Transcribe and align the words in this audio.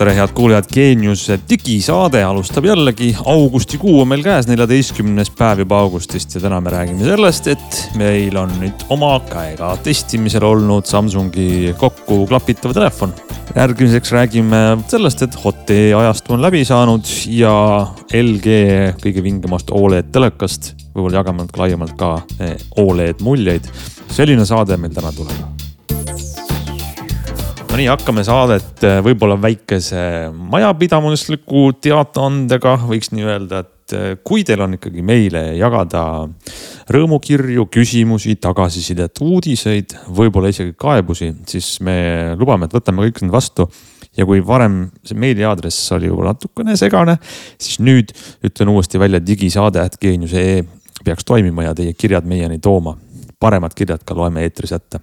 tere, 0.00 0.14
head 0.16 0.30
kuulajad, 0.32 0.64
Geeniuse 0.72 1.36
digisaade 1.48 2.22
alustab 2.24 2.64
jällegi. 2.64 3.10
augustikuu 3.24 3.98
on 4.00 4.08
meil 4.08 4.22
käes, 4.24 4.46
neljateistkümnes 4.48 5.28
päev 5.36 5.60
juba 5.60 5.82
augustist 5.84 6.34
ja 6.34 6.40
täna 6.40 6.60
me 6.64 6.72
räägime 6.72 7.04
sellest, 7.04 7.50
et 7.52 7.80
meil 8.00 8.38
on 8.40 8.54
nüüd 8.62 8.86
oma 8.96 9.12
käega 9.28 9.74
testimisel 9.84 10.46
olnud 10.48 10.88
Samsungi 10.88 11.74
kokku 11.76 12.22
klapitav 12.32 12.72
telefon. 12.72 13.12
järgmiseks 13.52 14.16
räägime 14.16 14.64
sellest, 14.88 15.28
et 15.28 15.36
Hot-E 15.44 15.92
ajastu 15.92 16.32
on 16.32 16.42
läbi 16.48 16.64
saanud 16.64 17.04
ja 17.28 17.54
LG 18.08 18.56
kõige 19.04 19.22
vingemast 19.22 19.68
Oled 19.70 20.08
telekast, 20.12 20.76
võib-olla 20.94 21.20
jagame 21.20 21.44
natuke 21.44 21.66
laiemalt 21.66 21.96
ka 22.00 22.14
eh, 22.40 22.56
Oled 22.80 23.20
muljeid. 23.20 23.68
selline 24.08 24.48
saade 24.48 24.80
meil 24.80 24.96
täna 24.96 25.12
tuleb 25.12 25.59
no 27.70 27.78
nii, 27.78 27.86
hakkame 27.86 28.22
saadet 28.26 28.82
äh, 28.86 28.96
võib-olla 29.04 29.36
väikese 29.38 30.00
majapidamisliku 30.34 31.68
teadaandega, 31.78 32.72
võiks 32.88 33.12
nii 33.14 33.26
öelda, 33.28 33.60
et 33.62 33.94
äh, 33.94 34.08
kui 34.26 34.42
teil 34.46 34.64
on 34.64 34.74
ikkagi 34.74 35.04
meile 35.06 35.44
jagada 35.54 36.02
rõõmukirju, 36.90 37.68
küsimusi, 37.70 38.34
tagasisidet, 38.42 39.22
uudiseid, 39.22 39.94
võib-olla 40.18 40.50
isegi 40.50 40.74
kaebusi, 40.80 41.30
siis 41.50 41.76
me 41.86 41.94
lubame, 42.40 42.66
et 42.66 42.74
võtame 42.74 43.06
kõik 43.06 43.22
need 43.22 43.34
vastu. 43.36 43.68
Ja 44.18 44.26
kui 44.26 44.42
varem 44.42 44.88
see 45.06 45.14
meiliaadress 45.22 45.92
oli 45.94 46.10
juba 46.10 46.32
natukene 46.32 46.74
segane, 46.76 47.14
siis 47.54 47.78
nüüd 47.78 48.10
ütlen 48.46 48.72
uuesti 48.74 48.98
välja 48.98 49.22
digisaade 49.22 49.84
at 49.84 49.94
geenius.ee 50.02 50.64
peaks 51.06 51.24
toimima 51.24 51.68
ja 51.68 51.78
teie 51.78 51.94
kirjad 51.94 52.26
meieni 52.26 52.58
tooma. 52.58 52.98
paremad 53.40 53.72
kirjad 53.72 54.02
ka 54.04 54.12
loeme 54.18 54.42
eetris 54.44 54.74
ette 54.76 54.98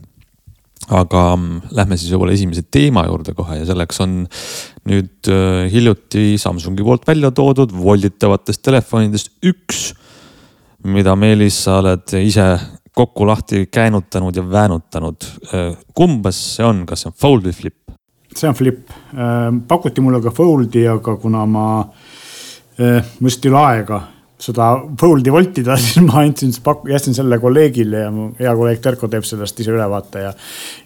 aga 0.87 1.23
mm, 1.35 1.73
lähme 1.75 1.97
siis 1.99 2.11
võib-olla 2.13 2.35
esimese 2.37 2.63
teema 2.71 3.03
juurde 3.07 3.33
kohe 3.35 3.59
ja 3.59 3.67
selleks 3.67 4.01
on 4.05 4.17
nüüd 4.87 5.29
äh, 5.31 5.65
hiljuti 5.73 6.37
Samsungi 6.39 6.85
poolt 6.85 7.07
välja 7.07 7.31
toodud 7.35 7.73
volditavatest 7.75 8.63
telefonidest 8.63 9.33
üks, 9.47 9.89
mida 10.87 11.17
Meelis, 11.19 11.57
sa 11.65 11.81
oled 11.81 12.15
ise 12.21 12.45
kokku 12.97 13.27
lahti 13.29 13.65
käänutanud 13.69 14.37
ja 14.37 14.45
väänutanud. 14.47 15.27
Äh, 15.51 15.73
kumbas 15.97 16.39
see 16.55 16.65
on, 16.65 16.85
kas 16.87 17.03
see 17.03 17.11
on 17.11 17.19
fold 17.19 17.49
või 17.49 17.57
flip? 17.57 17.77
see 18.37 18.49
on 18.49 18.55
flip, 18.55 18.83
äh, 19.17 19.49
pakuti 19.67 20.03
mulle 20.03 20.21
ka 20.23 20.31
fold'i, 20.35 20.85
aga 20.87 21.17
kuna 21.19 21.45
ma, 21.49 21.65
mul 22.77 23.31
just 23.31 23.45
ei 23.47 23.49
ole 23.49 23.63
aega 23.65 24.03
seda 24.41 24.69
fold'i 24.99 25.33
voltida, 25.33 25.77
siis 25.81 25.99
ma 26.05 26.21
andsin, 26.23 26.53
jätsin 26.91 27.15
selle 27.17 27.39
kolleegile 27.41 28.03
ja 28.05 28.09
mu 28.13 28.29
hea 28.39 28.53
kolleeg 28.57 28.81
Terko 28.83 29.09
teeb 29.11 29.25
sellest 29.27 29.63
ise 29.63 29.73
ülevaate 29.73 30.25
ja. 30.27 30.33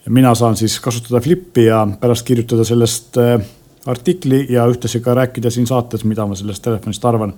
ja 0.06 0.14
mina 0.14 0.34
saan 0.38 0.58
siis 0.60 0.80
kasutada 0.84 1.22
Flippi 1.24 1.68
ja 1.68 1.84
pärast 2.00 2.26
kirjutada 2.28 2.66
sellest 2.68 3.20
äh, 3.22 3.36
artikli 3.92 4.46
ja 4.54 4.68
ühtlasi 4.70 5.02
ka 5.04 5.16
rääkida 5.18 5.52
siin 5.52 5.68
saates, 5.68 6.06
mida 6.08 6.26
ma 6.30 6.38
sellest 6.38 6.64
telefonist 6.64 7.06
arvan. 7.06 7.34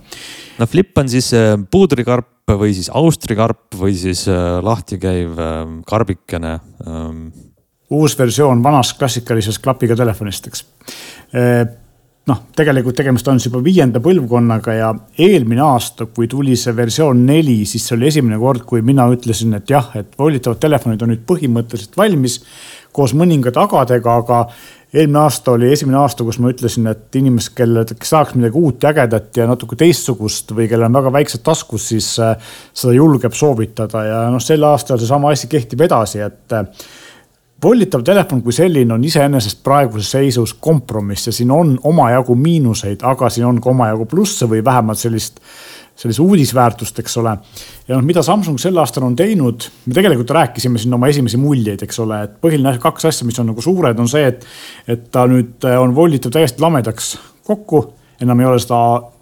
no 0.59 0.69
Flip 0.69 0.97
on 1.01 1.09
siis 1.09 1.31
äh, 1.37 1.55
puudrikarp 1.71 2.53
või 2.53 2.75
siis 2.77 2.91
austrikarp 2.93 3.79
või 3.79 3.95
siis 3.97 4.27
äh, 4.29 4.59
lahti 4.61 4.99
käiv 5.01 5.39
karbikene 5.89 6.57
ähm. 6.85 7.29
uus 7.89 8.17
versioon 8.19 8.61
vanast 8.63 8.99
klassikalisest 8.99 9.63
klapiga 9.63 9.97
telefonist, 9.97 10.51
eks 10.51 10.67
noh, 12.29 12.43
tegelikult 12.55 12.95
tegemist 12.95 13.27
on 13.27 13.39
siis 13.39 13.49
juba 13.49 13.59
viienda 13.63 13.99
põlvkonnaga 14.03 14.75
ja 14.77 14.91
eelmine 15.19 15.63
aasta, 15.65 16.07
kui 16.07 16.29
tuli 16.31 16.55
see 16.59 16.75
versioon 16.75 17.25
neli, 17.27 17.63
siis 17.67 17.87
see 17.87 17.97
oli 17.97 18.07
esimene 18.11 18.39
kord, 18.39 18.63
kui 18.67 18.83
mina 18.85 19.09
ütlesin, 19.11 19.55
et 19.57 19.73
jah, 19.73 19.89
et 19.99 20.15
voolitavad 20.19 20.61
telefonid 20.63 21.03
on 21.03 21.11
nüüd 21.13 21.25
põhimõtteliselt 21.27 21.99
valmis 21.99 22.39
koos 22.95 23.15
mõningate 23.17 23.59
agadega, 23.59 24.15
aga 24.23 24.39
eelmine 24.93 25.19
aasta 25.23 25.55
oli 25.57 25.71
esimene 25.73 25.97
aasta, 25.99 26.23
kus 26.23 26.39
ma 26.39 26.51
ütlesin, 26.53 26.87
et 26.91 27.17
inimesed, 27.17 27.55
kellel, 27.57 27.87
kes 27.91 28.13
tahaks 28.13 28.35
midagi 28.37 28.59
uut 28.59 28.83
ja 28.85 28.93
ägedat 28.93 29.39
ja 29.41 29.47
natuke 29.49 29.75
teistsugust 29.79 30.53
või 30.55 30.69
kellel 30.71 30.87
on 30.87 30.99
väga 31.01 31.13
väiksed 31.17 31.43
taskus, 31.43 31.89
siis 31.91 32.11
äh, 32.21 32.35
seda 32.71 32.93
julgeb 32.95 33.35
soovitada. 33.35 34.03
Ja 34.07 34.19
noh, 34.31 34.43
sel 34.43 34.63
aastal 34.69 35.01
seesama 35.01 35.33
asi 35.33 35.49
kehtib 35.51 35.81
edasi, 35.89 36.21
et 36.23 36.55
volditav 37.63 38.03
telefon 38.05 38.41
kui 38.43 38.53
selline 38.55 38.93
on 38.95 39.03
iseenesest 39.05 39.61
praeguses 39.63 40.11
seisus 40.15 40.53
kompromiss 40.53 41.29
ja 41.29 41.33
siin 41.35 41.51
on 41.51 41.77
omajagu 41.83 42.35
miinuseid, 42.35 43.05
aga 43.07 43.29
siin 43.33 43.47
on 43.47 43.61
ka 43.61 43.71
omajagu 43.71 44.07
plusse 44.09 44.47
või 44.49 44.63
vähemalt 44.65 44.99
sellist, 44.99 45.39
sellist 45.95 46.21
uudisväärtust, 46.23 46.99
eks 46.99 47.17
ole. 47.21 47.35
ja 47.87 47.95
noh, 47.95 48.05
mida 48.05 48.23
Samsung 48.25 48.59
sel 48.61 48.77
aastal 48.81 49.07
on 49.07 49.15
teinud, 49.15 49.67
me 49.85 49.97
tegelikult 49.97 50.35
rääkisime 50.35 50.81
siin 50.81 50.93
oma 50.93 51.09
esimesi 51.11 51.39
muljeid, 51.41 51.83
eks 51.85 51.99
ole, 52.03 52.23
et 52.27 52.37
põhiline 52.43 52.77
kaks 52.83 53.09
asja, 53.11 53.27
mis 53.27 53.39
on 53.39 53.51
nagu 53.53 53.63
suured, 53.63 53.99
on 53.99 54.11
see, 54.11 54.25
et, 54.33 54.47
et 54.87 55.09
ta 55.11 55.27
nüüd 55.29 55.67
äh, 55.69 55.79
on 55.81 55.95
volditav 55.95 56.33
täiesti 56.35 56.63
lamedaks 56.63 57.15
kokku 57.43 57.85
enam 58.23 58.39
ei 58.39 58.45
ole 58.47 58.59
seda 58.61 58.79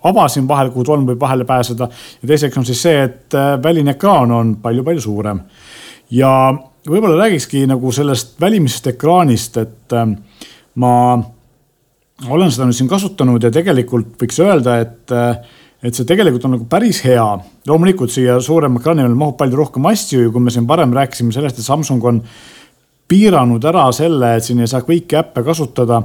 ava 0.10 0.28
siin 0.30 0.48
vahel, 0.50 0.70
kuhu 0.74 0.86
tolm 0.86 1.08
võib 1.10 1.22
vahele 1.22 1.46
pääseda. 1.48 1.88
ja 2.22 2.28
teiseks 2.28 2.58
on 2.58 2.66
siis 2.68 2.82
see, 2.82 3.04
et 3.04 3.38
äh, 3.38 3.56
väline 3.64 3.96
ekraan 3.96 4.32
on 4.32 4.56
palju-palju 4.62 5.02
suurem 5.02 5.42
ja 6.12 6.32
võib-olla 6.88 7.26
räägikski 7.26 7.66
nagu 7.70 7.92
sellest 7.94 8.36
välimisest 8.42 8.92
ekraanist, 8.94 9.58
et 9.62 9.96
ähm, 9.98 10.16
ma 10.82 10.94
olen 12.30 12.54
seda 12.54 12.68
nüüd 12.68 12.78
siin 12.78 12.90
kasutanud 12.92 13.44
ja 13.44 13.52
tegelikult 13.54 14.16
võiks 14.22 14.40
öelda, 14.44 14.80
et, 14.84 15.14
äh, 15.14 15.62
et 15.84 15.98
see 15.98 16.08
tegelikult 16.10 16.48
on 16.48 16.56
nagu 16.58 16.68
päris 16.70 17.04
hea. 17.06 17.28
loomulikult 17.68 18.14
siia 18.14 18.40
suurema 18.42 18.80
ekraani 18.80 19.06
peale 19.06 19.18
mahub 19.18 19.38
palju 19.38 19.62
rohkem 19.62 19.86
asju 19.92 20.26
ja 20.26 20.34
kui 20.34 20.42
me 20.42 20.54
siin 20.54 20.68
varem 20.68 20.94
rääkisime 20.94 21.34
sellest, 21.34 21.60
et 21.60 21.66
Samsung 21.66 22.04
on 22.06 22.22
piiranud 23.12 23.64
ära 23.68 23.90
selle, 23.92 24.36
et 24.38 24.44
siin 24.44 24.62
ei 24.62 24.70
saa 24.72 24.86
kõiki 24.88 25.18
äppe 25.20 25.44
kasutada 25.44 26.02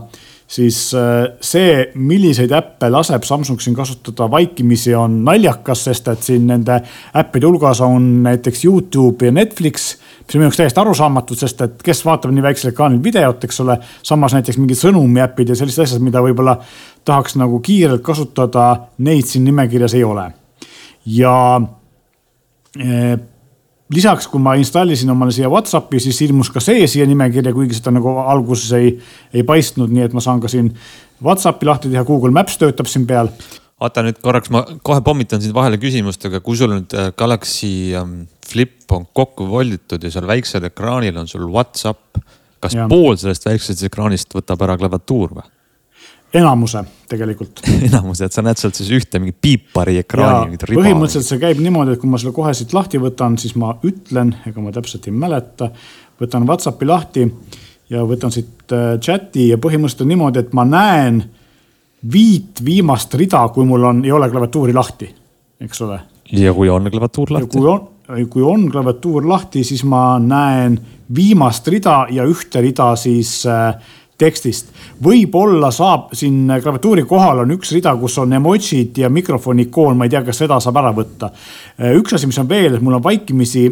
siis 0.46 0.94
äh, 0.94 1.36
see, 1.42 1.90
milliseid 1.94 2.52
äppe 2.54 2.90
laseb 2.90 3.24
Samsung 3.26 3.60
siin 3.62 3.76
kasutada 3.76 4.28
vaikimisi, 4.30 4.94
on 4.94 5.22
naljakas, 5.26 5.86
sest 5.88 6.08
et 6.12 6.26
siin 6.26 6.46
nende 6.50 6.80
äppide 7.16 7.48
hulgas 7.48 7.80
on 7.84 8.22
näiteks 8.26 8.64
Youtube 8.64 9.26
ja 9.26 9.34
Netflix 9.34 9.96
mis 10.26 10.34
on 10.34 10.40
minu 10.40 10.48
jaoks 10.48 10.58
täiesti 10.58 10.80
arusaamatud, 10.80 11.38
sest 11.38 11.60
et 11.62 11.82
kes 11.86 12.02
vaatab 12.04 12.32
nii 12.34 12.42
väiksel 12.42 12.72
ekraanil 12.72 13.02
videot, 13.02 13.44
eks 13.46 13.60
ole. 13.62 13.78
samas 14.02 14.34
näiteks 14.34 14.58
mingid 14.58 14.80
sõnumiäpid 14.80 15.52
ja 15.52 15.58
sellised 15.58 15.84
asjad, 15.84 16.02
mida 16.02 16.22
võib-olla 16.24 16.56
tahaks 17.06 17.38
nagu 17.38 17.60
kiirelt 17.60 18.02
kasutada, 18.02 18.88
neid 18.98 19.30
siin 19.30 19.44
nimekirjas 19.46 19.94
ei 19.94 20.04
ole. 20.04 20.30
ja 21.06 21.36
eh, 22.80 23.18
lisaks, 23.94 24.26
kui 24.26 24.42
ma 24.42 24.56
installisin 24.58 25.10
omale 25.10 25.32
siia 25.32 25.50
Whatsappi, 25.50 26.00
siis 26.02 26.18
ilmus 26.26 26.50
ka 26.50 26.60
see 26.60 26.86
siia 26.90 27.06
nimekirja, 27.06 27.54
kuigi 27.54 27.78
seda 27.78 27.94
nagu 27.94 28.16
alguses 28.26 28.72
ei, 28.78 28.96
ei 29.34 29.46
paistnud, 29.46 29.92
nii 29.92 30.08
et 30.08 30.16
ma 30.16 30.24
saan 30.24 30.42
ka 30.42 30.50
siin 30.50 30.72
Whatsappi 31.22 31.66
lahti 31.68 31.92
teha, 31.92 32.04
Google 32.04 32.34
Maps 32.34 32.58
töötab 32.58 32.90
siin 32.90 33.06
peal 33.06 33.30
oota 33.80 34.04
nüüd 34.06 34.20
korraks, 34.24 34.50
ma 34.52 34.62
kohe 34.86 35.02
pommitan 35.04 35.42
sind 35.42 35.54
vahele 35.56 35.78
küsimustega, 35.80 36.40
kui 36.44 36.56
sul 36.58 36.72
nüüd 36.72 36.94
äh, 36.96 37.10
Galaxy 37.18 37.92
ähm, 37.98 38.22
Flip 38.46 38.92
on 38.94 39.04
kokku 39.16 39.48
volditud 39.50 40.04
ja 40.04 40.12
seal 40.12 40.28
väiksel 40.28 40.68
ekraanil 40.70 41.18
on 41.20 41.28
sul 41.28 41.44
Whatsapp. 41.50 42.22
kas 42.62 42.72
ja. 42.72 42.86
pool 42.88 43.18
sellest 43.20 43.44
väiksest 43.44 43.84
ekraanist 43.84 44.32
võtab 44.32 44.62
ära 44.64 44.78
klaviatuur 44.80 45.36
või? 45.36 45.44
enamuse 46.36 46.82
tegelikult 47.08 47.60
enamuse, 47.88 48.26
et 48.26 48.34
sa 48.34 48.42
näed 48.44 48.58
sealt 48.60 48.78
siis 48.78 48.90
ühte 48.96 49.20
mingit 49.20 49.38
piipari 49.40 49.98
ekraani. 50.00 50.58
põhimõtteliselt 50.64 51.28
see 51.28 51.42
käib 51.42 51.60
niimoodi, 51.62 51.94
et 51.94 52.02
kui 52.02 52.10
ma 52.10 52.20
selle 52.20 52.34
kohe 52.36 52.54
siit 52.56 52.72
lahti 52.76 53.00
võtan, 53.02 53.36
siis 53.40 53.54
ma 53.60 53.76
ütlen, 53.86 54.34
ega 54.48 54.64
ma 54.64 54.72
täpselt 54.74 55.06
ei 55.06 55.14
mäleta. 55.14 55.70
võtan 56.20 56.48
Whatsappi 56.48 56.88
lahti 56.88 57.28
ja 57.92 58.02
võtan 58.08 58.32
siit 58.32 58.72
äh, 58.72 58.96
chat'i 58.98 59.50
ja 59.52 59.60
põhimõtteliselt 59.60 60.06
on 60.06 60.14
niimoodi, 60.14 60.42
et 60.42 60.56
ma 60.56 60.64
näen 60.64 61.22
viit 62.12 62.64
viimast 62.64 63.14
rida, 63.14 63.48
kui 63.54 63.64
mul 63.64 63.84
on, 63.84 64.04
ei 64.04 64.12
ole 64.12 64.30
klaviatuuri 64.30 64.74
lahti, 64.76 65.08
eks 65.60 65.82
ole. 65.86 66.00
ja 66.32 66.54
kui 66.54 66.70
on 66.70 66.90
klaviatuur 66.90 67.32
lahti? 67.36 67.58
kui 67.58 67.68
on, 67.70 67.86
kui 68.30 68.42
on 68.42 68.68
klaviatuur 68.70 69.28
lahti, 69.28 69.64
siis 69.64 69.84
ma 69.84 70.18
näen 70.22 70.78
viimast 71.14 71.68
rida 71.68 72.04
ja 72.10 72.26
ühte 72.26 72.60
rida 72.60 72.92
siis 72.96 73.40
äh, 73.46 73.74
tekstist. 74.18 74.72
võib-olla 75.04 75.70
saab 75.74 76.12
siin 76.16 76.46
klaviatuuri 76.62 77.04
kohal 77.08 77.44
on 77.44 77.54
üks 77.56 77.72
rida, 77.76 77.94
kus 78.00 78.18
on 78.18 78.32
emotsid 78.38 78.98
ja 78.98 79.10
mikrofoni 79.12 79.68
ikoon, 79.68 79.96
ma 79.96 80.06
ei 80.06 80.14
tea, 80.14 80.22
kas 80.26 80.44
seda 80.44 80.60
saab 80.60 80.80
ära 80.82 80.92
võtta. 80.96 81.32
Äh, 81.80 81.96
üks 81.98 82.16
asi, 82.16 82.28
mis 82.28 82.38
on 82.42 82.48
veel, 82.48 82.76
et 82.76 82.84
mul 82.84 82.98
on 83.00 83.04
vaikimisi 83.04 83.66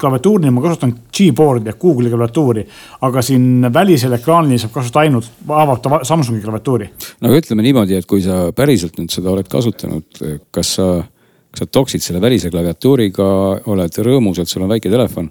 klaviatuurina 0.00 0.52
ma 0.54 0.62
kasutan 0.64 0.94
Gboard'i 1.16 1.72
ehk 1.72 1.80
Google'i 1.80 2.12
klaviatuuri, 2.12 2.64
aga 3.06 3.22
siin 3.24 3.68
välisel 3.72 4.16
ekraanil 4.18 4.60
saab 4.60 4.74
kasutada 4.76 5.04
ainult, 5.06 5.28
avab 5.48 5.82
ta 5.82 6.00
Samsungi 6.06 6.42
klaviatuuri. 6.44 6.88
no 7.20 7.34
ütleme 7.36 7.66
niimoodi, 7.66 7.98
et 7.98 8.08
kui 8.08 8.22
sa 8.24 8.50
päriselt 8.56 8.98
nüüd 9.00 9.12
seda 9.12 9.32
oled 9.32 9.48
kasutanud, 9.50 10.22
kas 10.54 10.74
sa, 10.78 10.88
kas 11.50 11.64
sa 11.64 11.70
toksid 11.78 12.04
selle 12.04 12.20
välise 12.20 12.50
klaviatuuriga, 12.52 13.28
oled 13.72 14.02
rõõmus, 14.08 14.42
et 14.42 14.52
sul 14.52 14.66
on 14.66 14.74
väike 14.74 14.92
telefon 14.92 15.30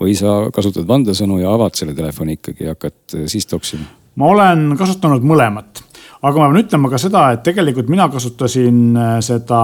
või 0.00 0.14
sa 0.18 0.44
kasutad 0.54 0.86
vandesõnu 0.88 1.40
ja 1.42 1.52
avad 1.54 1.76
selle 1.78 1.94
telefoni 1.94 2.38
ikkagi 2.38 2.68
ja 2.68 2.74
hakkad 2.74 3.18
siis 3.30 3.46
toksima? 3.50 3.86
ma 4.14 4.30
olen 4.30 4.76
kasutanud 4.78 5.24
mõlemat, 5.26 5.82
aga 6.22 6.38
ma 6.38 6.48
pean 6.48 6.60
ütlema 6.62 6.90
ka 6.92 6.98
seda, 7.02 7.26
et 7.34 7.42
tegelikult 7.46 7.90
mina 7.90 8.06
kasutasin 8.12 8.80
äh, 8.94 9.16
seda 9.26 9.60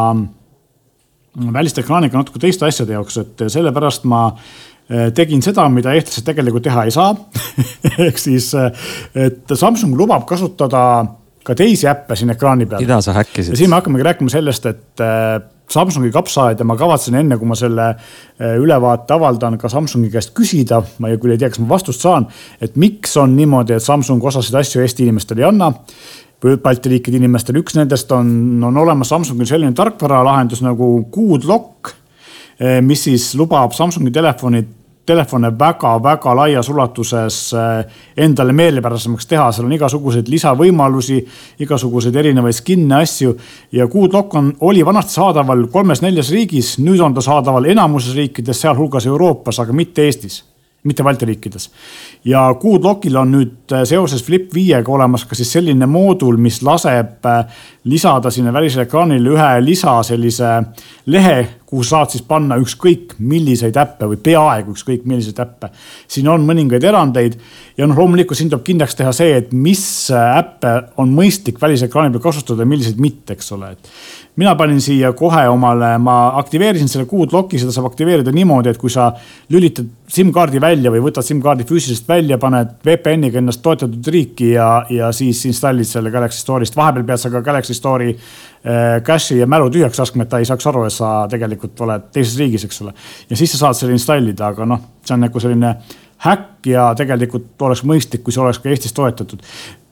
väliste 1.36 1.84
ekraaniga 1.84 2.18
natuke 2.18 2.42
teiste 2.42 2.66
asjade 2.66 2.96
jaoks, 2.96 3.20
et 3.22 3.44
sellepärast 3.52 4.06
ma 4.10 4.24
eh, 4.32 5.10
tegin 5.16 5.42
seda, 5.44 5.68
mida 5.72 5.94
eestlased 5.94 6.26
tegelikult 6.26 6.66
teha 6.66 6.86
ei 6.88 6.94
saa 6.94 7.14
ehk 8.08 8.18
siis, 8.18 8.52
eh, 8.58 8.90
et 9.28 9.54
Samsung 9.54 9.94
lubab 9.98 10.26
kasutada 10.28 10.82
ka 11.46 11.56
teisi 11.56 11.88
äppe 11.88 12.18
siin 12.18 12.34
ekraani 12.34 12.66
peal. 12.66 12.82
mida 12.82 13.00
sa 13.04 13.16
häkkisid? 13.16 13.54
ja 13.54 13.62
siin 13.62 13.70
me 13.70 13.80
hakkamegi 13.80 14.10
rääkima 14.10 14.32
sellest, 14.32 14.70
et 14.70 15.06
Samsungi 15.70 16.10
kapsaaed 16.10 16.58
ja 16.58 16.64
ma 16.66 16.74
kavatsen 16.74 17.14
enne, 17.14 17.36
kui 17.38 17.46
ma 17.46 17.54
selle 17.54 17.84
ülevaate 18.58 19.14
avaldan, 19.14 19.54
ka 19.54 19.68
Samsungi 19.70 20.08
käest 20.10 20.32
küsida, 20.34 20.80
ma 20.98 21.12
küll 21.14 21.36
ei 21.36 21.38
tea, 21.38 21.46
kas 21.52 21.62
ma 21.62 21.68
vastust 21.70 22.02
saan, 22.02 22.26
et 22.58 22.74
miks 22.74 23.14
on 23.22 23.36
niimoodi, 23.38 23.76
et 23.76 23.84
Samsung 23.84 24.24
osasid 24.32 24.58
asju 24.58 24.82
Eesti 24.82 25.06
inimestele 25.06 25.44
ei 25.44 25.46
anna 25.46 25.70
Balti 26.40 26.88
riikide 26.88 27.18
inimestele, 27.20 27.60
üks 27.60 27.76
nendest 27.76 28.12
on, 28.16 28.30
on 28.64 28.76
olemas 28.80 29.10
Samsungil 29.12 29.48
selline 29.48 29.76
tarkvaralahendus 29.76 30.62
nagu 30.64 30.92
Good 31.12 31.44
Lock, 31.48 31.94
äh, 32.56 32.78
mis 32.84 33.04
siis 33.08 33.32
lubab 33.36 33.76
Samsungi 33.76 34.12
telefonid 34.14 34.76
telefone 35.10 35.50
väga-väga 35.58 36.34
laias 36.36 36.68
ulatuses 36.68 37.38
eh, 37.56 37.80
endale 38.24 38.54
meelepärasemaks 38.56 39.28
teha, 39.30 39.48
seal 39.52 39.68
on 39.68 39.74
igasuguseid 39.76 40.28
lisavõimalusi, 40.30 41.18
igasuguseid 41.64 42.16
erinevaid 42.22 42.56
skin'e, 42.56 43.00
asju. 43.00 43.34
ja 43.76 43.88
Qdoc 43.90 44.36
on, 44.38 44.52
oli 44.68 44.84
vanasti 44.86 45.18
saadaval 45.18 45.66
kolmes-neljas 45.72 46.30
riigis, 46.34 46.76
nüüd 46.84 47.02
on 47.04 47.16
ta 47.16 47.24
saadaval 47.24 47.68
enamuses 47.72 48.16
riikides, 48.18 48.62
sealhulgas 48.66 49.08
Euroopas, 49.10 49.62
aga 49.64 49.76
mitte 49.76 50.06
Eestis 50.06 50.44
mitte 50.82 51.02
Balti 51.04 51.26
riikides. 51.28 51.70
ja 52.24 52.46
Qdocil 52.60 53.16
on 53.16 53.32
nüüd 53.34 53.72
eh, 53.72 53.84
seoses 53.84 54.24
Flip 54.24 54.54
viiega 54.54 54.92
olemas 54.92 55.24
ka 55.28 55.36
siis 55.36 55.52
selline 55.52 55.86
moodul, 55.86 56.38
mis 56.40 56.62
laseb 56.62 57.26
eh, 57.28 57.64
lisada 57.84 58.30
sinna 58.30 58.52
välisele 58.52 58.86
ekraanile 58.88 59.34
ühe 59.34 59.50
lisa 59.64 59.98
sellise 60.06 60.54
lehe, 61.06 61.36
kuhu 61.70 61.84
saad 61.86 62.10
siis 62.10 62.24
panna 62.26 62.58
ükskõik 62.60 63.14
milliseid 63.22 63.76
äppe 63.78 64.08
või 64.10 64.18
peaaegu 64.24 64.74
ükskõik 64.74 65.04
milliseid 65.06 65.38
äppe. 65.42 65.70
siin 66.10 66.28
on 66.28 66.42
mõningaid 66.46 66.84
erandeid 66.84 67.36
ja 67.78 67.86
noh, 67.86 67.98
loomulikult 67.98 68.38
siin 68.38 68.50
tuleb 68.50 68.64
kindlaks 68.66 68.98
teha 68.98 69.12
see, 69.14 69.36
et 69.38 69.52
mis 69.54 69.84
äppe 70.10 70.72
on 71.00 71.14
mõistlik 71.14 71.60
välisekraani 71.62 72.10
peal 72.16 72.26
kasutada 72.26 72.66
ja 72.66 72.72
milliseid 72.72 72.98
mitte, 72.98 73.38
eks 73.38 73.52
ole, 73.54 73.70
et 73.76 73.92
mina 74.40 74.54
panin 74.58 74.80
siia 74.82 75.12
kohe 75.16 75.42
omale, 75.52 75.94
ma 76.02 76.16
aktiveerisin 76.40 76.90
selle 76.90 77.06
Qdloki, 77.10 77.58
seda 77.60 77.74
saab 77.74 77.90
aktiveerida 77.90 78.32
niimoodi, 78.34 78.72
et 78.72 78.80
kui 78.80 78.90
sa 78.92 79.10
lülitad 79.52 79.88
SIM-kaardi 80.10 80.60
välja 80.62 80.90
või 80.90 81.02
võtad 81.04 81.26
SIM-kaardi 81.26 81.66
füüsiliselt 81.68 82.08
välja, 82.08 82.38
paned 82.40 82.76
VPN-iga 82.86 83.38
ennast 83.38 83.62
toetatud 83.62 84.10
riiki 84.10 84.52
ja, 84.54 84.70
ja 84.90 85.10
siis 85.14 85.42
installid 85.50 85.88
selle 85.88 86.10
Galaxy 86.10 86.42
Store'ist. 86.42 86.76
vahepeal 86.78 87.06
pead 87.06 87.22
sa 87.22 87.30
ka 87.30 87.44
Galaxy 87.46 87.76
Store'i 87.76 88.16
cache'i 89.06 89.38
ja 89.38 89.46
mälu 89.48 89.70
tühjaks 89.72 89.98
laskma, 89.98 90.26
et 90.26 90.28
ta 90.28 90.38
ei 90.38 90.48
saaks 90.48 90.66
aru, 90.68 90.84
et 90.84 90.92
sa 90.92 91.24
tegelikult 91.32 91.80
oled 91.86 92.10
teises 92.12 92.36
riigis, 92.36 92.66
eks 92.68 92.82
ole. 92.84 92.92
ja 93.30 93.36
siis 93.36 93.54
sa 93.54 93.64
saad 93.64 93.78
selle 93.78 93.96
installida, 93.96 94.52
aga 94.52 94.68
noh, 94.68 94.82
see 95.04 95.16
on 95.16 95.24
nagu 95.24 95.40
selline 95.40 95.74
häkk 96.20 96.68
ja 96.68 96.90
tegelikult 96.96 97.62
oleks 97.64 97.80
mõistlik, 97.88 98.20
kui 98.24 98.34
see 98.36 98.42
oleks 98.42 98.60
ka 98.60 98.68
Eestis 98.68 98.92
toetatud 98.92 99.40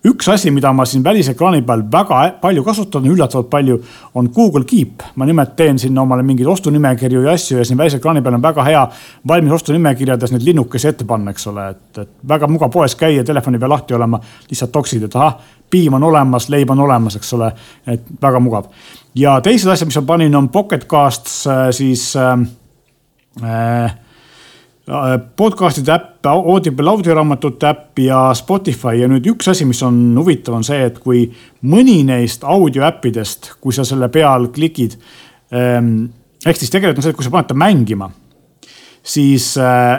üks 0.07 0.29
asi, 0.31 0.51
mida 0.55 0.71
ma 0.73 0.85
siin 0.87 1.03
välisekraani 1.05 1.63
peal 1.67 1.83
väga 1.93 2.21
palju 2.43 2.63
kasutan, 2.65 3.07
üllatavalt 3.11 3.49
palju, 3.51 3.79
on 4.15 4.31
Google 4.35 4.65
Keep. 4.65 5.03
ma 5.17 5.27
nimelt 5.27 5.57
teen 5.57 5.79
sinna 5.79 6.03
omale 6.03 6.23
mingeid 6.23 6.47
ostunimekirju 6.49 7.23
ja 7.23 7.33
asju 7.35 7.59
ja 7.59 7.65
siin 7.65 7.79
välisekraani 7.79 8.23
peal 8.23 8.39
on 8.39 8.43
väga 8.43 8.65
hea 8.65 8.85
valmis 9.29 9.53
ostunimekirjades 9.53 10.33
need 10.33 10.47
linnukesi 10.47 10.89
ette 10.89 11.05
panna, 11.05 11.35
eks 11.35 11.47
ole, 11.51 11.69
et, 11.75 11.99
et 11.99 12.11
väga 12.29 12.47
mugav 12.49 12.71
poes 12.73 12.95
käia, 12.97 13.25
telefoni 13.25 13.59
peal 13.59 13.75
lahti 13.75 13.95
olema, 13.99 14.21
lihtsalt 14.51 14.73
toksid, 14.73 15.09
et 15.09 15.17
ahah, 15.17 15.41
piim 15.71 15.95
on 15.99 16.03
olemas, 16.03 16.49
leib 16.49 16.71
on 16.71 16.81
olemas, 16.81 17.17
eks 17.19 17.33
ole, 17.37 17.53
et 17.87 18.11
väga 18.23 18.41
mugav. 18.41 18.69
ja 19.15 19.39
teised 19.45 19.71
asjad, 19.71 19.89
mis 19.89 20.01
ma 20.01 20.07
panin, 20.15 20.37
on 20.37 20.49
Pocket 20.49 20.87
Casts, 20.89 21.47
äh, 21.47 21.71
siis 21.71 22.11
äh, 22.17 22.37
äh 23.43 23.97
podcast'ide 25.37 25.93
äpp, 25.93 26.27
Audible 26.27 26.91
audioraamatute 26.91 27.67
äpp 27.69 27.99
ja 28.01 28.21
Spotify 28.35 29.03
ja 29.03 29.09
nüüd 29.11 29.27
üks 29.29 29.51
asi, 29.53 29.67
mis 29.69 29.83
on 29.85 29.99
huvitav, 30.17 30.55
on 30.57 30.65
see, 30.65 30.79
et 30.89 30.97
kui 31.05 31.27
mõni 31.69 31.99
neist 32.09 32.45
audioäppidest, 32.49 33.51
kui 33.61 33.77
sa 33.77 33.85
selle 33.85 34.09
peal 34.13 34.49
klikid 34.55 34.97
ähm,. 35.53 36.09
ehk 36.47 36.57
siis 36.57 36.73
tegelikult 36.73 37.03
on 37.03 37.05
see, 37.05 37.13
et 37.13 37.19
kui 37.21 37.27
sa 37.27 37.35
paned 37.35 37.51
ta 37.51 37.59
mängima, 37.59 38.09
siis 39.05 39.51
äh, 39.61 39.99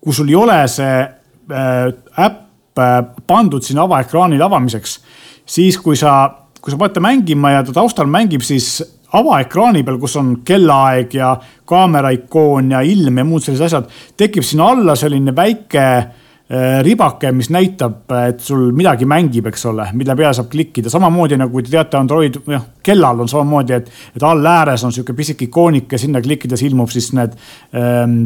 kui 0.00 0.16
sul 0.16 0.32
ei 0.32 0.40
ole 0.40 0.56
see 0.72 0.96
äh, 1.04 1.92
äpp 2.24 2.43
pandud 2.74 3.62
sinna 3.62 3.84
avaekraanile 3.86 4.44
avamiseks, 4.44 4.98
siis 5.46 5.78
kui 5.78 5.96
sa, 5.98 6.24
kui 6.60 6.72
sa 6.72 6.80
paned 6.80 6.96
ta 6.96 7.04
mängima 7.04 7.54
ja 7.54 7.62
ta 7.66 7.74
taustal 7.76 8.10
mängib, 8.10 8.42
siis 8.46 8.80
avaekraani 9.14 9.84
peal, 9.86 10.00
kus 10.02 10.16
on 10.18 10.34
kellaaeg 10.46 11.14
ja 11.14 11.34
kaamera 11.68 12.10
ikoon 12.14 12.74
ja 12.74 12.82
ilm 12.82 13.22
ja 13.22 13.26
muud 13.26 13.44
sellised 13.44 13.68
asjad, 13.68 13.88
tekib 14.18 14.46
sinna 14.46 14.72
alla 14.74 14.96
selline 14.98 15.34
väike 15.36 15.84
äh, 15.86 16.80
ribake, 16.84 17.30
mis 17.32 17.50
näitab, 17.54 18.10
et 18.28 18.42
sul 18.42 18.72
midagi 18.76 19.06
mängib, 19.08 19.46
eks 19.52 19.66
ole, 19.70 19.86
mille 19.94 20.16
peale 20.18 20.34
saab 20.36 20.50
klikkida, 20.52 20.92
samamoodi 20.92 21.38
nagu 21.40 21.62
te 21.62 21.76
teate, 21.76 22.00
Android, 22.00 22.40
noh 22.50 22.70
kellal 22.84 23.22
on 23.24 23.30
samamoodi, 23.30 23.76
et, 23.78 23.92
et 24.16 24.26
all 24.26 24.54
ääres 24.54 24.86
on 24.86 24.94
sihuke 24.94 25.14
pisike 25.16 25.46
ikoonike, 25.46 26.00
sinna 26.00 26.22
klikkides 26.24 26.66
ilmub 26.66 26.90
siis 26.92 27.12
need 27.14 27.38
ähm, 27.78 28.24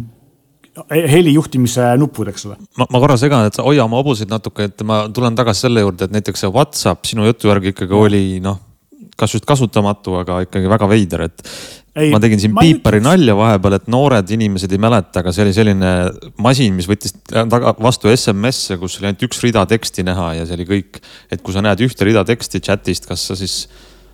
helijuhtimise 0.90 1.90
nupud, 2.00 2.30
eks 2.32 2.46
ole. 2.48 2.56
ma, 2.78 2.86
ma 2.90 3.02
korra 3.02 3.18
segan, 3.20 3.48
et 3.48 3.58
hoia 3.62 3.84
oma 3.84 4.00
hobuseid 4.02 4.30
natuke, 4.30 4.70
et 4.70 4.86
ma 4.86 5.04
tulen 5.14 5.36
tagasi 5.38 5.66
selle 5.66 5.84
juurde, 5.84 6.08
et 6.08 6.16
näiteks 6.16 6.44
see 6.44 6.54
Whatsapp 6.54 7.08
sinu 7.08 7.26
jutu 7.28 7.52
järgi 7.52 7.74
ikkagi 7.74 7.96
oli 7.98 8.24
noh 8.44 8.64
kas 9.18 9.34
just 9.34 9.46
kasutamatu, 9.48 10.14
aga 10.20 10.42
ikkagi 10.44 10.70
väga 10.70 10.88
veider, 10.90 11.24
et 11.26 11.42
ma 12.12 12.20
tegin 12.22 12.38
siin 12.38 12.54
piipari 12.54 13.00
nalja 13.02 13.34
vahepeal, 13.38 13.78
et 13.78 13.88
noored 13.90 14.30
inimesed 14.34 14.72
ei 14.74 14.80
mäleta, 14.82 15.22
aga 15.22 15.32
see 15.34 15.44
oli 15.46 15.54
selline 15.56 15.92
masin, 16.44 16.76
mis 16.76 16.86
võttis 16.90 17.16
taga 17.26 17.74
vastu 17.82 18.12
SMS-e, 18.12 18.78
kus 18.78 19.00
oli 19.00 19.10
ainult 19.10 19.24
üks 19.26 19.42
rida 19.42 19.64
teksti 19.68 20.06
näha 20.06 20.30
ja 20.38 20.46
see 20.46 20.58
oli 20.60 20.68
kõik. 20.68 21.00
et 21.34 21.42
kui 21.42 21.56
sa 21.56 21.64
näed 21.64 21.82
ühte 21.82 22.06
rida 22.06 22.22
teksti 22.28 22.62
chat'ist, 22.62 23.10
kas 23.10 23.26
sa 23.30 23.38
siis, 23.38 23.64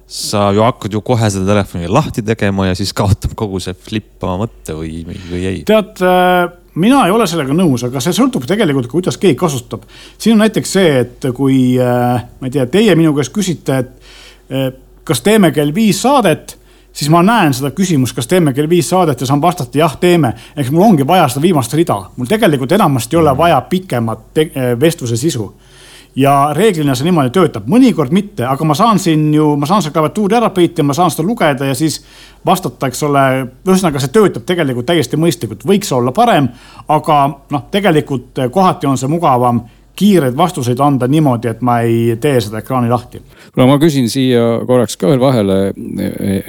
sa 0.06 0.50
ju 0.52 0.62
hakkad 0.64 0.92
ju 0.92 1.00
kohe 1.00 1.30
seda 1.32 1.46
telefoni 1.48 1.88
lahti 1.88 2.22
tegema 2.22 2.68
ja 2.68 2.74
siis 2.76 2.92
kaotab 2.96 3.32
kogu 3.38 3.60
see 3.62 3.74
flip 3.74 4.24
oma 4.24 4.44
mõtte 4.44 4.76
või, 4.76 5.00
või 5.06 5.44
ei? 5.48 5.62
tead 5.68 6.02
äh, 6.04 6.50
mina 6.80 7.04
ei 7.06 7.14
ole 7.14 7.26
sellega 7.30 7.56
nõus, 7.56 7.86
aga 7.86 8.02
see 8.04 8.16
sõltub 8.16 8.44
tegelikult, 8.48 8.90
kuidas 8.92 9.16
keegi 9.20 9.38
kasutab. 9.40 9.86
siin 10.18 10.36
on 10.36 10.44
näiteks 10.44 10.74
see, 10.76 10.98
et 11.06 11.30
kui 11.36 11.78
äh, 11.80 12.26
ma 12.40 12.50
ei 12.50 12.52
tea, 12.52 12.66
teie 12.68 12.96
minu 12.98 13.14
käest 13.16 13.32
küsite, 13.32 13.80
et 13.80 14.52
äh, 14.52 14.68
kas 15.04 15.24
teeme 15.24 15.52
kell 15.56 15.72
viis 15.74 16.02
saadet, 16.04 16.58
siis 16.94 17.08
ma 17.10 17.24
näen 17.24 17.56
seda 17.56 17.72
küsimust, 17.74 18.16
kas 18.16 18.28
teeme 18.28 18.52
kell 18.54 18.68
viis 18.68 18.92
saadet 18.92 19.20
ja 19.24 19.28
saan 19.28 19.42
vastata 19.42 19.80
jah, 19.80 19.96
teeme. 20.00 20.34
eks 20.56 20.70
mul 20.70 20.90
ongi 20.90 21.06
vaja 21.08 21.30
seda 21.32 21.46
viimast 21.48 21.72
rida, 21.74 21.96
mul 22.16 22.28
tegelikult 22.28 22.76
enamasti 22.76 23.16
ei 23.16 23.22
ole 23.22 23.36
vaja 23.38 23.60
pikemat 23.70 24.44
vestluse 24.81 25.17
sisu 25.17 25.48
ja 26.16 26.34
reeglina 26.54 26.94
see 26.94 27.08
niimoodi 27.08 27.32
töötab, 27.34 27.66
mõnikord 27.70 28.12
mitte, 28.14 28.44
aga 28.46 28.66
ma 28.66 28.76
saan 28.78 29.00
siin 29.02 29.26
ju, 29.34 29.54
ma 29.58 29.66
saan 29.66 29.82
selle 29.82 29.94
klaviatuuri 29.96 30.38
ära 30.38 30.50
peita, 30.54 30.84
ma 30.86 30.94
saan 30.96 31.10
seda 31.10 31.26
lugeda 31.26 31.66
ja 31.66 31.74
siis 31.78 32.00
vastata, 32.46 32.90
eks 32.90 33.02
ole. 33.08 33.24
ühesõnaga, 33.66 34.02
see 34.02 34.12
töötab 34.14 34.44
tegelikult 34.46 34.86
täiesti 34.90 35.18
mõistlikult, 35.20 35.64
võiks 35.66 35.90
olla 35.94 36.12
parem, 36.14 36.48
aga 36.88 37.22
noh, 37.50 37.64
tegelikult 37.70 38.44
kohati 38.52 38.86
on 38.90 39.00
see 39.00 39.10
mugavam 39.10 39.64
kiireid 39.94 40.36
vastuseid 40.36 40.80
anda 40.82 41.06
niimoodi, 41.10 41.48
et 41.50 41.60
ma 41.62 41.78
ei 41.86 42.16
tee 42.20 42.40
seda 42.42 42.60
ekraani 42.62 42.90
lahti. 42.90 43.22
no 43.56 43.66
ma 43.70 43.78
küsin 43.78 44.08
siia 44.10 44.60
korraks 44.66 44.96
ka 44.98 45.10
veel 45.10 45.22
vahele 45.22 45.58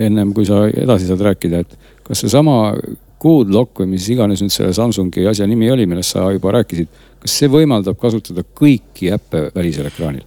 ennem 0.02 0.34
kui 0.34 0.46
sa 0.46 0.66
edasi 0.70 1.10
saad 1.10 1.22
rääkida, 1.30 1.62
et 1.62 1.78
kas 2.06 2.26
seesama 2.26 2.74
Good 3.22 3.54
Lock 3.54 3.80
või 3.82 3.94
mis 3.96 4.08
iganes 4.12 4.42
nüüd 4.44 4.54
selle 4.54 4.74
Samsungi 4.76 5.24
asja 5.30 5.48
nimi 5.48 5.70
oli, 5.72 5.86
millest 5.90 6.14
sa 6.14 6.28
juba 6.34 6.52
rääkisid, 6.58 6.90
kas 7.26 7.40
see 7.42 7.52
võimaldab 7.52 7.98
kasutada 8.00 8.46
kõiki 8.46 9.12
äppe 9.16 9.50
välisel 9.56 9.90
ekraanil? 9.90 10.24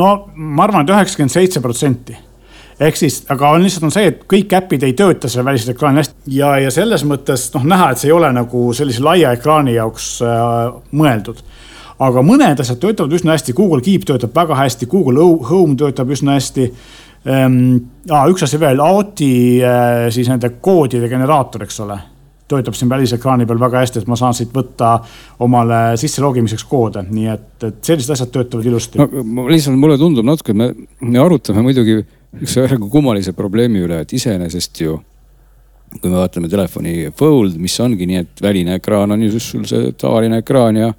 no 0.00 0.10
ma 0.34 0.66
arvan 0.66 0.84
et, 0.84 0.90
et 0.90 0.96
üheksakümmend 0.96 1.34
seitse 1.34 1.62
protsenti 1.64 2.16
ehk 2.80 2.96
siis, 2.96 3.20
aga 3.32 3.52
on 3.54 3.64
lihtsalt 3.64 3.88
on 3.90 3.94
see, 3.94 4.08
et 4.08 4.22
kõik 4.30 4.54
äpid 4.56 4.86
ei 4.88 4.94
tööta 4.96 5.28
selle 5.28 5.44
välisel 5.50 5.74
ekraanil 5.74 6.02
hästi 6.02 6.36
ja, 6.38 6.54
ja 6.64 6.72
selles 6.74 7.04
mõttes 7.08 7.50
noh, 7.56 7.66
näha, 7.74 7.90
et 7.92 8.00
see 8.00 8.08
ei 8.08 8.16
ole 8.16 8.32
nagu 8.32 8.70
sellise 8.76 9.04
laia 9.04 9.34
ekraani 9.36 9.76
jaoks 9.76 10.12
äh, 10.24 10.70
mõeldud 10.96 11.44
aga 12.00 12.22
mõned 12.24 12.62
asjad 12.62 12.80
töötavad 12.80 13.12
üsna 13.18 13.34
hästi, 13.36 13.54
Google 13.56 13.84
Keep 13.84 14.06
töötab 14.08 14.32
väga 14.36 14.56
hästi, 14.62 14.88
Google 14.88 15.26
Home 15.50 15.76
töötab 15.80 16.12
üsna 16.14 16.38
hästi 16.38 16.70
ähm,. 17.28 17.58
Üks 18.08 18.46
asi 18.46 18.56
veel, 18.60 18.80
Aoti 18.80 19.60
äh, 19.60 20.06
siis 20.14 20.30
nende 20.32 20.54
koodide 20.64 21.10
generaator, 21.12 21.66
eks 21.66 21.82
ole 21.84 21.98
töötab 22.50 22.76
siin 22.76 22.90
välisekraani 22.90 23.46
peal 23.48 23.60
väga 23.62 23.84
hästi, 23.84 24.02
et 24.02 24.10
ma 24.10 24.18
saan 24.18 24.36
siit 24.36 24.50
võtta 24.54 24.96
omale 25.46 25.80
sisse 26.00 26.22
logimiseks 26.24 26.64
koode, 26.68 27.04
nii 27.08 27.28
et, 27.32 27.52
et 27.68 27.82
sellised 27.86 28.16
asjad 28.16 28.32
töötavad 28.34 28.66
ilusti. 28.66 29.00
no 29.00 29.46
lihtsalt 29.50 29.78
mulle 29.78 29.98
tundub 30.00 30.26
natuke, 30.26 30.56
me, 30.56 30.72
me 31.00 31.22
arutame 31.22 31.62
muidugi 31.66 32.00
üks 32.40 32.56
väga 32.60 32.78
kummalise 32.90 33.34
probleemi 33.36 33.82
üle, 33.86 34.02
et 34.04 34.12
iseenesest 34.18 34.84
ju 34.84 34.98
kui 35.98 36.10
me 36.10 36.20
vaatame 36.20 36.48
telefoni 36.50 37.10
fold, 37.18 37.56
mis 37.58 37.74
ongi 37.82 38.06
nii, 38.06 38.22
et 38.22 38.42
väline 38.44 38.76
ekraan 38.78 39.10
on 39.10 39.24
ju 39.24 39.40
sul 39.42 39.64
see 39.66 39.90
tavaline 39.98 40.38
ekraan 40.44 40.78
ja 40.78 40.92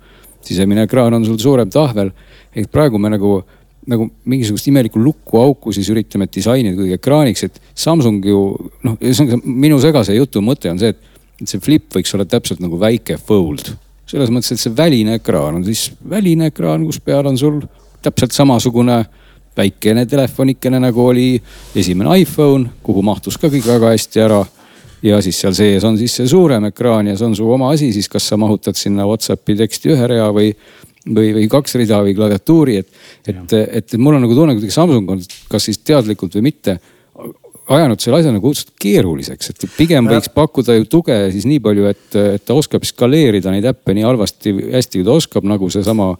sisemine 0.44 0.86
ekraan 0.88 1.16
on 1.16 1.26
sul 1.26 1.40
suurem 1.40 1.70
tahvel. 1.72 2.12
et 2.56 2.68
praegu 2.72 3.00
me 3.00 3.10
nagu, 3.10 3.38
nagu 3.88 4.10
mingisugust 4.26 4.68
imelikku 4.68 5.00
lukku-auku 5.00 5.72
siis 5.72 5.88
üritame 5.90 6.28
disainida 6.28 6.76
kuidagi 6.76 6.98
ekraaniks, 7.00 7.44
et 7.44 7.62
Samsung 7.76 8.26
ju 8.26 8.42
noh, 8.84 8.98
ühesõnaga 9.00 9.40
minu 9.46 9.80
segase 9.80 10.16
jutu 10.18 10.44
mõte 10.44 10.72
on 10.72 10.82
see, 10.82 10.92
et, 10.92 11.00
et 11.42 11.50
see 11.50 11.62
flip 11.64 11.90
võiks 11.96 12.14
olla 12.16 12.28
täpselt 12.30 12.62
nagu 12.64 12.80
väike 12.80 13.18
fold. 13.18 13.74
selles 14.12 14.30
mõttes, 14.30 14.52
et 14.52 14.60
see 14.60 14.74
väline 14.76 15.18
ekraan 15.22 15.60
on 15.60 15.66
siis 15.66 15.90
väline 16.10 16.52
ekraan, 16.52 16.86
kus 16.86 17.00
peal 17.00 17.28
on 17.28 17.38
sul 17.40 17.62
täpselt 18.04 18.34
samasugune 18.36 19.04
väikene 19.58 20.06
telefonikene, 20.06 20.80
nagu 20.80 21.06
oli 21.06 21.36
esimene 21.76 22.18
iPhone, 22.22 22.78
kuhu 22.84 23.04
mahtus 23.04 23.38
ka 23.40 23.50
kõik 23.52 23.68
väga 23.68 23.94
hästi 23.94 24.24
ära 24.24 24.42
ja 25.04 25.20
siis 25.24 25.40
seal 25.42 25.56
sees 25.58 25.86
on 25.88 25.98
siis 26.00 26.14
see 26.20 26.30
suurem 26.30 26.70
ekraan 26.70 27.10
ja 27.10 27.18
see 27.18 27.28
on 27.28 27.36
su 27.38 27.50
oma 27.52 27.72
asi, 27.74 27.92
siis 27.94 28.10
kas 28.12 28.28
sa 28.30 28.38
mahutad 28.40 28.78
sinna 28.78 29.08
Whatsappi 29.10 29.58
teksti 29.60 29.96
ühe 29.96 30.08
rea 30.14 30.30
või, 30.34 30.52
või, 31.08 31.32
või 31.38 31.48
kaks 31.52 31.76
rida 31.82 32.02
või 32.06 32.16
klaviatuuri, 32.18 32.78
et, 32.78 33.04
et, 33.28 33.56
et, 33.82 33.96
mul 33.98 34.20
on 34.20 34.26
nagu 34.28 34.38
tunne, 34.38 34.56
kuidagi 34.58 34.76
Samsung 34.76 35.16
on 35.16 35.24
kas 35.52 35.70
siis 35.70 35.82
teadlikult 35.82 36.38
või 36.38 36.52
mitte 36.52 36.78
ajanud 37.78 38.04
selle 38.04 38.20
asja 38.22 38.34
nagu 38.34 38.52
õudselt 38.52 38.74
keeruliseks, 38.82 39.52
et 39.54 39.66
pigem 39.78 40.10
võiks 40.10 40.32
pakkuda 40.36 40.76
ju 40.78 40.88
tuge 40.92 41.18
siis 41.34 41.48
nii 41.50 41.62
palju, 41.64 41.90
et, 41.92 42.08
et 42.38 42.46
ta 42.46 42.58
oskab 42.58 42.86
skaleerida 42.88 43.54
neid 43.54 43.68
äppe 43.72 43.96
nii 43.98 44.08
halvasti, 44.08 44.56
hästi 44.76 45.02
kui 45.02 45.08
ta 45.08 45.18
oskab, 45.18 45.48
nagu 45.48 45.70
seesama 45.74 46.14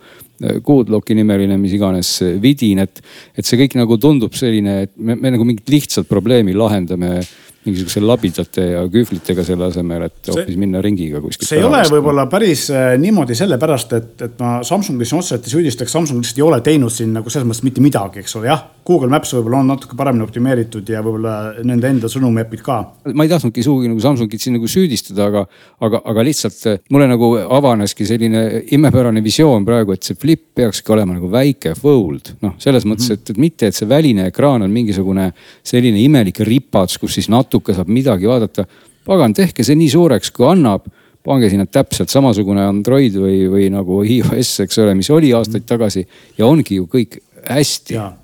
Goodlocki 0.66 1.16
nimeline, 1.18 1.58
mis 1.62 1.76
iganes 1.78 2.16
vidin, 2.42 2.82
et, 2.86 3.04
et 3.38 3.48
see 3.48 3.60
kõik 3.62 3.78
nagu 3.80 3.98
tundub 4.02 4.36
selline, 4.38 4.82
et 4.88 4.94
me, 4.98 5.16
me 5.16 5.36
nagu 5.36 5.48
mingit 5.48 5.70
lihtsat 5.70 6.10
probleemi 6.10 6.56
lahendame 6.58 7.20
mingisuguse 7.66 8.02
labidate 8.02 8.64
ja 8.72 8.82
kühvlitega 8.90 9.44
selle 9.46 9.68
asemel, 9.68 10.08
et 10.08 10.30
hoopis 10.34 10.58
minna 10.58 10.82
ringiga 10.82 11.22
kuskilt. 11.22 11.46
see 11.50 11.60
ei 11.60 11.66
ole 11.66 11.82
võib-olla 11.94 12.26
päris 12.30 12.64
äh, 12.74 12.96
niimoodi 13.02 13.38
sellepärast, 13.38 13.94
et, 13.98 14.14
et 14.26 14.40
ma 14.42 14.54
Samsungi 14.66 15.06
siin 15.06 15.20
otseselt 15.20 15.46
ei 15.46 15.54
süüdistaks, 15.54 15.94
Samsung 15.94 16.24
lihtsalt 16.24 16.42
ei 16.42 16.46
ole 16.48 16.62
teinud 16.66 16.94
siin 16.94 17.14
nagu 17.14 17.30
selles 17.30 17.46
mõttes 17.46 17.66
mitte 17.68 17.84
midagi, 17.84 18.24
eks 18.24 18.34
ole, 18.40 18.50
jah. 18.50 18.64
Google 18.88 19.12
Maps 19.14 19.36
võib-olla 19.36 19.60
on 19.62 19.70
natuke 19.70 19.94
paremini 19.98 20.26
optimeeritud 20.26 20.90
ja 20.90 21.04
võib-olla 21.06 21.36
nende 21.62 21.92
enda 21.94 22.10
sõnumiäpid 22.10 22.64
ka. 22.66 22.80
ma 23.14 23.28
ei 23.28 23.30
tahtnudki 23.30 23.66
sugugi 23.66 23.92
nagu 23.92 24.02
Samsungit 24.02 24.42
siin 24.42 24.58
nagu 24.58 24.70
süüdistada, 24.72 25.30
aga, 25.30 25.46
aga, 25.86 26.02
aga 26.16 26.26
lihtsalt 26.26 26.66
äh, 26.72 26.82
mulle 26.90 27.12
nagu 27.12 27.30
avaneski 27.46 28.10
selline 28.10 28.64
imepärane 28.74 29.22
visioon 29.22 29.70
praegu, 29.70 29.94
et 29.94 30.10
see 30.10 30.18
flip 30.18 30.31
peakski 30.38 30.94
olema 30.94 31.16
nagu 31.16 31.30
väike 31.32 31.74
fold. 31.80 32.34
noh, 32.42 32.56
selles 32.62 32.86
mõttes, 32.88 33.10
mhm. 33.10 33.20
et, 33.20 33.34
et 33.34 33.42
mitte, 33.42 33.68
et 33.68 33.78
see 33.78 33.90
väline 33.90 34.30
ekraan 34.32 34.66
on 34.66 34.72
mingisugune 34.72 35.32
selline 35.64 36.02
imelik 36.04 36.42
ripats, 36.48 36.98
kus 37.02 37.20
siis 37.20 37.30
natuke 37.32 37.76
saab 37.78 37.92
midagi 37.92 38.30
vaadata. 38.30 38.66
pagan, 39.06 39.34
tehke 39.34 39.64
see 39.66 39.76
nii 39.76 39.90
suureks, 39.90 40.32
kui 40.32 40.46
annab 40.46 40.86
pange 41.26 41.50
sinna 41.50 41.66
täpselt 41.70 42.10
samasugune 42.10 42.64
Android 42.66 43.16
või, 43.18 43.46
või 43.50 43.68
nagu 43.74 44.02
iOS, 44.04 44.60
eks 44.66 44.82
ole, 44.82 44.96
mis 44.98 45.10
oli 45.14 45.34
aastaid 45.38 45.68
tagasi 45.70 46.06
ja 46.38 46.48
ongi 46.48 46.80
ju 46.80 46.88
kõik 46.90 47.20
hästi. 47.48 47.98
Eh, 47.98 48.21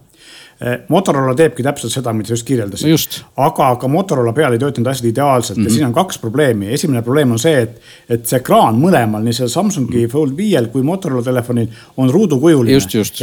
Motorola 0.89 1.35
teebki 1.37 1.61
täpselt 1.61 1.93
seda, 1.93 2.09
mida 2.17 2.31
sa 2.31 2.33
just 2.33 2.45
kirjeldasid 2.47 2.89
no. 2.89 3.25
aga 3.45 3.67
ka 3.77 3.87
Motorola 3.87 4.31
peal 4.33 4.55
ei 4.55 4.61
töötanud 4.61 4.87
asjad 4.89 5.05
ideaalselt 5.11 5.57
mm 5.57 5.61
-hmm. 5.61 5.67
ja 5.67 5.69
mhm. 5.69 5.75
siin 5.75 5.85
on 5.85 5.93
kaks 5.93 6.17
probleemi. 6.17 6.73
esimene 6.73 7.01
probleem 7.01 7.31
on 7.31 7.39
see, 7.39 7.61
et, 7.61 7.81
et 8.09 8.25
see 8.25 8.39
ekraan 8.39 8.79
mõlemal, 8.81 9.21
nii 9.21 9.33
sellel 9.33 9.49
Samsungi 9.49 9.97
mm 9.97 10.05
-hmm. 10.05 10.11
Fold 10.11 10.37
viiel 10.37 10.67
kui 10.67 10.83
Motorola 10.83 11.23
telefonil 11.23 11.67
on 11.97 12.09
ruudukujuline. 12.09 12.77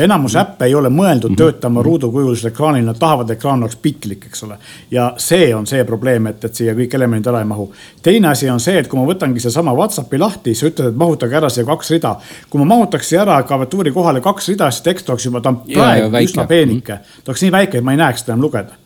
enamus 0.04 0.36
äppe 0.36 0.64
ei 0.64 0.74
ole 0.74 0.88
mõeldud 0.88 1.28
mm 1.28 1.34
-hmm. 1.34 1.36
töötama 1.36 1.82
ruudukujulisel 1.82 2.50
ekraanil, 2.50 2.84
nad 2.84 2.96
tahavad, 2.98 3.30
et 3.30 3.38
ekraan 3.38 3.62
oleks 3.62 3.76
piklik, 3.76 4.26
eks 4.26 4.42
ole. 4.42 4.58
ja 4.90 5.14
see 5.16 5.54
on 5.54 5.66
see 5.66 5.84
probleem, 5.84 6.26
et, 6.26 6.44
et 6.44 6.54
siia 6.54 6.74
kõik 6.74 6.94
elemendid 6.94 7.26
ära 7.26 7.38
ei 7.38 7.44
mahu. 7.44 7.72
teine 8.02 8.28
asi 8.28 8.50
on 8.50 8.60
see, 8.60 8.78
et 8.78 8.88
kui 8.88 9.00
ma 9.00 9.12
võtangi 9.12 9.40
sedasama 9.40 9.74
Whatsappi 9.74 10.18
lahti, 10.18 10.54
sa 10.54 10.66
ütled, 10.66 10.88
et 10.88 10.96
mahutage 10.96 11.36
ära 11.36 11.48
siia 11.48 11.66
kaks 11.66 11.90
rida. 11.90 12.16
kui 12.50 12.58
ma 12.58 12.64
mahutaks 12.64 13.08
siia 13.08 13.22
ära 13.22 13.42
klaviatuuri 13.42 13.92
kohale 13.92 14.20
kaks 14.20 14.48
rida, 14.48 14.70
siis 14.70 14.82
tekst 14.82 15.10
oleks 15.10 15.24
juba, 15.26 15.40
ta 15.40 15.48
on 15.48 15.62
praegu 15.74 16.16
üsna 16.16 16.46
peenike 16.46 16.92
mm. 16.92 16.98
-hmm 16.98 17.23
ta 17.24 17.32
oleks 17.32 17.44
nii 17.46 17.52
väike, 17.52 17.78
et 17.78 17.84
ma 17.84 17.94
ei 17.94 18.00
näeks 18.00 18.24
seda 18.24 18.34
enam 18.34 18.48
lugeda. 18.48 18.80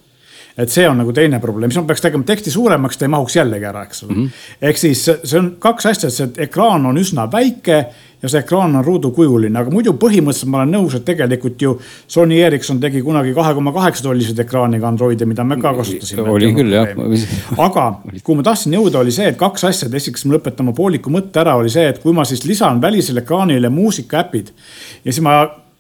Et 0.59 0.71
see 0.75 0.89
on 0.91 0.99
nagu 0.99 1.13
teine 1.15 1.39
probleem, 1.39 1.71
siis 1.71 1.79
ma 1.85 1.87
peaks 1.87 2.03
tegema 2.03 2.27
teksti 2.27 2.51
suuremaks, 2.51 2.99
ta 2.99 3.07
ei 3.07 3.13
mahuks 3.13 3.37
jällegi 3.37 3.67
ära, 3.69 3.85
eks 3.87 4.03
ole. 4.03 4.15
Mm 4.15 4.25
-hmm.. 4.25 4.47
ehk 4.71 4.81
siis 4.81 5.05
see 5.07 5.39
on 5.39 5.53
kaks 5.63 5.87
asja, 5.87 6.11
see 6.11 6.31
ekraan 6.49 6.87
on 6.87 6.99
üsna 6.99 7.29
väike 7.31 7.77
ja 8.23 8.29
see 8.29 8.41
ekraan 8.43 8.75
on 8.77 8.85
ruudukujuline, 8.85 9.55
aga 9.59 9.71
muidu 9.71 9.93
põhimõtteliselt 10.03 10.51
ma 10.51 10.59
olen 10.65 10.75
nõus, 10.75 10.97
et 10.99 11.05
tegelikult 11.07 11.63
ju 11.63 11.77
Sony 12.11 12.41
Ericsson 12.43 12.81
tegi 12.83 13.03
kunagi 13.07 13.35
kahe 13.35 13.55
koma 13.55 13.73
kaheksa 13.77 14.09
tollised 14.09 14.39
ekraaniga 14.43 14.89
Androide, 14.89 15.27
mida 15.31 15.45
me 15.45 15.61
ka 15.63 15.75
kasutasime. 15.79 16.27
oli 16.31 16.51
küll 16.57 16.75
jah. 16.75 16.91
aga 17.69 17.87
kuhu 18.25 18.41
ma 18.41 18.49
tahtsin 18.51 18.75
jõuda, 18.75 18.99
oli 18.99 19.15
see, 19.15 19.29
et 19.31 19.39
kaks 19.39 19.65
asja, 19.71 19.89
esiteks 19.95 20.27
ma 20.27 20.35
lõpetan 20.35 20.67
oma 20.67 20.75
pooliku 20.75 21.15
mõtte 21.15 21.39
ära, 21.45 21.55
oli 21.55 21.71
see, 21.71 21.87
et 21.87 22.03
kui 22.03 22.13
ma 22.13 22.27
siis 22.27 22.43
lisan 22.45 22.83
välisele 22.83 23.23
ekraanile 23.23 23.71
muusikaäpid 23.71 24.51
ja 25.05 25.13
siis 25.13 25.23
ma 25.23 25.39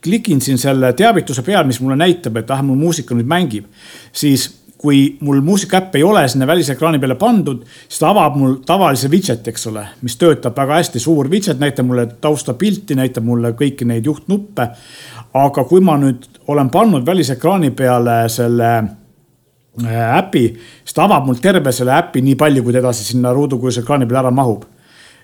klikin 0.08 0.40
siin 0.44 0.58
selle 0.58 0.92
teavituse 0.96 1.44
peal, 1.46 1.66
mis 1.68 1.82
mulle 1.84 1.98
näitab, 2.00 2.40
et 2.40 2.50
ah, 2.50 2.64
mul 2.64 2.80
muusika 2.80 3.16
nüüd 3.16 3.28
mängib, 3.28 3.68
siis 4.12 4.48
kui 4.78 5.16
mul 5.20 5.40
muusikaäpp 5.40 5.96
ei 5.98 6.02
ole 6.06 6.22
sinna 6.28 6.46
välisekraani 6.46 6.98
peale 7.02 7.16
pandud, 7.18 7.64
siis 7.88 7.98
ta 7.98 8.12
avab 8.12 8.36
mul 8.38 8.54
tavalise 8.66 9.10
widget'i, 9.10 9.50
eks 9.50 9.66
ole, 9.72 9.82
mis 10.06 10.14
töötab 10.20 10.56
väga 10.56 10.78
hästi, 10.78 11.02
suur 11.02 11.30
widget, 11.30 11.58
näitab 11.58 11.88
mulle 11.88 12.06
taustapilti, 12.22 12.94
näitab 12.98 13.26
mulle 13.26 13.52
kõiki 13.58 13.88
neid 13.88 14.06
juhtnuppe. 14.06 14.68
aga 15.34 15.64
kui 15.68 15.80
ma 15.84 15.98
nüüd 16.00 16.24
olen 16.48 16.70
pannud 16.70 17.06
välisekraani 17.06 17.70
peale 17.76 18.28
selle 18.32 18.70
äh, 18.78 20.18
äpi, 20.18 20.46
siis 20.84 20.94
ta 20.94 21.04
avab 21.04 21.26
mul 21.26 21.42
terve 21.42 21.72
selle 21.72 21.98
äpi 21.98 22.22
nii 22.22 22.38
palju, 22.38 22.62
kui 22.62 22.72
ta 22.72 22.78
edasi 22.78 23.04
sinna 23.04 23.32
ruudukujuse 23.34 23.82
ekraani 23.82 24.06
peale 24.06 24.28
ära 24.28 24.34
mahub 24.34 24.64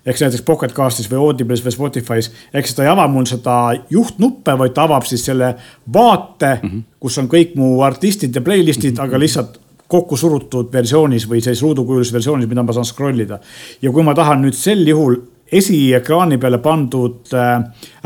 ehk 0.06 0.20
näiteks 0.20 0.44
Pocket 0.44 0.72
Castis 0.76 1.08
või 1.10 1.20
Audible'is 1.22 1.64
või 1.64 1.74
Spotify's. 1.74 2.30
ehk 2.52 2.66
siis 2.66 2.76
ta 2.76 2.84
ei 2.84 2.92
ava 2.92 3.06
mul 3.08 3.26
seda 3.28 3.56
juhtnuppe, 3.90 4.58
vaid 4.58 4.74
ta 4.76 4.84
avab 4.88 5.06
siis 5.08 5.24
selle 5.24 5.54
vaate 5.92 6.58
mm, 6.62 6.70
-hmm. 6.70 6.82
kus 7.00 7.18
on 7.18 7.28
kõik 7.28 7.54
mu 7.56 7.82
artistid 7.82 8.34
ja 8.34 8.40
playlist'id 8.40 8.92
mm, 8.92 8.96
-hmm. 8.96 9.04
aga 9.04 9.18
lihtsalt 9.18 9.60
kokku 9.88 10.16
surutud 10.16 10.72
versioonis 10.72 11.28
või 11.28 11.40
sellises 11.40 11.62
ruudukujulises 11.62 12.12
versioonis, 12.12 12.48
mida 12.48 12.62
ma 12.62 12.72
saan 12.72 12.84
scroll 12.84 13.20
ida. 13.20 13.38
ja 13.82 13.90
kui 13.90 14.02
ma 14.02 14.14
tahan 14.14 14.42
nüüd 14.42 14.54
sel 14.54 14.86
juhul 14.88 15.20
esiekraani 15.52 16.38
peale 16.38 16.58
pandud 16.58 17.34
äh, 17.34 17.62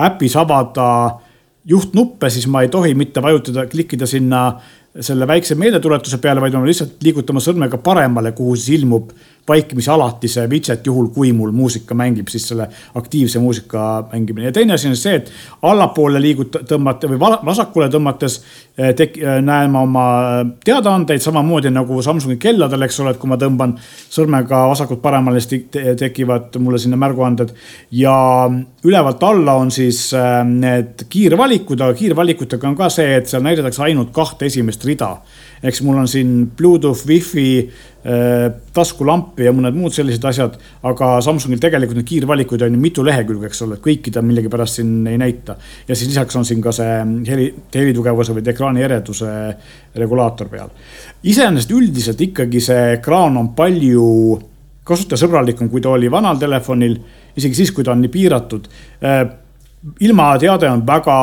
äpis 0.07 0.37
avada 0.37 1.19
juhtnuppe, 1.69 2.31
siis 2.31 2.47
ma 2.47 2.62
ei 2.62 2.69
tohi 2.69 2.95
mitte 2.95 3.23
vajutada, 3.23 3.67
klikkida 3.67 4.07
sinna 4.07 4.61
selle 5.00 5.26
väikse 5.28 5.55
meeldetuletuse 5.55 6.19
peale, 6.19 6.40
vaid 6.40 6.57
ma 6.57 6.64
lihtsalt 6.64 7.02
liigutama 7.05 7.43
sõrmega 7.45 7.78
paremale, 7.85 8.33
kuhu 8.33 8.57
siis 8.57 8.81
ilmub 8.81 9.12
vaikimisalati 9.49 10.28
see 10.28 10.47
widget, 10.50 10.87
juhul 10.87 11.09
kui 11.14 11.33
mul 11.33 11.52
muusika 11.57 11.97
mängib, 11.99 12.28
siis 12.28 12.49
selle 12.50 12.69
aktiivse 12.99 13.38
muusika 13.38 14.09
mängimine. 14.12 14.47
ja 14.47 14.52
teine 14.52 14.75
asi 14.75 14.88
on 14.88 14.97
see, 14.97 15.14
et 15.14 15.33
allapoole 15.62 16.21
liiguta-, 16.23 16.62
tõmmata 16.69 17.11
või 17.11 17.21
vasakule 17.21 17.88
tõmmates 17.93 18.40
eh, 18.78 18.95
tek-, 18.99 19.19
eh, 19.23 19.40
näen 19.45 19.73
ma 19.73 19.83
oma 19.87 20.07
teadaandeid 20.64 21.25
samamoodi 21.25 21.73
nagu 21.75 22.02
Samsungi 22.02 22.38
kelladel, 22.40 22.87
eks 22.87 23.00
ole, 23.02 23.14
et 23.14 23.21
kui 23.21 23.31
ma 23.31 23.38
tõmban 23.40 23.75
sõrmega 24.11 24.64
vasakult 24.71 25.02
paremale, 25.02 25.40
siis 25.40 25.69
tekivad 25.99 26.57
mulle 26.62 26.78
sinna 26.78 26.97
märguanded. 27.00 27.55
ja 27.90 28.14
ülevalt 28.85 29.23
alla 29.23 29.59
on 29.59 29.71
siis 29.71 30.12
eh, 30.12 30.45
need 30.45 31.09
kiirvalikud, 31.09 31.81
aga 31.81 31.99
kiirvalikutega 31.99 32.69
on 32.69 32.76
ka 32.78 32.88
see, 32.93 33.17
et 33.19 33.28
seal 33.28 33.43
näidatakse 33.43 33.83
ainult 33.88 34.12
kahte 34.14 34.47
esimest 34.47 34.85
rida 34.85 35.17
eks 35.62 35.83
mul 35.87 35.99
on 36.00 36.09
siin 36.11 36.33
Bluetooth, 36.57 37.07
wifi, 37.09 37.49
äh, 38.05 38.45
taskulamp 38.75 39.38
ja 39.43 39.53
mõned 39.55 39.77
muud 39.77 39.95
sellised 39.95 40.25
asjad. 40.29 40.59
aga 40.83 41.11
Samsungil 41.25 41.61
tegelikult 41.62 41.99
neid 42.00 42.09
kiirvalikuid 42.09 42.62
on 42.67 42.77
ju 42.77 42.81
mitu 42.81 43.05
lehekülge, 43.07 43.47
eks 43.47 43.62
ole, 43.67 43.81
kõiki 43.83 44.12
ta 44.15 44.23
millegipärast 44.23 44.81
siin 44.81 45.07
ei 45.07 45.19
näita. 45.19 45.57
ja 45.88 45.95
siis 45.95 46.11
lisaks 46.11 46.37
on 46.37 46.45
siin 46.45 46.62
ka 46.62 46.73
see 46.73 47.00
heli, 47.29 47.49
helitugevuse 47.75 48.37
või 48.37 48.47
ekraani 48.47 48.83
ereduse 48.83 49.33
regulaator 49.95 50.49
peal. 50.49 50.71
iseenesest 51.23 51.71
üldiselt 51.71 52.21
ikkagi 52.21 52.61
see 52.61 52.95
ekraan 52.99 53.37
on 53.37 53.55
palju 53.55 54.38
kasutajasõbralikum, 54.88 55.69
kui 55.69 55.83
ta 55.85 55.91
oli 55.91 56.09
vanal 56.11 56.38
telefonil, 56.41 56.97
isegi 57.37 57.55
siis, 57.55 57.73
kui 57.77 57.85
ta 57.85 57.93
on 57.93 58.00
nii 58.00 58.09
piiratud 58.09 58.71
äh, 59.05 59.27
ilmateade 60.00 60.71
on 60.71 60.87
väga 60.87 61.17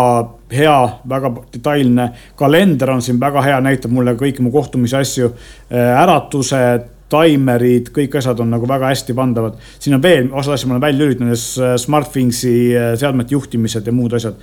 hea, 0.52 0.90
väga 1.10 1.32
detailne, 1.54 2.10
kalender 2.38 2.92
on 2.94 3.02
siin 3.02 3.20
väga 3.20 3.42
hea, 3.46 3.62
näitab 3.66 3.94
mulle 3.96 4.16
kõiki 4.20 4.44
mu 4.46 4.52
kohtumise 4.54 5.00
asju, 5.02 5.32
äh, 5.72 5.94
äratused, 6.04 6.92
taimerid, 7.10 7.92
kõik 7.94 8.18
asjad 8.18 8.40
on 8.42 8.50
nagu 8.50 8.68
väga 8.68 8.90
hästi 8.90 9.14
pandavad. 9.14 9.60
siin 9.80 9.96
on 9.96 10.02
veel, 10.02 10.30
osad 10.32 10.56
asjad 10.56 10.70
ma 10.70 10.76
olen 10.76 10.88
välja 10.88 11.06
lülitanud, 11.06 11.46
SmartThingsi 11.78 12.56
äh, 12.76 12.96
seadmete 13.00 13.36
juhtimised 13.36 13.86
ja 13.86 13.94
muud 13.94 14.14
asjad. 14.14 14.36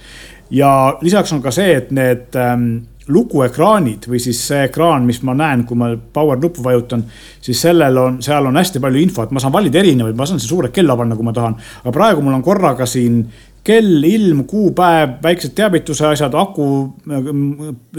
ja 0.50 0.99
lisaks 1.02 1.32
on 1.32 1.42
ka 1.42 1.50
see, 1.50 1.75
et 1.76 1.90
need 1.90 2.38
ähm, 2.38 2.85
lukuekraanid 3.09 4.06
või 4.09 4.21
siis 4.23 4.40
see 4.47 4.66
ekraan, 4.68 5.06
mis 5.06 5.23
ma 5.26 5.35
näen, 5.35 5.64
kui 5.66 5.76
ma 5.78 5.90
power 6.12 6.38
nuppu 6.38 6.62
vajutan, 6.62 7.02
siis 7.42 7.61
sellel 7.64 7.99
on, 7.99 8.21
seal 8.23 8.47
on 8.47 8.56
hästi 8.56 8.80
palju 8.82 9.00
infot, 9.02 9.32
ma 9.35 9.42
saan 9.42 9.54
valida 9.54 9.80
erinevaid, 9.80 10.16
ma 10.16 10.26
saan 10.26 10.40
siin 10.40 10.52
suure 10.52 10.71
kella 10.75 10.97
panna, 10.97 11.16
kui 11.18 11.26
ma 11.26 11.35
tahan. 11.35 11.56
aga 11.82 11.94
praegu 11.94 12.23
mul 12.23 12.38
on 12.38 12.44
korraga 12.47 12.87
siin 12.87 13.25
kell, 13.64 14.02
ilm, 14.07 14.45
kuupäev, 14.50 15.16
väiksed 15.23 15.54
teavituse 15.54 16.07
asjad, 16.11 16.35
aku, 16.35 16.66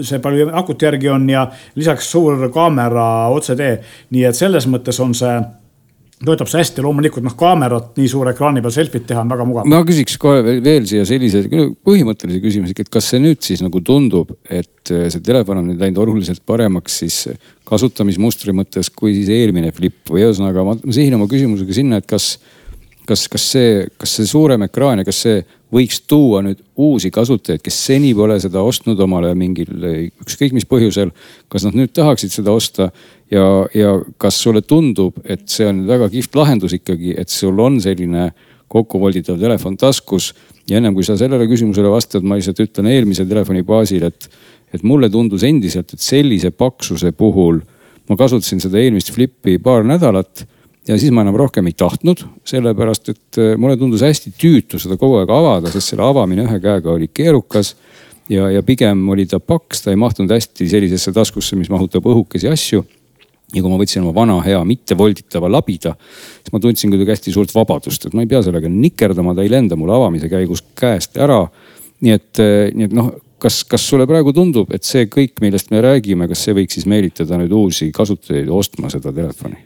see 0.01 0.19
palju 0.23 0.49
akut 0.59 0.83
järgi 0.83 1.11
on 1.13 1.27
ja 1.31 1.47
lisaks 1.79 2.11
suur 2.11 2.49
kaamera 2.53 3.29
otsetee. 3.33 3.77
nii 4.11 4.25
et 4.27 4.35
selles 4.35 4.67
mõttes 4.67 4.99
on 5.03 5.15
see 5.17 5.35
töötab 6.23 6.49
see 6.49 6.61
hästi, 6.61 6.83
loomulikult 6.85 7.25
noh, 7.25 7.35
kaamerat 7.37 7.97
nii 7.99 8.09
suure 8.11 8.33
ekraani 8.33 8.61
peal 8.63 8.73
selfit 8.75 9.05
teha 9.09 9.23
on 9.23 9.31
väga 9.33 9.47
mugav. 9.47 9.67
ma 9.69 9.81
küsiks 9.87 10.15
kohe 10.21 10.43
veel 10.63 10.87
siia 10.89 11.05
sellise 11.07 11.43
põhimõttelise 11.83 12.39
küsimuse, 12.43 12.75
et 12.79 12.91
kas 12.93 13.09
see 13.11 13.21
nüüd 13.23 13.41
siis 13.43 13.63
nagu 13.65 13.81
tundub, 13.85 14.31
et 14.47 14.93
see 14.93 15.23
telefon 15.23 15.61
on 15.61 15.69
nüüd 15.71 15.83
läinud 15.83 15.99
oluliselt 16.05 16.43
paremaks 16.47 17.01
siis 17.03 17.19
kasutamismustri 17.67 18.55
mõttes, 18.55 18.91
kui 18.93 19.15
siis 19.17 19.31
eelmine 19.33 19.73
flip 19.75 20.11
või 20.11 20.25
ühesõnaga 20.27 20.67
ma 20.67 20.77
sihin 20.85 21.17
oma 21.17 21.27
küsimusega 21.31 21.75
sinna, 21.75 21.99
et 21.99 22.07
kas 22.09 22.37
kas, 23.07 23.27
kas 23.31 23.45
see, 23.55 23.83
kas 23.99 24.15
see 24.17 24.27
suurem 24.29 24.65
ekraan 24.67 25.01
ja 25.01 25.07
kas 25.07 25.23
see 25.25 25.41
võiks 25.73 26.03
tuua 26.07 26.43
nüüd 26.45 26.61
uusi 26.79 27.09
kasutajaid, 27.13 27.63
kes 27.63 27.77
seni 27.87 28.13
pole 28.15 28.37
seda 28.41 28.61
ostnud 28.63 28.99
omale 29.03 29.33
mingil 29.37 29.73
ükskõik 30.23 30.53
mis 30.55 30.67
põhjusel. 30.69 31.11
kas 31.49 31.65
nad 31.67 31.77
nüüd 31.77 31.93
tahaksid 31.95 32.33
seda 32.33 32.53
osta 32.53 32.91
ja, 33.31 33.65
ja 33.73 33.97
kas 34.17 34.39
sulle 34.41 34.61
tundub, 34.61 35.17
et 35.25 35.47
see 35.49 35.67
on 35.69 35.83
väga 35.89 36.09
kihvt 36.13 36.35
lahendus 36.37 36.77
ikkagi, 36.77 37.15
et 37.17 37.29
sul 37.29 37.59
on 37.59 37.79
selline 37.81 38.31
kokkuvolditav 38.73 39.39
telefon 39.41 39.77
taskus. 39.77 40.33
ja 40.69 40.77
ennem 40.77 40.93
kui 40.95 41.03
sa 41.03 41.17
sellele 41.19 41.47
küsimusele 41.49 41.89
vastad, 41.91 42.23
ma 42.23 42.37
lihtsalt 42.39 42.61
ütlen 42.63 42.87
eelmise 42.87 43.25
telefoni 43.25 43.63
baasil, 43.67 44.05
et, 44.07 44.29
et 44.73 44.83
mulle 44.83 45.09
tundus 45.09 45.43
endiselt, 45.43 45.93
et 45.93 45.99
sellise 45.99 46.51
paksuse 46.51 47.11
puhul 47.11 47.59
ma 48.09 48.17
kasutasin 48.19 48.61
seda 48.63 48.79
eelmist 48.79 49.11
Flipi 49.11 49.57
paar 49.63 49.83
nädalat 49.87 50.45
ja 50.87 50.97
siis 50.99 51.13
ma 51.15 51.23
enam 51.23 51.37
rohkem 51.39 51.67
ei 51.69 51.75
tahtnud, 51.77 52.25
sellepärast 52.47 53.11
et 53.13 53.39
äh, 53.41 53.53
mulle 53.59 53.77
tundus 53.79 54.03
hästi 54.03 54.33
tüütu 54.39 54.79
seda 54.81 54.97
kogu 54.99 55.21
aeg 55.21 55.31
avada, 55.31 55.71
sest 55.71 55.93
selle 55.93 56.05
avamine 56.05 56.47
ühe 56.47 56.59
käega 56.63 56.91
oli 56.93 57.09
keerukas. 57.13 57.75
ja, 58.29 58.49
ja 58.51 58.63
pigem 58.63 59.07
oli 59.09 59.25
ta 59.25 59.39
paks, 59.39 59.83
ta 59.83 59.91
ei 59.91 59.99
mahtunud 59.99 60.31
hästi 60.31 60.67
sellisesse 60.69 61.11
taskusse, 61.15 61.55
mis 61.59 61.71
mahutab 61.71 62.05
õhukesi 62.05 62.51
asju. 62.51 62.83
ja 63.53 63.61
kui 63.61 63.69
ma 63.69 63.77
võtsin 63.77 64.01
oma 64.01 64.13
vana 64.15 64.39
hea 64.41 64.63
mittevolditava 64.65 65.51
labida, 65.51 65.95
siis 66.41 66.53
ma 66.53 66.59
tundsin 66.59 66.89
kuidagi 66.91 67.13
hästi 67.13 67.33
suurt 67.35 67.53
vabadust, 67.55 68.07
et 68.07 68.15
ma 68.17 68.23
ei 68.23 68.31
pea 68.31 68.41
sellega 68.41 68.69
nikerdama, 68.69 69.35
ta 69.35 69.43
ei 69.45 69.51
lenda 69.51 69.77
mul 69.79 69.93
avamise 69.93 70.29
käigus 70.29 70.63
käest 70.75 71.17
ära. 71.17 71.45
nii 72.03 72.11
et, 72.11 72.39
äh, 72.39 72.71
nii 72.75 72.89
et 72.89 72.97
noh, 72.97 73.13
kas, 73.43 73.61
kas 73.67 73.83
sulle 73.89 74.07
praegu 74.09 74.33
tundub, 74.35 74.71
et 74.75 74.85
see 74.87 75.07
kõik, 75.11 75.35
millest 75.43 75.71
me 75.73 75.81
räägime, 75.83 76.27
kas 76.31 76.45
see 76.45 76.55
võiks 76.57 76.77
siis 76.77 76.87
meelitada 76.89 77.37
nüüd 77.41 77.53
uusi 77.57 77.89
kasutajaid 77.95 78.49
ostma 78.53 78.91
seda 78.93 79.13
telefoni? 79.15 79.59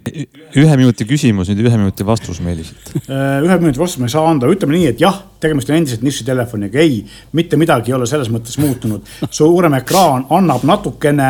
ühe 0.57 0.77
minuti 0.79 1.05
küsimus, 1.07 1.51
nüüd 1.51 1.67
ühe 1.67 1.79
minuti 1.79 2.07
vastus, 2.07 2.41
Meelis. 2.43 2.73
Äh, 3.07 3.39
ühe 3.45 3.55
minuti 3.61 3.79
vastust 3.79 4.01
ma 4.01 4.07
ei 4.09 4.11
saa 4.11 4.25
anda, 4.27 4.49
ütleme 4.51 4.73
nii, 4.75 4.87
et 4.89 4.99
jah, 4.99 5.15
tegemist 5.41 5.69
on 5.71 5.77
endiselt 5.77 6.01
nišitelefoniga, 6.03 6.81
ei, 6.81 6.97
mitte 7.37 7.55
midagi 7.59 7.93
ei 7.93 7.95
ole 7.95 8.07
selles 8.09 8.27
mõttes 8.33 8.57
muutunud. 8.59 9.05
suurem 9.31 9.77
ekraan 9.77 10.25
annab 10.35 10.65
natukene 10.67 11.29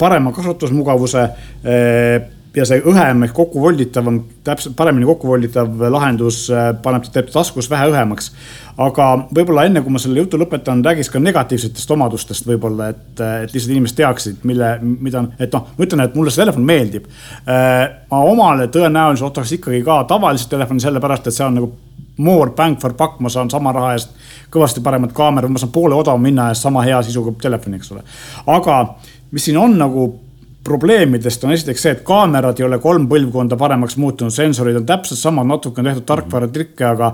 parema 0.00 0.32
kasutusmugavuse 0.34 1.22
äh, 1.22 2.26
ja 2.56 2.64
see 2.68 2.80
õhem 2.88 3.26
ehk 3.26 3.34
kokkuvolditav 3.36 4.06
on 4.08 4.20
täpselt 4.46 4.76
paremini 4.78 5.06
kokkuvolditav 5.08 5.82
lahendus, 5.92 6.46
äh, 6.50 6.70
paneb, 6.82 7.04
teeb 7.12 7.28
taskus 7.32 7.68
vähe 7.70 7.90
õhemaks. 7.92 8.30
aga 8.76 9.04
võib-olla 9.32 9.64
enne, 9.64 9.80
kui 9.80 9.92
ma 9.92 10.00
selle 10.00 10.20
jutu 10.20 10.36
lõpetan, 10.36 10.82
räägiks 10.84 11.08
ka 11.08 11.20
negatiivsetest 11.20 11.90
omadustest 11.94 12.44
võib-olla, 12.48 12.90
et, 12.92 13.20
et 13.20 13.54
lihtsalt 13.54 13.72
inimesed 13.72 13.96
teaksid, 13.96 14.42
mille, 14.44 14.74
mida, 14.82 15.24
et 15.40 15.52
noh, 15.52 15.70
ma 15.78 15.86
ütlen, 15.86 16.04
et 16.04 16.18
mulle 16.18 16.32
see 16.32 16.42
telefon 16.42 16.66
meeldib. 16.68 17.06
Äh, 17.48 17.86
ma 18.10 18.20
omale 18.28 18.68
tõenäoliselt 18.72 19.30
ostaks 19.30 19.56
ikkagi 19.56 19.80
ka 19.84 20.02
tavalist 20.08 20.50
telefoni, 20.52 20.84
sellepärast 20.84 21.30
et 21.30 21.36
see 21.36 21.46
on 21.46 21.56
nagu 21.60 21.72
more 22.16 22.52
bang 22.56 22.76
for 22.80 22.92
buck, 22.96 23.20
ma 23.20 23.32
saan 23.32 23.50
sama 23.52 23.72
raha 23.76 23.94
eest 23.96 24.12
kõvasti 24.52 24.84
paremat 24.84 25.12
kaamerat, 25.16 25.52
ma 25.52 25.60
saan 25.60 25.72
poole 25.72 25.96
odavama 25.96 26.28
hinna 26.28 26.50
eest 26.52 26.64
sama 26.64 26.84
hea 26.84 27.00
sisuga 27.04 27.34
telefoni, 27.42 27.80
eks 27.80 27.92
ole. 27.92 28.04
aga 28.46 28.78
mis 29.32 29.48
siin 29.48 29.58
on 29.60 29.76
nagu 29.78 30.06
probleemidest 30.66 31.44
on 31.46 31.54
esiteks 31.54 31.84
see, 31.84 31.94
et 31.94 32.02
kaamerad 32.06 32.58
ei 32.58 32.66
ole 32.66 32.78
kolm 32.82 33.06
põlvkonda 33.10 33.58
paremaks 33.60 33.96
muutunud, 34.02 34.34
sensorid 34.34 34.80
on 34.80 34.86
täpselt 34.88 35.20
samad, 35.20 35.46
natuke 35.46 35.82
on 35.82 35.88
tehtud 35.90 36.06
tarkvaratrikke, 36.08 36.84
aga, 36.88 37.12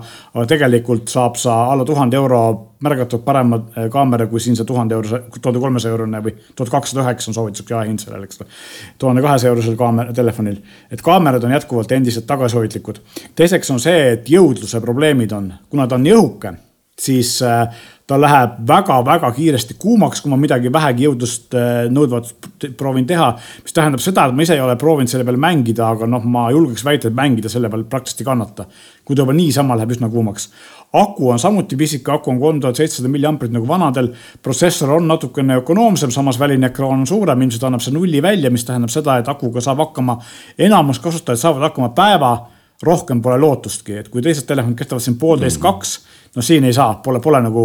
tegelikult 0.49 1.13
saab 1.13 1.37
sa 1.41 1.59
alla 1.73 1.85
tuhande 1.89 2.17
euro 2.17 2.41
märgatavalt 2.83 3.25
parema 3.27 3.61
eh, 3.77 3.89
kaamera 3.93 4.27
kui 4.31 4.41
siin 4.43 4.57
see 4.59 4.67
tuhande 4.67 4.97
eurose, 4.97 5.23
tuhande 5.39 5.63
kolmesaja 5.63 5.95
eurone 5.95 6.23
või 6.25 6.35
tuhat 6.57 6.73
kakssada 6.73 7.05
üheksa 7.05 7.31
on 7.31 7.39
soovituslik 7.39 7.71
jaehind 7.75 8.03
sellel, 8.03 8.25
eks 8.27 8.43
ole. 8.43 8.51
tuhande 8.99 9.23
kahesaja 9.25 9.53
eurosel 9.53 9.79
kaamera, 9.79 10.17
telefonil, 10.17 10.59
et 10.91 11.05
kaamerad 11.05 11.45
on 11.47 11.55
jätkuvalt 11.59 11.93
endiselt 11.93 12.27
tagasihoidlikud. 12.31 13.01
teiseks 13.39 13.71
on 13.71 13.81
see, 13.83 14.13
et 14.17 14.33
jõudluse 14.33 14.81
probleemid 14.81 15.37
on, 15.37 15.53
kuna 15.71 15.87
ta 15.87 16.01
on 16.01 16.07
nii 16.09 16.17
õhuke, 16.17 16.57
siis 16.99 17.37
äh, 17.47 17.69
ta 18.13 18.19
läheb 18.21 18.59
väga-väga 18.69 19.31
kiiresti 19.37 19.77
kuumaks, 19.81 20.21
kui 20.23 20.33
ma 20.33 20.37
midagi 20.41 20.73
vähegi 20.73 21.07
jõudlust 21.07 21.57
äh, 21.57 21.71
nõudvat 21.93 22.33
proovin 22.79 23.07
teha. 23.09 23.31
mis 23.65 23.77
tähendab 23.77 24.03
seda, 24.05 24.27
et 24.29 24.37
ma 24.37 24.45
ise 24.45 24.57
ei 24.59 24.63
ole 24.65 24.77
proovinud 24.81 25.11
selle 25.11 25.25
peal 25.29 25.41
mängida, 25.41 25.89
aga 25.95 26.09
noh, 26.11 26.25
ma 26.29 26.49
julgeks 26.53 26.85
väita, 26.85 27.09
et 27.09 27.17
mängida 27.17 27.51
selle 27.53 27.71
peal 27.73 27.87
praktiliselt 27.89 28.25
ei 28.25 28.29
kannata. 28.29 28.67
kui 29.05 29.17
ta 29.17 29.25
juba 29.25 29.35
niisama 29.37 29.77
läheb 29.79 29.97
üsna 29.97 30.11
kuumaks. 30.13 30.51
aku 30.93 31.31
on 31.33 31.39
samuti 31.39 31.77
pisike, 31.77 32.13
aku 32.13 32.31
on 32.31 32.41
kolm 32.41 32.61
tuhat 32.61 32.77
seitsesada 32.77 33.09
milliamprit 33.09 33.53
nagu 33.53 33.69
vanadel. 33.69 34.13
protsessor 34.43 34.91
on 34.91 35.09
natukene 35.09 35.57
ökonoomsem, 35.63 36.11
samas 36.11 36.39
väline 36.39 36.67
ekraan 36.69 37.01
on 37.01 37.07
suurem, 37.07 37.43
ilmselt 37.43 37.65
annab 37.65 37.81
see 37.81 37.95
nulli 37.95 38.23
välja, 38.23 38.51
mis 38.51 38.65
tähendab 38.65 38.93
seda, 38.93 39.17
et 39.19 39.29
akuga 39.29 39.61
saab 39.61 39.79
hakkama, 39.87 40.19
enamus 40.59 41.01
kasutajad 41.01 41.41
saavad 41.41 41.71
hakkama 41.71 41.95
päeva 41.97 42.35
rohkem 42.83 43.23
pole 43.23 43.39
lootustki, 43.39 43.97
et 44.03 44.09
kui 44.11 44.23
teised 44.23 44.47
telefonid 44.47 44.77
kestavad 44.79 45.05
siin 45.05 45.17
poolteist, 45.19 45.61
kaks, 45.63 45.97
no 46.37 46.43
siin 46.43 46.65
ei 46.67 46.75
saa, 46.77 46.97
pole, 47.05 47.21
pole 47.23 47.41
nagu 47.43 47.65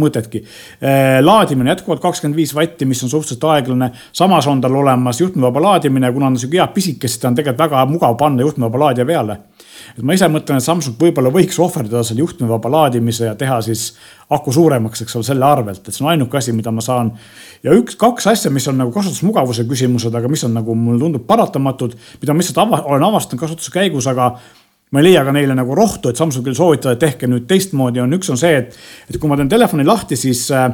mõtetki. 0.00 0.42
Äh, 0.84 1.18
laadimine 1.24 1.70
jätkuvalt 1.72 2.02
kakskümmend 2.04 2.36
viis 2.36 2.52
vatti, 2.54 2.84
mis 2.84 3.00
on 3.04 3.10
suhteliselt 3.10 3.44
aeglane. 3.48 3.90
samas 4.12 4.46
on 4.46 4.60
tal 4.60 4.74
olemas 4.76 5.20
juhtmevaba 5.20 5.62
laadimine, 5.62 6.12
kuna 6.12 6.26
on 6.26 6.38
sihuke 6.38 6.58
hea 6.58 6.66
pisike, 6.66 7.08
siis 7.08 7.18
ta 7.22 7.28
on 7.28 7.34
tegelikult 7.34 7.64
väga 7.64 7.84
mugav 7.86 8.16
panna 8.16 8.42
juhtmevaba 8.42 8.78
laadija 8.78 9.06
peale. 9.06 9.38
et 9.98 10.02
ma 10.02 10.12
ise 10.12 10.28
mõtlen, 10.28 10.60
et 10.60 10.64
Samsung 10.64 10.96
võib-olla 11.00 11.30
võiks 11.32 11.58
ohverdada 11.60 12.02
selle 12.04 12.20
juhtmevaba 12.20 12.70
laadimise 12.70 13.24
ja 13.24 13.34
teha 13.34 13.60
siis 13.62 13.94
aku 14.30 14.52
suuremaks, 14.52 15.02
eks 15.02 15.16
ole, 15.16 15.24
selle 15.24 15.46
arvelt, 15.46 15.88
et 15.88 15.94
see 15.94 16.04
on 16.04 16.10
ainuke 16.10 16.36
asi, 16.36 16.52
mida 16.52 16.70
ma 16.70 16.84
saan. 16.84 17.12
ja 17.62 17.72
üks, 17.72 17.96
kaks 17.96 18.26
asja, 18.26 18.50
mis 18.50 18.68
on 18.68 18.76
nagu 18.76 18.92
kasutusmugavuse 18.92 19.64
küsimused, 19.64 20.14
aga 20.14 20.28
mis 20.28 20.44
on 20.44 20.54
nagu 20.54 20.74
mulle 20.74 21.00
tundub 21.00 21.26
paratamatud, 21.26 21.96
mida 22.20 22.34
ma 22.34 22.44
lihtsalt 22.44 22.62
ava, 22.66 22.82
olen 22.84 23.08
avastanud 23.08 23.40
kasutuse 23.40 23.72
käigus, 23.72 24.06
aga 24.06 24.34
ma 24.92 25.02
ei 25.02 25.08
leia 25.08 25.24
ka 25.26 25.34
neile 25.34 25.56
nagu 25.58 25.74
rohtu, 25.74 26.10
et 26.10 26.20
Samsungil 26.20 26.54
soovitada, 26.54 26.94
et 26.94 27.02
tehke 27.02 27.28
nüüd 27.30 27.46
teistmoodi, 27.50 28.00
on 28.02 28.14
üks 28.16 28.30
on 28.30 28.38
see, 28.40 28.54
et, 28.62 28.76
et 29.10 29.18
kui 29.18 29.30
ma 29.30 29.38
teen 29.38 29.50
telefoni 29.50 29.86
lahti, 29.86 30.18
siis 30.18 30.44
äh, 30.54 30.70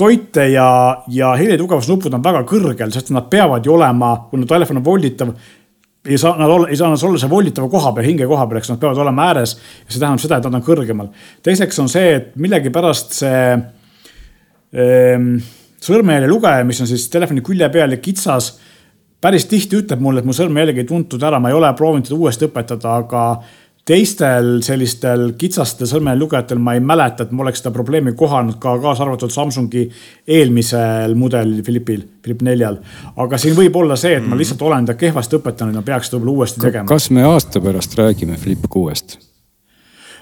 toite 0.00 0.46
ja, 0.52 0.68
ja 1.12 1.32
helitugevusnupud 1.36 2.14
on 2.16 2.22
väga 2.24 2.44
kõrgel, 2.48 2.92
sest 2.94 3.10
nad 3.14 3.26
peavad 3.32 3.66
ju 3.66 3.74
olema, 3.74 4.14
kuna 4.30 4.46
telefon 4.48 4.80
on 4.80 4.86
volditav, 4.86 5.34
ei 6.06 6.16
saa 6.18 6.38
nad 6.38 6.48
olla, 6.48 6.70
ei 6.70 6.78
saa 6.80 6.88
nad 6.88 7.02
olla 7.04 7.20
seal 7.20 7.32
volditava 7.32 7.68
koha 7.68 7.92
peal, 7.96 8.06
hinge 8.08 8.28
koha 8.30 8.46
peal, 8.48 8.62
eks 8.62 8.70
nad 8.72 8.80
peavad 8.80 9.02
olema 9.02 9.26
ääres. 9.28 9.58
see 9.84 9.98
tähendab 9.98 10.22
seda, 10.22 10.38
et 10.38 10.48
nad 10.48 10.56
on 10.56 10.64
kõrgemal. 10.64 11.10
teiseks 11.44 11.82
on 11.82 11.90
see, 11.92 12.14
et 12.16 12.30
millegipärast 12.40 13.18
see 13.18 13.42
ähm, 14.72 15.28
sõrmejälje 15.84 16.30
lugeja, 16.30 16.64
mis 16.64 16.80
on 16.80 16.88
siis 16.88 17.08
telefoni 17.12 17.44
külje 17.44 17.68
peal 17.74 17.92
ja 17.92 18.00
kitsas 18.00 18.54
päris 19.20 19.46
tihti 19.46 19.80
ütleb 19.80 20.00
mulle, 20.00 20.22
et 20.22 20.28
mu 20.28 20.36
sõrmejälgi 20.36 20.84
ei 20.84 20.88
tuntud 20.88 21.22
ära, 21.22 21.40
ma 21.40 21.50
ei 21.50 21.56
ole 21.56 21.70
proovinud 21.76 22.08
teda 22.08 22.18
uuesti 22.18 22.48
õpetada, 22.48 22.94
aga 23.02 23.24
teistel 23.90 24.60
sellistel 24.64 25.32
kitsastel 25.40 25.88
sõrmelugejatel 25.88 26.60
ma 26.62 26.76
ei 26.76 26.82
mäleta, 26.84 27.24
et 27.24 27.32
ma 27.34 27.44
oleks 27.44 27.62
seda 27.62 27.72
probleemi 27.74 28.12
kohanud 28.18 28.58
ka 28.62 28.76
kaasa 28.82 29.06
arvatud 29.06 29.32
Samsungi 29.34 29.86
eelmisel 30.28 31.16
mudelil 31.18 31.64
Philipil, 31.66 32.04
Philip 32.22 32.44
neljal. 32.46 32.78
aga 33.16 33.40
siin 33.40 33.56
võib 33.56 33.76
olla 33.80 33.96
see, 33.96 34.14
et 34.18 34.26
ma 34.26 34.34
mhm. 34.34 34.42
lihtsalt 34.42 34.62
olen 34.68 34.86
ta 34.86 34.94
kehvasti 35.00 35.40
õpetanud 35.40 35.80
ja 35.80 35.82
peaks 35.86 36.10
seda 36.10 36.20
võib-olla 36.20 36.44
uuesti 36.44 36.62
tegema. 36.66 36.88
kas 36.90 37.10
me 37.10 37.24
aasta 37.26 37.62
pärast 37.64 37.98
räägime 37.98 38.38
Flip 38.40 38.68
kuuest? 38.68 39.18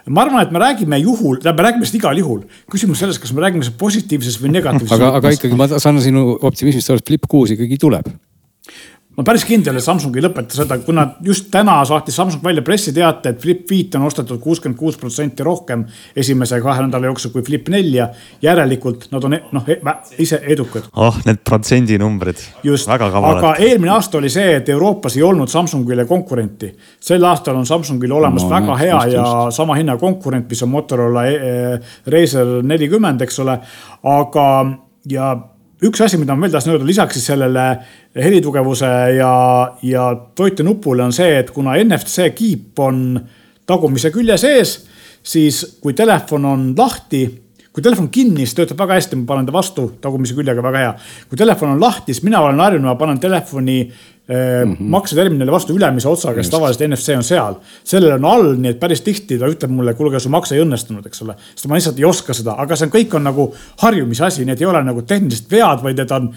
ma 0.09 0.23
arvan, 0.25 0.47
et 0.47 0.55
me 0.55 0.63
räägime 0.63 1.03
juhul, 1.03 1.43
tähendab, 1.43 1.59
me 1.59 1.69
räägime 1.69 1.85
sellest 1.85 2.01
igal 2.01 2.23
juhul. 2.23 2.47
küsimus 2.71 3.03
selles, 3.03 3.19
kas 3.19 3.35
me 3.35 3.45
räägime 3.45 3.67
sellest 3.67 3.81
positiivses 3.81 4.39
või 4.41 4.55
negatiivses. 4.55 4.97
aga, 4.97 5.13
aga 5.19 5.35
ikkagi 5.35 5.59
ma 5.59 5.69
saan 5.75 6.01
sinu 6.01 6.39
optimismist 6.41 6.95
aru, 6.95 7.03
et 7.03 7.13
Flip 7.13 7.29
kuus 7.29 7.53
ikkagi 7.59 7.77
tuleb 7.81 8.09
ma 9.19 9.25
päris 9.27 9.43
kindel, 9.43 9.75
et 9.81 9.83
Samsung 9.83 10.15
ei 10.15 10.23
lõpeta 10.23 10.55
seda, 10.55 10.77
kuna 10.87 11.03
just 11.27 11.49
täna 11.51 11.81
saatis 11.89 12.15
Samsung 12.21 12.43
välja 12.45 12.63
pressiteate, 12.63 13.33
et 13.33 13.41
Flip 13.43 13.65
viit 13.71 13.97
on 13.99 14.05
ostetud 14.07 14.39
kuuskümmend 14.43 14.79
kuus 14.79 14.99
protsenti 15.01 15.43
rohkem 15.47 15.83
esimese 16.17 16.61
kahe 16.63 16.85
nädala 16.87 17.11
jooksul 17.11 17.33
kui 17.35 17.43
Flip 17.43 17.67
nelja. 17.75 18.09
järelikult 18.43 19.09
nad 19.11 19.25
on 19.27 19.35
noh 19.57 19.69
e 19.69 19.81
ise 20.23 20.39
edukad. 20.47 20.87
oh, 20.95 21.19
need 21.27 21.43
protsendinumbrid. 21.43 22.45
just, 22.63 22.89
aga 22.89 23.55
eelmine 23.59 23.93
aasta 23.97 24.19
oli 24.23 24.31
see, 24.31 24.55
et 24.61 24.69
Euroopas 24.69 25.17
ei 25.17 25.27
olnud 25.27 25.51
Samsungile 25.51 26.07
konkurenti. 26.07 26.71
sel 27.01 27.25
aastal 27.25 27.59
on 27.59 27.67
Samsungil 27.67 28.13
olemas 28.13 28.47
no, 28.47 28.55
väga 28.55 28.77
hea 28.77 28.95
just, 28.95 29.17
ja 29.17 29.27
just. 29.27 29.57
sama 29.57 29.75
hinna 29.75 29.97
konkurent, 29.97 30.47
mis 30.49 30.63
on 30.63 30.69
Motorola 30.69 31.27
e 31.27 31.35
e 31.35 31.79
Razer 32.07 32.61
nelikümmend, 32.63 33.27
eks 33.27 33.43
ole, 33.43 33.59
aga 34.03 34.49
ja 35.11 35.35
üks 35.85 36.01
asi, 36.03 36.19
mida 36.19 36.35
ma 36.35 36.47
veel 36.47 36.55
tahtsin 36.57 36.75
öelda, 36.75 36.87
lisaks 36.89 37.19
siis 37.19 37.29
sellele 37.31 37.67
helitugevuse 38.19 38.91
ja, 39.17 39.33
ja 39.87 40.07
toitenupule 40.35 41.05
on 41.07 41.15
see, 41.15 41.39
et 41.43 41.53
kuna 41.55 41.77
NFC 41.83 42.31
kiip 42.35 42.79
on 42.83 43.03
tagumise 43.69 44.11
külje 44.15 44.39
sees, 44.41 44.79
siis 45.23 45.61
kui 45.83 45.95
telefon 45.95 46.49
on 46.49 46.65
lahti, 46.79 47.23
kui 47.73 47.85
telefon 47.85 48.09
kinni, 48.11 48.43
siis 48.43 48.57
töötab 48.59 48.81
väga 48.83 48.99
hästi, 48.99 49.21
ma 49.21 49.29
panen 49.35 49.47
ta 49.47 49.55
vastu 49.55 49.87
tagumise 50.03 50.35
küljega, 50.35 50.65
väga 50.65 50.85
hea. 50.85 50.95
kui 51.31 51.39
telefon 51.39 51.77
on 51.77 51.83
lahti, 51.83 52.15
siis 52.15 52.25
mina 52.27 52.41
olen 52.43 52.61
harjunud, 52.65 52.89
ma 52.89 52.99
panen 52.99 53.21
telefoni 53.23 53.81
mm 54.29 54.73
-hmm. 54.73 54.91
makseterminali 54.95 55.53
vastu 55.53 55.75
ülemise 55.77 56.09
otsaga, 56.09 56.43
sest 56.43 56.53
tavaliselt 56.53 56.91
NFC 56.91 57.17
on 57.17 57.25
seal. 57.25 57.55
sellel 57.85 58.13
on 58.19 58.25
all, 58.25 58.55
nii 58.57 58.71
et 58.71 58.81
päris 58.81 59.01
tihti 59.01 59.39
ta 59.39 59.49
ütleb 59.49 59.71
mulle, 59.71 59.95
kuulge, 59.95 60.21
su 60.21 60.29
makse 60.29 60.55
ei 60.57 60.63
õnnestunud, 60.63 61.07
eks 61.07 61.23
ole. 61.23 61.35
sest 61.55 61.69
ma 61.69 61.75
lihtsalt 61.75 61.99
ei 61.99 62.05
oska 62.05 62.35
seda, 62.35 62.55
aga 62.59 62.77
see 62.77 62.87
on, 62.87 62.93
kõik 62.93 63.17
on 63.17 63.25
nagu 63.25 63.55
harjumise 63.83 64.25
asi, 64.25 64.45
need 64.45 64.61
ei 64.61 64.67
ole 64.67 64.83
nagu 64.85 65.03
tehnilised 65.03 65.51
vead, 65.51 65.83
vaid 65.83 65.97
need 65.97 66.11
on 66.11 66.33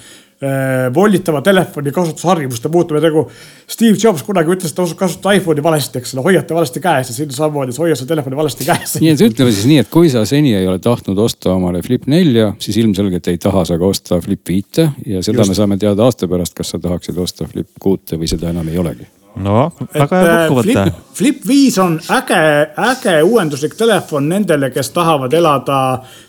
voolitava 0.95 1.41
telefoni 1.45 1.91
kasutusharjumuste 1.93 2.69
muutumine, 2.73 3.04
nagu 3.06 3.27
Steve 3.69 3.97
Jobs 4.01 4.23
kunagi 4.25 4.56
ütles, 4.56 4.73
et 4.73 4.80
ta 4.80 4.88
kasutab 4.97 5.38
iPhone'i 5.38 5.63
valesti, 5.63 6.01
eks 6.01 6.15
ole, 6.15 6.25
hoiate 6.25 6.58
valesti 6.58 6.82
käes 6.82 7.12
ja 7.12 7.15
siin 7.15 7.36
samamoodi, 7.36 7.77
hoia 7.77 7.97
seda 7.99 8.15
telefoni 8.15 8.39
valesti 8.39 8.65
käes. 8.65 8.97
nii 9.04 9.13
et 9.13 9.23
ütleme 9.27 9.54
siis 9.54 9.69
nii, 9.69 9.84
et 9.86 9.93
kui 9.93 10.10
sa 10.10 10.25
seni 10.25 10.56
ei 10.58 10.65
ole 10.67 10.82
tahtnud 10.82 11.21
osta 11.21 11.54
omale 11.54 11.84
Flip 11.86 12.10
nelja, 12.10 12.56
siis 12.62 12.82
ilmselgelt 12.82 13.30
ei 13.30 13.38
taha 13.41 13.67
sa 13.69 13.77
ka 13.77 13.93
osta 13.93 14.21
Flip 14.25 14.41
viite 14.49 14.89
ja 15.06 15.21
seda 15.21 15.43
Just. 15.43 15.54
me 15.54 15.62
saame 15.62 15.82
teada 15.82 16.10
aasta 16.10 16.30
pärast, 16.32 16.58
kas 16.58 16.73
sa 16.73 16.82
tahaksid 16.82 17.21
osta 17.21 17.45
Flip 17.45 17.69
kuute 17.82 18.17
või 18.17 18.30
seda 18.32 18.49
enam 18.49 18.73
ei 18.73 18.82
olegi 18.82 19.20
no 19.36 19.72
väga 19.94 20.20
hea 20.20 20.34
äh, 20.34 20.41
kokkuvõte. 20.50 20.86
Flip 21.15 21.46
viis 21.48 21.78
on 21.82 21.98
äge, 22.17 22.41
äge 22.89 23.15
uuenduslik 23.28 23.76
telefon 23.80 24.30
nendele, 24.32 24.72
kes 24.74 24.91
tahavad 24.96 25.34
elada 25.34 25.80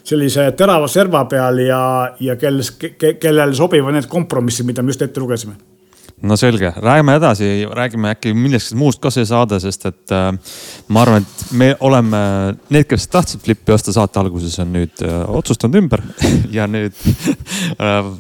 sellise 0.05 0.51
terava 0.59 0.88
serva 0.91 1.25
peal 1.31 1.62
ja, 1.67 1.83
ja 2.21 2.38
kel, 2.41 2.62
ke, 2.79 3.17
kellele 3.21 3.55
sobivad 3.57 3.97
need 3.97 4.09
kompromissid, 4.11 4.69
mida 4.69 4.83
me 4.83 4.95
just 4.95 5.03
ette 5.07 5.23
lugesime. 5.23 5.59
No 6.23 6.37
selge, 6.38 6.71
räägime 6.77 7.17
edasi, 7.19 7.47
räägime 7.71 8.12
äkki 8.15 8.31
millestki 8.38 8.77
muust 8.79 9.01
ka 9.03 9.11
see 9.11 9.25
saade, 9.27 9.59
sest 9.62 9.88
et 9.91 10.12
äh, 10.15 10.29
ma 10.95 11.03
arvan, 11.03 11.25
et 11.27 11.43
me 11.59 11.73
oleme, 11.83 12.21
need, 12.71 12.87
kes 12.87 13.09
tahtsid 13.11 13.43
Flipi 13.43 13.75
osta 13.75 13.95
saate 13.95 14.23
alguses, 14.23 14.55
on 14.62 14.71
nüüd 14.77 15.03
äh, 15.03 15.19
otsustanud 15.41 15.83
ümber. 15.83 16.05
Ja 16.57 16.69
nüüd 16.71 16.95
äh, 17.81 18.12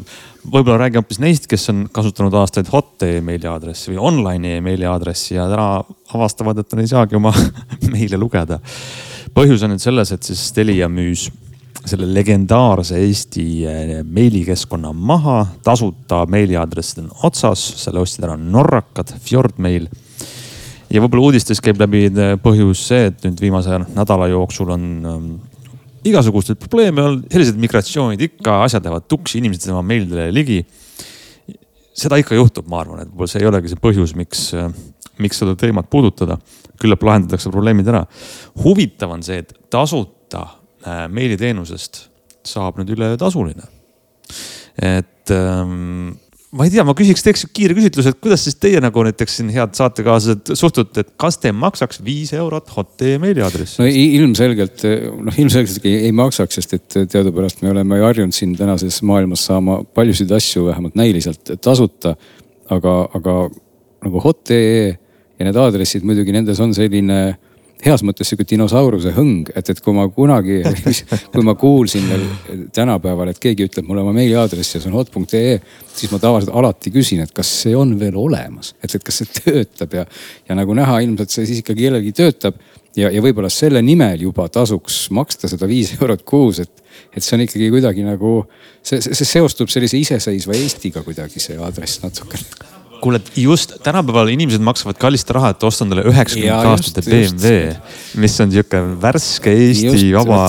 võib-olla 0.42 0.80
räägi 0.84 0.98
hoopis 0.98 1.20
neist, 1.22 1.46
kes 1.50 1.68
on 1.72 1.84
kasutanud 1.92 2.34
aastaid 2.40 2.70
hot 2.72 3.04
emaili 3.06 3.48
aadressi 3.50 3.92
või 3.92 4.00
online 4.10 4.56
emaili 4.58 4.88
aadressi 4.88 5.36
ja 5.36 5.46
täna 5.50 5.68
avastavad, 6.14 6.58
et 6.58 6.74
nad 6.74 6.82
ei 6.82 6.90
saagi 6.90 7.18
oma 7.18 7.32
meile 7.94 8.18
lugeda. 8.18 8.58
põhjus 9.34 9.62
on 9.62 9.74
nüüd 9.74 9.84
selles, 9.84 10.12
et 10.12 10.22
siis 10.26 10.50
Telia 10.56 10.88
müüs 10.92 11.28
selle 11.88 12.06
legendaarse 12.14 12.98
Eesti 13.02 13.44
eh, 13.66 13.92
meilikeskkonna 14.04 14.92
maha, 14.94 15.40
tasuta 15.64 16.24
meiliaadressid 16.30 17.02
on 17.04 17.10
otsas, 17.26 17.62
selle 17.82 18.02
ostsid 18.02 18.26
ära 18.26 18.36
norrakad, 18.38 19.14
Fjordmail. 19.24 19.88
ja 20.92 21.00
võib-olla 21.02 21.30
uudistes 21.30 21.62
käib 21.64 21.80
läbi 21.82 22.06
eh, 22.10 22.36
põhjus 22.42 22.86
see, 22.90 23.08
et 23.10 23.24
nüüd 23.26 23.40
viimase 23.42 23.80
nädala 23.96 24.30
jooksul 24.30 24.74
on 24.76 24.86
ehm, 25.14 25.32
igasuguseid 26.08 26.60
probleeme 26.62 27.02
olnud, 27.02 27.26
sellised 27.32 27.58
migratsioonid 27.62 28.22
ikka, 28.28 28.62
asjad 28.66 28.86
lähevad 28.86 29.06
tuksi, 29.10 29.38
inimesed 29.40 29.68
saavad 29.68 29.86
meilidele 29.88 30.30
ligi. 30.34 30.62
seda 31.92 32.16
ikka 32.16 32.34
juhtub, 32.34 32.66
ma 32.72 32.80
arvan, 32.80 33.02
et 33.02 33.10
võib-olla 33.10 33.28
see 33.28 33.42
ei 33.42 33.48
olegi 33.50 33.68
see 33.68 33.80
põhjus, 33.82 34.14
miks, 34.16 34.46
miks 35.20 35.42
seda 35.42 35.54
teemat 35.58 35.90
puudutada. 35.92 36.38
küllap 36.82 37.02
lahendatakse 37.06 37.50
probleemid 37.50 37.88
ära. 37.88 38.06
huvitav 38.64 39.12
on 39.14 39.22
see, 39.22 39.38
et 39.44 39.52
tasuta 39.70 40.46
äh, 40.86 41.06
meiliteenusest 41.08 42.08
saab 42.44 42.80
nüüd 42.80 42.94
üle 42.96 43.14
tasuline. 43.20 43.68
et 44.80 45.30
ähm, 45.30 46.16
ma 46.52 46.66
ei 46.66 46.72
tea, 46.72 46.84
ma 46.84 46.92
küsiks, 46.96 47.22
teeks 47.24 47.46
kiire 47.56 47.74
küsitluse, 47.76 48.12
et 48.12 48.20
kuidas 48.22 48.42
siis 48.44 48.58
teie 48.60 48.80
nagu 48.82 49.04
näiteks 49.06 49.38
siin 49.38 49.48
head 49.54 49.72
saatekaaslased 49.78 50.52
suhtute, 50.58 51.04
et 51.04 51.12
kas 51.20 51.38
te 51.40 51.52
maksaks 51.56 52.02
viis 52.04 52.34
eurot 52.36 52.68
hot.ee 52.76 53.16
meiliaadressi? 53.22 53.80
no 53.80 53.88
ilmselgelt, 53.88 54.84
noh 55.28 55.38
ilmselgelt 55.40 55.88
ei, 55.88 56.08
ei 56.08 56.12
maksaks, 56.16 56.60
sest 56.60 56.76
et 56.76 56.98
teadupärast 57.14 57.64
me 57.64 57.72
oleme 57.72 58.00
ju 58.00 58.08
harjunud 58.08 58.36
siin 58.36 58.52
tänases 58.58 59.00
maailmas 59.08 59.46
saama 59.48 59.80
paljusid 59.96 60.32
asju 60.36 60.66
vähemalt 60.68 60.98
näiliselt 61.00 61.54
tasuta. 61.64 62.16
aga, 62.72 62.92
aga 63.16 63.38
nagu 64.04 64.20
hot.ee 64.24 64.92
ja 65.38 65.48
need 65.48 65.56
aadressid 65.58 66.04
muidugi 66.06 66.34
nendes 66.36 66.60
on 66.60 66.74
selline 66.76 67.18
heas 67.82 68.02
mõttes 68.06 68.30
sihuke 68.30 68.46
dinosauruse 68.48 69.12
hõng, 69.16 69.50
et, 69.56 69.70
et 69.72 69.80
kui 69.82 69.94
ma 69.96 70.06
kunagi, 70.12 70.60
kui 71.32 71.46
ma 71.46 71.54
kuulsin 71.58 72.08
veel 72.10 72.26
tänapäeval, 72.74 73.32
et 73.32 73.40
keegi 73.42 73.66
ütleb 73.68 73.88
mulle 73.88 74.04
oma 74.04 74.14
meiliaadressi 74.16 74.78
ja 74.78 74.84
see 74.84 74.92
on 74.92 74.98
hot.ee, 75.00 75.56
siis 75.92 76.12
ma 76.12 76.20
tavaliselt 76.22 76.54
alati 76.58 76.92
küsin, 76.94 77.24
et 77.24 77.32
kas 77.34 77.50
see 77.64 77.74
on 77.78 77.96
veel 78.00 78.18
olemas, 78.18 78.74
et, 78.82 78.94
et 78.94 79.02
kas 79.06 79.22
see 79.22 79.40
töötab 79.40 79.98
ja, 79.98 80.06
ja 80.48 80.58
nagu 80.58 80.76
näha, 80.78 81.00
ilmselt 81.06 81.34
see 81.34 81.48
siis 81.48 81.62
ikkagi 81.64 81.88
kellelgi 81.88 82.14
töötab 82.16 82.60
ja, 82.96 83.10
ja 83.10 83.22
võib-olla 83.24 83.50
selle 83.52 83.82
nimel 83.84 84.28
juba 84.28 84.48
tasuks 84.52 85.04
maksta 85.14 85.50
seda 85.50 85.68
viis 85.70 85.94
eurot 85.98 86.26
kuus, 86.28 86.62
et, 86.62 86.84
et 87.10 87.24
see 87.24 87.38
on 87.38 87.46
ikkagi 87.46 87.72
kuidagi 87.74 88.06
nagu, 88.06 88.36
see, 88.84 89.02
see 89.02 89.26
seostub 89.26 89.72
sellise 89.72 90.00
iseseisva 90.00 90.56
Eestiga 90.58 91.04
kuidagi 91.06 91.42
see 91.42 91.58
aadress 91.58 92.02
natukene 92.04 92.71
kuule, 93.02 93.20
just 93.36 93.74
tänapäeval 93.82 94.30
inimesed 94.32 94.62
maksavad 94.64 94.98
kallist 95.00 95.30
raha, 95.34 95.52
et 95.54 95.66
osta 95.66 95.86
endale 95.86 96.04
üheksakümnendate 96.10 96.70
aastate 96.70 97.04
BMW, 97.06 97.74
mis 98.22 98.38
on 98.44 98.54
sihuke 98.54 98.82
värske 99.02 99.54
Eesti 99.66 99.86
just, 99.88 100.08
vaba 100.16 100.40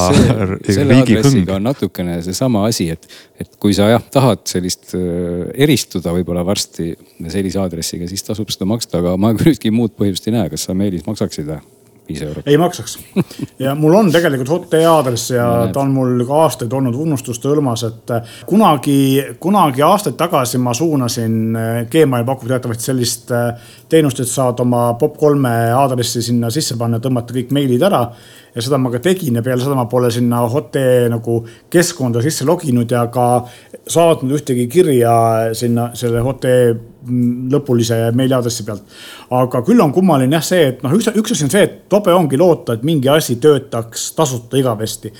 riigi 0.93 1.19
hõng. 1.19 1.53
natukene 1.65 2.19
seesama 2.25 2.65
asi, 2.69 2.89
et, 2.93 3.07
et 3.41 3.53
kui 3.61 3.75
sa 3.77 3.89
jah 3.91 4.03
tahad 4.13 4.45
sellist 4.49 4.93
äh, 4.97 5.47
eristuda 5.65 6.13
võib-olla 6.15 6.45
varsti 6.47 6.93
sellise 7.27 7.61
aadressiga, 7.63 8.09
siis 8.11 8.25
tasub 8.27 8.53
seda 8.53 8.69
maksta, 8.69 9.01
aga 9.01 9.15
ma 9.17 9.33
küll 9.37 9.55
ühtki 9.55 9.73
muud 9.73 9.97
põhjust 9.97 10.29
ei 10.29 10.37
näe, 10.37 10.51
kas 10.53 10.69
sa 10.69 10.77
Meelis 10.77 11.07
maksaksid 11.09 11.49
või? 11.49 11.63
Viis 12.07 12.21
eurot. 12.21 12.47
ei 12.47 12.57
maksaks 12.57 12.97
ja 13.59 13.75
mul 13.75 13.93
on 13.93 14.11
tegelikult 14.11 14.49
hot.ee 14.49 14.85
aadress 14.85 15.31
ja 15.31 15.47
ta 15.73 15.83
on 15.83 15.93
mul 15.95 16.25
ka 16.27 16.41
aastaid 16.45 16.73
olnud 16.73 16.95
unustuste 17.05 17.49
hõlmas, 17.49 17.85
et 17.87 18.13
äh, 18.15 18.35
kunagi, 18.49 18.97
kunagi 19.39 19.83
aastaid 19.85 20.17
tagasi 20.19 20.59
ma 20.61 20.73
suunasin, 20.77 21.39
äh, 21.55 21.81
Gmail 21.91 22.27
pakub 22.27 22.51
teatavasti 22.51 22.89
sellist 22.91 23.31
äh, 23.31 23.51
teenust, 23.89 24.19
et 24.19 24.31
saad 24.31 24.59
oma 24.63 24.91
POP3 24.99 25.53
aadressi 25.77 26.23
sinna 26.25 26.51
sisse 26.53 26.77
panna, 26.79 27.01
tõmmata 27.03 27.35
kõik 27.35 27.53
meilid 27.55 27.83
ära 27.87 28.03
ja 28.53 28.61
seda 28.61 28.77
ma 28.81 28.91
ka 28.93 29.01
tegin 29.03 29.39
ja 29.39 29.45
peale 29.45 29.63
seda 29.63 29.77
ma 29.77 29.87
pole 29.89 30.11
sinna 30.13 30.43
hot.ee 30.49 31.07
nagu 31.13 31.39
keskkonda 31.73 32.21
sisse 32.25 32.45
loginud 32.47 32.91
ja 32.91 33.07
ka 33.13 33.45
saatnud 33.87 34.35
ühtegi 34.39 34.67
kirja 34.71 35.13
sinna 35.57 35.91
selle 35.97 36.21
hot.ee 36.25 36.73
lõpulise 37.53 37.97
meiliaadressi 38.15 38.63
pealt. 38.67 38.83
aga 39.33 39.61
küll 39.65 39.81
on 39.83 39.91
kummaline 39.93 40.35
jah 40.37 40.45
see, 40.45 40.67
et 40.71 40.83
noh, 40.85 40.93
üks, 40.95 41.09
üks 41.19 41.35
asi 41.35 41.45
on 41.47 41.51
see, 41.53 41.63
et 41.67 41.77
tobe 41.91 42.13
ongi 42.15 42.39
loota, 42.39 42.77
et 42.77 42.83
mingi 42.87 43.09
asi 43.11 43.35
töötaks 43.43 44.11
tasuta 44.17 44.57
igavesti. 44.59 45.13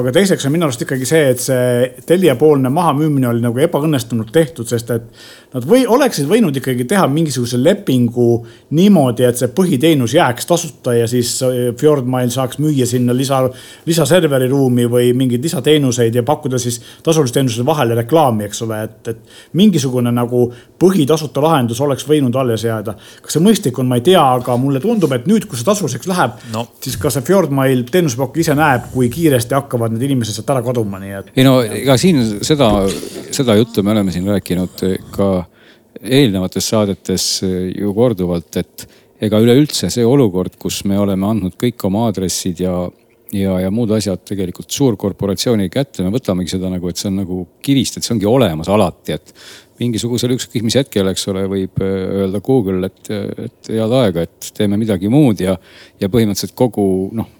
aga 0.00 0.12
teiseks 0.12 0.46
on 0.46 0.54
minu 0.54 0.66
arust 0.68 0.82
ikkagi 0.86 1.08
see, 1.08 1.24
et 1.34 1.42
see 1.42 1.90
Telia 2.08 2.36
poolne 2.40 2.70
mahamüümine 2.72 3.28
oli 3.28 3.44
nagu 3.44 3.62
ebaõnnestunult 3.66 4.32
tehtud, 4.34 4.68
sest 4.68 4.90
et 4.94 5.08
nad 5.54 5.64
või 5.64 5.86
oleksid 5.88 6.28
võinud 6.28 6.56
ikkagi 6.60 6.84
teha 6.88 7.06
mingisuguse 7.08 7.56
lepingu 7.62 8.26
niimoodi, 8.76 9.24
et 9.24 9.38
see 9.40 9.48
põhiteenus 9.56 10.12
jääks 10.18 10.48
tasuta 10.48 10.92
ja 10.92 11.06
siis 11.08 11.30
äh, 11.46 11.70
Fjordmail 11.78 12.28
saaks 12.32 12.58
müüa 12.60 12.86
sinna 12.88 13.16
lisa, 13.16 13.40
lisaserveri 13.88 14.48
ruumi 14.52 14.84
või 14.90 15.14
mingeid 15.16 15.44
lisateenuseid 15.44 16.18
ja 16.20 16.24
pakkuda 16.26 16.60
siis 16.60 16.80
tasuliste 17.04 17.38
teenuste 17.38 17.64
vahele 17.66 17.96
reklaami, 17.96 18.44
eks 18.48 18.62
ole, 18.66 18.82
et, 18.84 19.12
et 19.14 19.56
mingisugune 19.56 20.12
nagu 20.12 20.44
põhitasuta 20.80 21.42
lahendus 21.44 21.80
oleks 21.84 22.04
võinud 22.08 22.36
alles 22.36 22.66
jääda. 22.68 22.98
kas 23.22 23.38
see 23.38 23.44
mõistlik 23.44 23.80
on, 23.80 23.88
ma 23.88 24.02
ei 24.02 24.04
tea, 24.04 24.20
aga 24.20 24.56
mulle 24.60 24.84
tundub, 24.84 25.16
et 25.16 25.26
nüüd, 25.30 25.48
kui 25.48 25.56
see 25.56 25.68
tasuliseks 25.68 26.10
läheb 26.12 26.36
no., 26.52 26.66
siis 26.84 27.00
ka 27.00 27.12
see 27.14 27.24
Fjordmail 27.24 27.86
teenusepakkuja 27.88 28.50
ise 28.50 28.58
näeb, 28.58 28.92
kui 28.92 29.08
kiiresti 29.12 29.56
hakkavad 29.56 29.96
need 29.96 30.10
inimesed 30.10 30.36
sealt 30.36 30.52
ära 30.52 30.64
kaduma, 30.66 31.00
nii 31.00 31.16
et. 31.22 31.32
ei 31.38 31.48
no 31.48 31.60
ega 31.64 31.96
siin 32.00 32.20
seda, 32.44 32.68
seda 33.32 33.56
juttu 33.56 33.82
me 33.82 33.96
oleme 33.96 34.12
siin 34.12 34.28
rääkinud 34.28 34.84
ka 35.16 35.38
eelnevates 36.02 36.70
saadetes 36.72 37.26
ju 37.42 37.92
korduvalt, 37.96 38.56
et 38.60 38.86
ega 39.24 39.40
üleüldse 39.42 39.90
see 39.90 40.06
olukord, 40.06 40.56
kus 40.60 40.82
me 40.88 40.98
oleme 41.00 41.26
andnud 41.26 41.56
kõik 41.58 41.82
oma 41.88 42.06
aadressid 42.08 42.60
ja, 42.62 42.74
ja, 43.34 43.56
ja 43.64 43.70
muud 43.74 43.92
asjad 43.96 44.22
tegelikult 44.28 44.70
suurkorporatsiooni 44.74 45.68
kätte, 45.72 46.04
me 46.06 46.14
võtamegi 46.14 46.54
seda 46.54 46.70
nagu, 46.72 46.90
et 46.90 47.00
see 47.00 47.10
on 47.10 47.18
nagu 47.24 47.40
kivist, 47.64 47.98
et 47.98 48.06
see 48.06 48.14
ongi 48.14 48.28
olemas 48.30 48.70
alati, 48.72 49.18
et 49.18 49.34
mingisugusel 49.78 50.34
ükskõik 50.34 50.64
mis 50.66 50.78
hetkel, 50.78 51.10
eks 51.10 51.28
ole, 51.32 51.44
võib 51.50 51.82
äh, 51.82 51.94
öelda 52.22 52.42
Google, 52.44 52.90
et, 52.90 53.12
et 53.48 53.70
head 53.74 53.94
aega, 54.00 54.26
et 54.26 54.50
teeme 54.56 54.78
midagi 54.80 55.10
muud 55.12 55.42
ja, 55.42 55.56
ja 56.00 56.10
põhimõtteliselt 56.10 56.56
kogu 56.58 56.86
noh, 57.18 57.30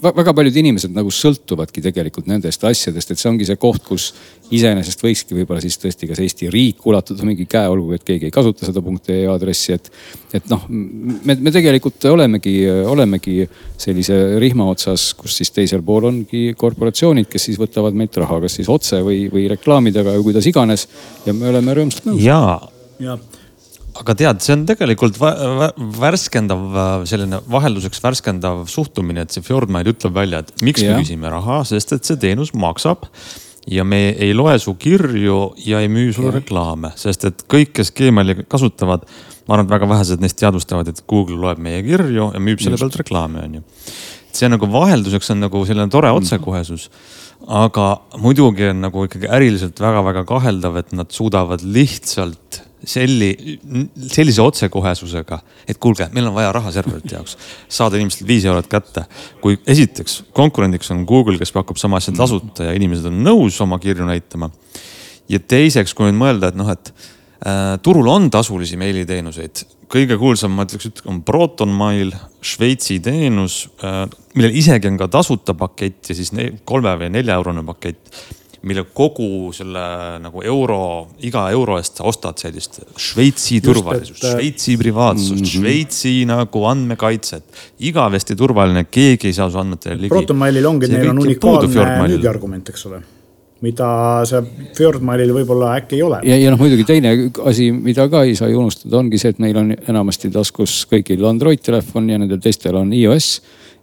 väga 0.00 0.32
paljud 0.32 0.56
inimesed 0.62 0.94
nagu 0.96 1.10
sõltuvadki 1.12 1.82
tegelikult 1.84 2.28
nendest 2.30 2.62
asjadest, 2.64 3.10
et 3.12 3.20
see 3.20 3.28
ongi 3.28 3.44
see 3.44 3.58
koht, 3.60 3.82
kus 3.84 4.06
iseenesest 4.54 5.02
võikski 5.04 5.36
võib-olla 5.36 5.60
siis 5.60 5.76
tõesti 5.80 6.08
kas 6.08 6.22
Eesti 6.24 6.48
riik 6.52 6.86
ulatada 6.88 7.26
mingi 7.28 7.44
käe, 7.50 7.68
olgugi 7.68 7.98
et 7.98 8.06
keegi 8.06 8.28
ei 8.30 8.34
kasuta 8.34 8.68
seda 8.68 8.80
.ee 8.80 9.26
aadressi, 9.28 9.76
et. 9.76 9.90
et 10.40 10.48
noh, 10.48 10.64
me, 10.68 11.36
me 11.36 11.52
tegelikult 11.52 12.08
olemegi, 12.08 12.54
olemegi 12.68 13.42
sellise 13.76 14.38
rihma 14.40 14.70
otsas, 14.72 15.10
kus 15.18 15.36
siis 15.40 15.52
teisel 15.52 15.84
pool 15.84 16.08
ongi 16.08 16.54
korporatsioonid, 16.56 17.28
kes 17.28 17.50
siis 17.50 17.60
võtavad 17.60 17.96
meilt 17.96 18.16
raha, 18.16 18.40
kas 18.46 18.56
siis 18.60 18.70
otse 18.72 19.02
või, 19.04 19.26
või 19.32 19.48
reklaamidega 19.52 20.16
või 20.16 20.30
kuidas 20.30 20.48
iganes. 20.48 20.88
ja 21.26 21.36
me 21.36 21.52
oleme 21.52 21.76
rõõmsalt 21.76 22.08
nõus. 22.08 22.24
ja, 22.24 22.40
ja 23.04 23.18
aga 23.98 24.14
tead, 24.18 24.40
see 24.44 24.54
on 24.54 24.64
tegelikult 24.68 25.18
värskendav, 25.18 26.62
selline 27.08 27.40
vahelduseks 27.50 28.02
värskendav 28.04 28.64
suhtumine, 28.70 29.24
et 29.24 29.34
see 29.34 29.44
Fjordmail 29.44 29.90
ütleb 29.92 30.14
välja, 30.16 30.42
et 30.44 30.64
miks 30.66 30.84
ja. 30.84 30.94
me 30.94 31.02
küsime 31.04 31.30
raha, 31.32 31.60
sest 31.68 31.96
et 31.96 32.08
see 32.08 32.20
teenus 32.20 32.54
maksab 32.54 33.08
ja 33.68 33.84
me 33.84 34.00
ei 34.16 34.34
loe 34.36 34.56
su 34.62 34.74
kirju 34.80 35.38
ja 35.66 35.82
ei 35.84 35.90
müü 35.92 36.12
sulle 36.16 36.32
reklaame, 36.38 36.92
sest 36.96 37.26
et 37.28 37.42
kõik, 37.50 37.74
kes 37.76 37.92
Gmaili 37.96 38.44
kasutavad, 38.48 39.04
ma 39.48 39.56
arvan, 39.56 39.66
et 39.66 39.74
väga 39.74 39.88
vähesed 39.90 40.22
neist 40.22 40.38
teadvustavad, 40.40 40.88
et 40.88 41.02
Google 41.10 41.40
loeb 41.42 41.60
meie 41.62 41.82
kirju 41.84 42.30
ja 42.34 42.42
müüb 42.42 42.62
selle 42.64 42.80
pealt 42.80 42.96
reklaami, 43.02 43.42
onju. 43.44 43.64
see 44.38 44.48
nagu 44.48 44.68
vahelduseks 44.70 45.32
on 45.34 45.42
nagu 45.46 45.64
selline 45.66 45.90
tore 45.92 46.12
otsekohesus. 46.14 46.88
aga 47.46 47.84
muidugi 48.18 48.70
on 48.70 48.80
nagu 48.86 49.04
ikkagi 49.08 49.28
äriliselt 49.30 49.80
väga-väga 49.80 50.24
kaheldav, 50.28 50.76
et 50.80 50.92
nad 50.92 51.12
suudavad 51.12 51.62
lihtsalt 51.62 52.62
selli, 52.84 53.58
sellise 54.10 54.42
otsekohesusega, 54.42 55.40
et 55.68 55.78
kuulge, 55.82 56.08
meil 56.14 56.28
on 56.30 56.36
vaja 56.36 56.52
raha 56.54 56.72
serverite 56.74 57.16
jaoks, 57.16 57.36
saada 57.68 57.98
inimestelt 57.98 58.28
viis 58.28 58.46
eurot 58.48 58.68
kätte. 58.70 59.04
kui 59.42 59.58
esiteks 59.66 60.22
konkurendiks 60.36 60.90
on 60.94 61.04
Google, 61.08 61.38
kes 61.38 61.52
pakub 61.52 61.80
sama 61.80 61.98
asja 61.98 62.14
tasuta 62.16 62.70
ja 62.70 62.76
inimesed 62.78 63.10
on 63.10 63.22
nõus 63.24 63.60
oma 63.64 63.78
kirju 63.82 64.06
näitama. 64.06 64.50
ja 65.28 65.40
teiseks, 65.40 65.94
kui 65.94 66.08
nüüd 66.08 66.20
mõelda, 66.20 66.52
et 66.52 66.58
noh, 66.58 66.70
et 66.70 66.92
äh, 67.46 67.76
turul 67.82 68.08
on 68.08 68.30
tasulisi 68.30 68.76
meiliteenuseid 68.76 69.66
kõige 69.88 70.18
kuulsam, 70.20 70.52
ma 70.52 70.66
ütleks, 70.68 71.02
on 71.08 71.22
ProtonMail, 71.24 72.12
Šveitsi 72.44 72.98
teenus, 73.02 73.64
äh, 73.82 74.04
millel 74.36 74.56
isegi 74.60 74.90
on 74.90 74.98
ka 75.00 75.08
tasuta 75.10 75.54
pakett 75.58 76.10
ja 76.10 76.14
siis 76.14 76.30
kolme 76.68 76.92
või 77.00 77.10
nelja 77.16 77.38
eurone 77.40 77.64
pakett 77.66 78.12
mille 78.62 78.84
kogu 78.94 79.52
selle 79.54 79.82
nagu 80.22 80.42
euro, 80.42 80.80
iga 81.24 81.44
euro 81.54 81.76
eest 81.78 82.00
sa 82.00 82.06
ostad 82.10 82.40
sellist 82.42 82.80
Šveitsi 82.98 83.60
turvalisust, 83.62 84.24
äh, 84.24 84.34
Šveitsi 84.34 84.76
privaatsust 84.80 85.34
mm, 85.34 85.44
-hmm. 85.44 85.60
Šveitsi 85.60 86.14
nagu 86.26 86.64
andmekaitset. 86.64 87.44
igavesti 87.78 88.36
turvaline, 88.36 88.84
keegi 88.84 89.28
ei 89.28 89.32
saa 89.32 89.50
su 89.50 89.58
andmetele 89.58 89.96
ligi. 89.96 90.08
Protonmailil 90.08 90.66
ongi, 90.66 90.88
neil 90.88 91.10
on 91.10 91.22
unikaalne 91.22 92.08
müügiargument, 92.08 92.68
eks 92.68 92.86
ole 92.86 93.02
mida 93.64 93.86
see 94.28 94.42
Fjordmailil 94.78 95.32
võib-olla 95.34 95.72
äkki 95.80 95.98
ei 95.98 96.02
ole. 96.06 96.20
ja, 96.26 96.36
ja 96.38 96.50
noh, 96.54 96.60
muidugi 96.60 96.84
teine 96.86 97.14
asi, 97.50 97.70
mida 97.74 98.06
ka 98.10 98.22
ei 98.26 98.36
saa 98.38 98.50
ju 98.52 98.60
unustada, 98.60 99.00
ongi 99.00 99.18
see, 99.18 99.34
et 99.34 99.40
meil 99.42 99.58
on 99.58 99.72
enamasti 99.74 100.30
taskus 100.34 100.84
kõigil 100.90 101.24
Android 101.26 101.62
telefon 101.64 102.10
ja 102.10 102.20
nendel 102.20 102.38
teistel 102.42 102.78
on 102.78 102.92
iOS. 102.94 103.40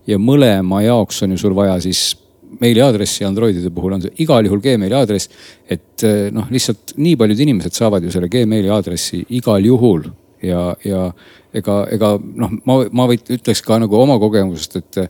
ja 0.08 0.20
mõlema 0.22 0.84
jaoks 0.86 1.24
on 1.26 1.36
ju 1.36 1.42
sul 1.42 1.56
vaja 1.58 1.80
siis 1.84 2.14
meiliaadressi 2.60 3.26
Androidide 3.28 3.72
puhul 3.74 3.98
on 3.98 4.06
see 4.06 4.14
igal 4.26 4.46
juhul 4.46 4.62
Gmaili 4.64 4.96
aadress. 4.96 5.30
et 5.70 6.04
eh, 6.04 6.28
noh, 6.32 6.48
lihtsalt 6.52 6.96
nii 6.98 7.16
paljud 7.20 7.40
inimesed 7.48 7.74
saavad 7.76 8.04
ju 8.04 8.14
selle 8.14 8.30
Gmaili 8.30 8.70
aadressi 8.70 9.26
igal 9.38 9.66
juhul 9.66 10.06
ja, 10.44 10.76
ja 10.86 11.08
ega, 11.56 11.80
ega 11.92 12.16
noh, 12.20 12.54
ma, 12.68 12.80
ma 12.92 13.08
võit, 13.10 13.28
ütleks 13.38 13.64
ka 13.66 13.80
nagu 13.82 13.98
oma 14.00 14.18
kogemusest, 14.22 14.80
et, 14.82 15.02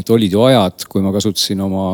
et 0.00 0.10
olid 0.10 0.32
ju 0.32 0.44
ajad, 0.46 0.86
kui 0.90 1.04
ma 1.04 1.12
kasutasin 1.14 1.62
oma 1.64 1.88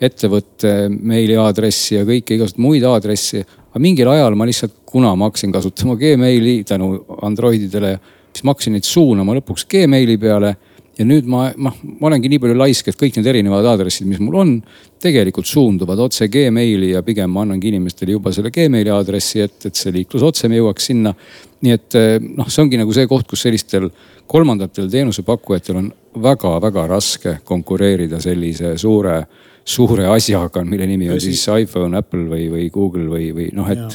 ettevõtte 0.00 0.88
meiliaadressi 0.88 1.98
ja 1.98 2.06
kõiki 2.08 2.38
igasuguseid 2.38 2.64
muid 2.64 2.86
aadressi. 2.88 3.42
aga 3.70 3.82
mingil 3.82 4.08
ajal 4.08 4.36
ma 4.36 4.46
lihtsalt, 4.48 4.80
kuna 4.88 5.12
ma 5.14 5.28
hakkasin 5.28 5.52
kasutama 5.52 5.96
Gmaili 6.00 6.62
tänu 6.64 6.94
Androididele, 7.22 7.98
siis 8.32 8.44
ma 8.44 8.54
hakkasin 8.54 8.78
neid 8.78 8.88
suunama 8.88 9.36
lõpuks 9.38 9.66
Gmaili 9.68 10.16
peale 10.18 10.56
ja 11.00 11.06
nüüd 11.08 11.28
ma, 11.32 11.46
noh, 11.56 11.76
ma 11.96 12.10
olengi 12.10 12.28
nii 12.28 12.42
palju 12.42 12.56
laisk, 12.60 12.90
et 12.90 12.98
kõik 13.00 13.16
need 13.16 13.28
erinevad 13.32 13.66
aadressid, 13.72 14.08
mis 14.10 14.20
mul 14.20 14.36
on, 14.42 14.54
tegelikult 15.00 15.48
suunduvad 15.48 16.02
otse 16.04 16.28
Gmaili 16.28 16.92
ja 16.92 17.00
pigem 17.06 17.32
ma 17.32 17.46
annangi 17.46 17.70
inimestele 17.72 18.18
juba 18.18 18.34
selle 18.36 18.52
Gmaili 18.52 18.92
aadressi, 18.92 19.40
et, 19.46 19.56
et 19.70 19.80
see 19.80 19.94
liiklus 19.96 20.26
otsem 20.28 20.52
jõuaks 20.58 20.90
sinna. 20.92 21.14
nii 21.60 21.76
et 21.76 21.96
noh, 22.24 22.48
see 22.48 22.62
ongi 22.62 22.78
nagu 22.80 22.92
see 22.96 23.08
koht, 23.08 23.26
kus 23.28 23.46
sellistel 23.46 23.88
kolmandatel 24.30 24.88
teenusepakkujatel 24.92 25.80
on 25.80 25.90
väga-väga 26.22 26.86
raske 26.88 27.38
konkureerida 27.44 28.20
sellise 28.20 28.76
suure 28.80 29.22
suure 29.70 30.06
asjaga, 30.10 30.64
mille 30.64 30.86
nimi 30.88 31.10
on 31.12 31.20
siis 31.22 31.42
iPhone, 31.52 31.96
Apple 31.98 32.26
või, 32.30 32.48
või 32.52 32.66
Google 32.72 33.06
või, 33.10 33.30
või 33.36 33.48
noh, 33.56 33.68
et 33.70 33.82
ja. 33.82 33.90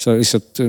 sa 0.00 0.14
lihtsalt 0.16 0.62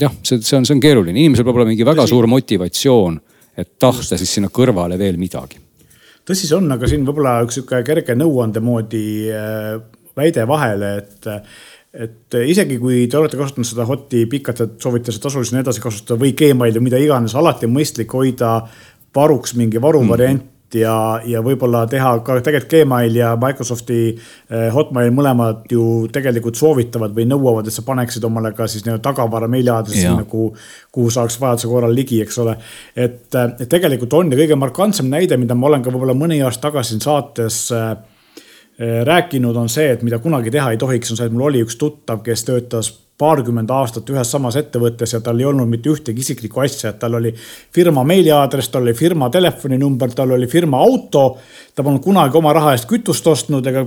jah, 0.00 0.12
see, 0.22 0.40
see 0.40 0.58
on, 0.58 0.66
see 0.66 0.76
on 0.76 0.82
keeruline, 0.82 1.16
inimesel 1.16 1.46
peab 1.46 1.60
olema 1.60 1.72
mingi 1.72 1.86
väga 1.88 2.06
suur 2.10 2.28
motivatsioon, 2.30 3.18
et 3.56 3.76
tahta 3.78 4.18
siis 4.18 4.34
sinna 4.38 4.50
kõrvale 4.52 4.98
veel 4.98 5.18
midagi. 5.20 5.60
tõsi 6.24 6.48
see 6.48 6.56
on, 6.56 6.70
aga 6.72 6.88
siin 6.88 7.06
võib-olla 7.06 7.36
üks 7.44 7.60
sihuke 7.60 7.82
kerge 7.86 8.16
nõuande 8.18 8.62
moodi 8.64 9.04
äh, 9.30 9.76
väide 10.16 10.48
vahele, 10.48 10.96
et 11.02 11.32
et 11.94 12.34
isegi 12.34 12.74
kui 12.82 13.04
te 13.06 13.14
olete 13.20 13.38
kasutanud 13.38 13.68
seda 13.68 13.84
hot'i 13.86 14.24
pikalt, 14.26 14.64
et 14.64 14.72
soovite 14.82 15.12
seda 15.14 15.28
tasulisena 15.28 15.60
edasi 15.62 15.82
kasutada 15.82 16.18
või 16.18 16.32
Gmaili 16.34 16.80
või 16.80 16.88
mida 16.88 16.98
iganes, 16.98 17.36
alati 17.38 17.68
on 17.68 17.76
mõistlik 17.76 18.10
hoida 18.10 18.56
varuks 19.14 19.54
mingi 19.54 19.82
varuvariant 19.82 20.42
mm 20.42 20.53
ja, 20.78 21.20
ja 21.26 21.42
võib-olla 21.44 21.84
teha 21.90 22.12
ka 22.24 22.38
tegelikult 22.40 22.70
Gmail 22.72 23.18
ja 23.18 23.34
Microsofti 23.40 23.98
eh, 24.10 24.68
Hotmail 24.74 25.12
mõlemad 25.14 25.68
ju 25.72 26.06
tegelikult 26.12 26.58
soovitavad 26.58 27.14
või 27.16 27.26
nõuavad, 27.30 27.68
et 27.68 27.76
sa 27.76 27.84
paneksid 27.86 28.24
omale 28.24 28.54
ka 28.56 28.68
siis 28.70 28.86
nii-öelda 28.86 29.04
tagavara 29.04 29.48
meiliaadressi 29.50 30.08
nagu, 30.10 30.48
kuhu 30.94 31.12
saaks 31.12 31.38
vajaduse 31.40 31.70
korral 31.70 31.94
ligi, 31.94 32.22
eks 32.24 32.40
ole. 32.44 32.56
et, 32.96 33.28
et 33.34 33.68
tegelikult 33.70 34.18
on 34.18 34.32
ja 34.32 34.40
kõige 34.40 34.58
markantsem 34.58 35.10
näide, 35.10 35.38
mida 35.40 35.56
ma 35.58 35.70
olen 35.70 35.84
ka 35.84 35.94
võib-olla 35.94 36.16
mõni 36.18 36.40
aasta 36.44 36.68
tagasi 36.70 36.94
siin 36.94 37.04
saates 37.04 37.60
äh, 37.74 37.94
rääkinud, 39.04 39.56
on 39.56 39.68
see, 39.68 39.90
et 39.94 40.02
mida 40.02 40.18
kunagi 40.18 40.50
teha 40.50 40.72
ei 40.74 40.80
tohiks, 40.80 41.12
on 41.12 41.20
see, 41.20 41.28
et 41.30 41.34
mul 41.34 41.48
oli 41.50 41.62
üks 41.64 41.76
tuttav, 41.78 42.24
kes 42.26 42.46
töötas 42.48 42.90
paarkümmend 43.18 43.70
aastat 43.70 44.08
ühes 44.10 44.30
samas 44.34 44.56
ettevõttes 44.58 45.12
ja 45.14 45.20
tal 45.22 45.38
ei 45.38 45.46
olnud 45.46 45.68
mitte 45.70 45.90
ühtegi 45.92 46.24
isiklikku 46.24 46.64
asja, 46.64 46.90
et 46.90 46.98
tal 46.98 47.14
oli 47.14 47.30
firma 47.74 48.02
meiliaadress, 48.06 48.72
tal 48.74 48.82
oli 48.82 48.94
firma 48.98 49.28
telefoninumber, 49.30 50.10
tal 50.18 50.34
oli 50.34 50.48
firma 50.50 50.80
auto. 50.82 51.38
ta 51.74 51.82
polnud 51.82 52.02
kunagi 52.02 52.38
oma 52.38 52.52
raha 52.54 52.72
eest 52.74 52.88
kütust 52.90 53.26
ostnud 53.26 53.66
ega, 53.66 53.84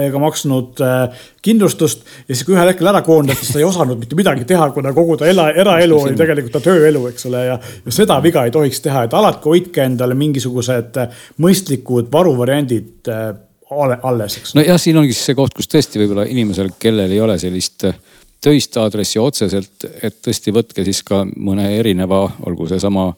ega 0.00 0.20
maksnud 0.20 0.80
äh, 0.84 1.24
kindlustust 1.42 2.04
ja 2.28 2.34
siis, 2.34 2.44
kui 2.44 2.54
ühel 2.56 2.68
hetkel 2.68 2.92
ära 2.92 3.00
koondati, 3.04 3.40
siis 3.40 3.56
ta 3.56 3.62
ei 3.62 3.68
osanud 3.68 4.00
mitte 4.00 4.16
midagi 4.16 4.44
teha, 4.48 4.70
kuna 4.76 4.92
kogu 4.96 5.16
ta 5.20 5.28
ela, 5.28 5.48
eraelu 5.52 5.98
oli 6.04 6.16
tegelikult 6.20 6.58
ta 6.58 6.64
tööelu, 6.68 7.06
eks 7.12 7.28
ole, 7.32 7.44
ja, 7.48 7.58
ja 7.60 7.96
seda 7.96 8.20
viga 8.24 8.44
ei 8.44 8.52
tohiks 8.52 8.84
teha, 8.84 9.06
et 9.08 9.16
alati 9.16 9.48
hoidke 9.48 9.88
endale 9.88 10.16
mingisugused 10.20 11.00
mõistlikud 11.40 12.12
varuvariandid 12.12 13.08
äh, 13.08 13.28
alles, 13.72 14.40
eks. 14.40 14.54
nojah, 14.58 14.80
siin 14.80 15.00
ongi 15.00 15.16
siis 15.16 15.30
see 15.30 15.38
koht, 15.38 15.56
kus 15.56 15.68
tõesti 15.70 16.00
võib-olla 16.00 16.28
inimesel, 16.28 16.72
kellel 16.80 17.12
ei 17.12 17.20
ole 17.24 17.36
sellist 17.40 17.88
äh, 17.88 18.00
töist 18.40 18.76
aadressi 18.80 19.20
otseselt, 19.20 19.84
et 20.02 20.18
tõesti 20.24 20.52
võtke 20.54 20.84
siis 20.86 21.02
ka 21.06 21.22
mõne 21.28 21.66
erineva, 21.76 22.22
olgu 22.48 22.68
seesama 22.70 23.10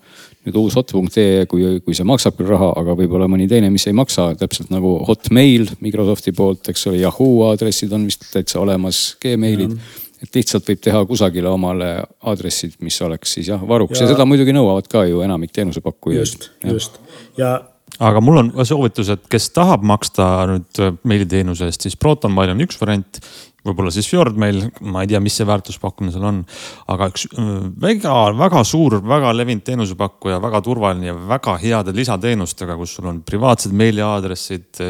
nüüd 0.42 0.58
uus 0.58 0.74
hot.ee, 0.74 1.44
kui, 1.50 1.66
kui 1.86 1.94
see 1.94 2.06
maksab 2.08 2.36
küll 2.38 2.50
raha, 2.50 2.72
aga 2.80 2.96
võib-olla 2.98 3.28
mõni 3.30 3.46
teine, 3.50 3.70
mis 3.70 3.86
ei 3.86 3.94
maksa, 3.94 4.32
täpselt 4.38 4.72
nagu 4.74 4.96
Hotmail 5.06 5.68
Microsofti 5.84 6.34
poolt, 6.34 6.72
eks 6.72 6.88
ole, 6.90 7.02
Yahoo 7.04 7.44
aadressid 7.50 7.92
on 7.94 8.08
vist 8.10 8.26
täitsa 8.32 8.62
olemas, 8.62 9.12
Gmailid. 9.22 9.76
Et 10.22 10.36
lihtsalt 10.38 10.68
võib 10.68 10.78
teha 10.78 11.00
kusagile 11.06 11.50
omale 11.50 11.96
aadressid, 12.30 12.76
mis 12.86 12.94
oleks 13.02 13.32
siis 13.34 13.48
jah 13.50 13.62
varuks. 13.66 13.98
Ja, 13.98 14.06
ja 14.06 14.12
seda 14.12 14.26
muidugi 14.26 14.54
nõuavad 14.54 14.86
ka 14.90 15.02
ju 15.08 15.22
enamik 15.24 15.50
teenusepakkujaid. 15.54 16.20
just, 16.22 16.50
just. 16.62 17.00
Ja 17.38 17.56
aga 18.00 18.20
mul 18.24 18.40
on 18.40 18.52
soovitus, 18.66 19.12
et 19.12 19.24
kes 19.30 19.50
tahab 19.52 19.84
maksta 19.84 20.28
nüüd 20.50 20.82
meiliteenuse 21.08 21.68
eest, 21.68 21.84
siis 21.84 21.98
ProtonMail 22.00 22.54
on 22.54 22.64
üks 22.64 22.80
variant 22.80 23.20
võib-olla 23.62 23.92
siis 23.94 24.08
Fjordmail, 24.10 24.64
ma 24.90 25.04
ei 25.04 25.10
tea, 25.12 25.20
mis 25.22 25.36
see 25.38 25.46
väärtuspakkumine 25.46 26.14
seal 26.14 26.24
on. 26.26 26.40
aga 26.90 27.08
üks 27.12 27.28
väga-väga 27.84 28.64
suur, 28.66 28.98
väga 29.06 29.30
levinud 29.36 29.62
teenusepakkuja, 29.66 30.40
väga 30.42 30.62
turvaline 30.66 31.12
ja 31.12 31.14
väga 31.14 31.54
heade 31.62 31.94
lisateenustega, 31.94 32.76
kus 32.80 32.96
sul 32.98 33.10
on 33.12 33.22
privaatsed 33.26 33.74
meiliaadressid 33.78 34.82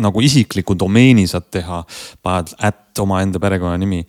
nagu 0.00 0.20
isikliku 0.24 0.76
domeeni 0.78 1.26
saad 1.28 1.48
teha, 1.52 1.82
paned 2.24 2.52
at 2.64 3.00
omaenda 3.00 3.40
perekonnanimi. 3.40 4.04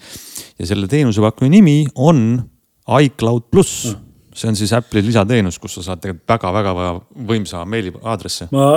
ja 0.59 0.67
selle 0.67 0.87
teenusepakkuja 0.87 1.51
nimi 1.51 1.85
on 1.95 2.41
iCloud 2.87 3.49
pluss 3.51 3.91
mm. 3.91 4.06
See 4.37 4.51
on 4.51 4.59
siis 4.59 4.73
Apple'i 4.77 5.05
lisateenus, 5.05 5.59
kus 5.61 5.79
sa 5.79 5.89
saad 5.89 6.03
tegelikult 6.03 6.35
väga-väga 6.35 6.93
võimsa 7.31 7.65
meiliaadressi. 7.65 8.49
ma 8.53 8.69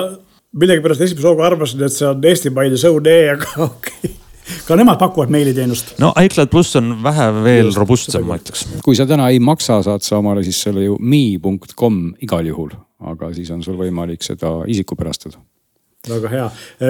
millegipärast 0.57 1.07
esimese 1.07 1.29
hooga 1.29 1.47
arvasin, 1.51 1.85
et 1.87 1.95
see 1.95 2.09
on 2.09 2.27
Eesti 2.33 2.53
mail 2.55 2.75
ja 2.75 2.83
Zone 2.87 3.15
E, 3.15 3.31
aga 3.37 3.55
okei 3.69 4.01
okay 4.01 4.19
ka 4.67 4.77
nemad 4.79 4.99
pakuvad 4.99 5.31
meiliteenust. 5.31 5.95
no 6.03 6.13
iCloud 6.25 6.51
pluss 6.51 6.77
on 6.77 6.95
vähe 7.05 7.27
veel 7.45 7.73
robustsem, 7.77 8.25
ma 8.27 8.39
ütleks. 8.41 8.67
kui 8.85 8.99
sa 8.99 9.07
täna 9.07 9.29
ei 9.31 9.39
maksa, 9.43 9.81
saad 9.87 10.05
sa 10.07 10.19
omale 10.19 10.45
siis 10.47 10.59
selle 10.65 10.85
ju 10.89 10.97
me.com 11.01 12.03
igal 12.25 12.51
juhul, 12.51 12.75
aga 13.13 13.33
siis 13.37 13.51
on 13.55 13.63
sul 13.63 13.79
võimalik 13.81 14.27
seda 14.27 14.61
isikupärastada 14.71 15.39
väga 16.17 16.33
hea, 16.35 16.47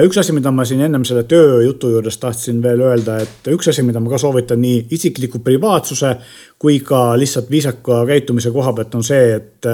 üks 0.07 0.19
asi, 0.21 0.35
mida 0.35 0.51
ma 0.55 0.65
siin 0.67 0.83
ennem 0.87 1.05
selle 1.07 1.23
tööjutu 1.29 1.93
juures 1.95 2.19
tahtsin 2.21 2.61
veel 2.63 2.83
öelda, 2.85 3.17
et 3.23 3.51
üks 3.53 3.71
asi, 3.71 3.85
mida 3.87 4.01
ma 4.03 4.11
ka 4.11 4.21
soovitan 4.21 4.61
nii 4.61 4.85
isikliku 4.97 5.43
privaatsuse 5.45 6.15
kui 6.61 6.79
ka 6.85 7.11
lihtsalt 7.17 7.49
viisaka 7.51 8.03
käitumise 8.09 8.53
koha 8.53 8.73
pealt 8.77 8.95
on 8.99 9.03
see, 9.05 9.35
et 9.39 9.69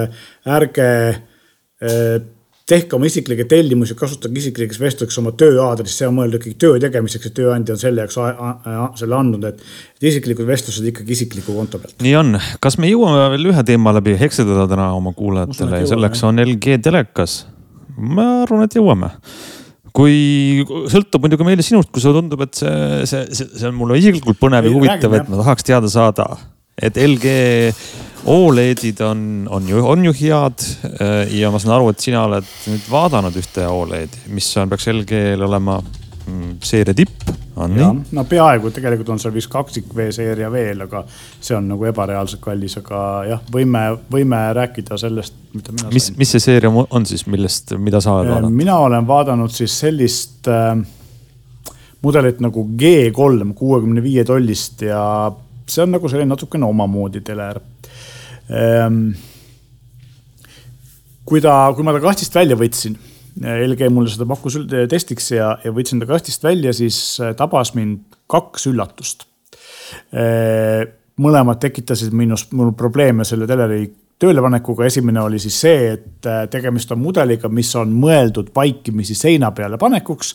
ärge 0.58 0.90
eh, 1.08 2.18
tehke 2.68 2.96
oma 2.96 3.08
isiklikke 3.08 3.46
tellimusi, 3.48 3.96
kasutage 3.98 4.40
isiklikeks 4.42 4.80
vestluseks 4.80 5.18
oma 5.22 5.32
tööaadressi, 5.40 6.02
see 6.02 6.08
on 6.08 6.16
mõeldud 6.18 6.42
ikkagi 6.42 6.58
töö 6.60 6.80
tegemiseks 6.82 7.30
ja 7.30 7.34
tööandja 7.38 7.76
on 7.76 7.80
selle 7.80 8.04
jaoks 8.04 9.00
selle 9.00 9.16
andnud, 9.16 9.46
et. 9.48 9.62
et 9.96 10.08
isiklikud 10.10 10.48
vestlused 10.48 10.88
ikkagi 10.92 11.16
isikliku 11.16 11.56
konto 11.56 11.80
pealt. 11.80 11.96
nii 12.04 12.16
on, 12.20 12.40
kas 12.64 12.78
me 12.80 12.90
jõuame 12.90 13.30
veel 13.34 13.52
ühe 13.54 13.64
teema 13.70 13.94
läbi 13.96 14.18
hekseldada 14.20 14.68
täna 14.70 14.90
oma 14.96 15.14
kuulajatele 15.16 15.84
ja 15.84 15.92
selleks 15.94 16.24
on 16.28 16.44
LG 16.44 16.80
telekas. 16.84 17.40
Ma 17.98 18.28
arvan, 18.44 18.66
et 18.66 18.78
jõuame. 18.78 19.10
Kui 19.98 20.62
sõltub 20.92 21.24
muidugi 21.24 21.46
meile 21.46 21.64
sinust, 21.64 21.90
kui 21.90 22.02
sulle 22.02 22.20
tundub, 22.20 22.44
et 22.44 22.54
see, 22.60 23.06
see, 23.08 23.24
see, 23.34 23.48
see 23.58 23.70
on 23.70 23.76
mulle 23.78 23.98
isiklikult 23.98 24.38
põnev 24.38 24.68
ja 24.68 24.74
huvitav, 24.74 25.16
et 25.18 25.32
ma 25.32 25.40
tahaks 25.40 25.66
teada 25.66 25.90
saada 25.90 26.28
et 26.82 26.98
LG 27.02 27.32
Oledid 28.28 29.00
on, 29.06 29.20
on 29.50 29.68
ju, 29.68 29.80
on 29.86 30.04
ju 30.04 30.12
head 30.12 30.64
ja 31.32 31.50
ma 31.50 31.60
saan 31.62 31.76
aru, 31.78 31.92
et 31.92 32.02
sina 32.02 32.24
oled 32.26 32.46
nüüd 32.68 32.88
vaadanud 32.90 33.36
ühte 33.40 33.66
Oledi, 33.70 34.24
mis 34.34 34.48
on, 34.58 34.70
peaks 34.70 34.88
LG-l 34.92 35.46
olema 35.46 35.78
mm, 35.80 36.58
seeria 36.66 36.96
tipp 36.98 37.30
on 37.64 37.74
nii? 37.74 37.88
no 38.16 38.24
peaaegu, 38.28 38.70
tegelikult 38.74 39.12
on 39.14 39.22
seal 39.22 39.34
vist 39.34 39.50
kaksik 39.52 39.88
V-seeria 39.94 40.50
veel, 40.52 40.84
aga 40.86 41.02
see 41.10 41.56
on 41.56 41.68
nagu 41.72 41.88
ebareaalselt 41.90 42.42
kallis, 42.44 42.76
aga 42.80 43.00
jah, 43.28 43.42
võime, 43.54 43.84
võime 44.12 44.42
rääkida 44.58 44.98
sellest, 45.00 45.36
mida 45.56 45.74
mina 45.74 45.92
mis, 45.94 46.10
mis 46.18 46.34
see 46.34 46.44
seeria 46.44 46.70
on 46.72 47.08
siis, 47.08 47.26
millest, 47.30 47.74
mida 47.82 48.02
sa 48.04 48.18
oled 48.18 48.32
vaadanud? 48.32 48.56
mina 48.62 48.78
olen 48.84 49.08
vaadanud 49.08 49.54
siis 49.54 49.74
sellist 49.84 50.50
äh, 50.52 50.76
mudelit 52.04 52.42
nagu 52.44 52.66
G3 52.78 53.52
kuuekümne 53.58 54.02
viie 54.04 54.24
tollist 54.28 54.84
ja 54.86 55.02
see 55.68 55.84
on 55.84 55.96
nagu 55.96 56.08
selline 56.08 56.32
natukene 56.32 56.68
omamoodi 56.68 57.24
teler 57.26 57.60
ähm,. 58.50 59.10
kui 61.28 61.42
ta, 61.44 61.60
kui 61.76 61.84
ma 61.84 61.92
ta 61.92 62.00
kastist 62.00 62.34
välja 62.34 62.56
võtsin 62.56 62.96
LG 63.42 63.88
mulle 63.92 64.10
seda 64.10 64.26
pakkus 64.28 64.58
testiks 64.90 65.30
ja, 65.32 65.52
ja 65.62 65.72
võtsin 65.74 66.00
ta 66.02 66.08
kastist 66.08 66.44
välja, 66.44 66.72
siis 66.74 66.98
äh, 67.22 67.34
tabas 67.38 67.74
mind 67.76 68.18
kaks 68.30 68.66
üllatust. 68.70 69.26
Äh, 70.12 70.82
mõlemad 71.22 71.60
tekitasid 71.62 72.14
minus, 72.16 72.48
mul 72.56 72.72
probleeme 72.78 73.26
selle 73.28 73.46
teleri 73.50 73.86
töölepanekuga. 74.18 74.86
esimene 74.86 75.22
oli 75.22 75.38
siis 75.38 75.60
see, 75.60 75.92
et 75.94 76.26
äh, 76.26 76.44
tegemist 76.50 76.90
on 76.92 77.02
mudeliga, 77.02 77.48
mis 77.48 77.70
on 77.78 77.94
mõeldud 77.94 78.50
vaikimisi 78.54 79.14
seina 79.14 79.52
peale 79.54 79.78
panekuks 79.78 80.34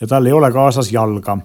ja 0.00 0.08
tal 0.10 0.26
ei 0.26 0.32
ole 0.32 0.52
kaasas 0.52 0.92
jalga. 0.92 1.38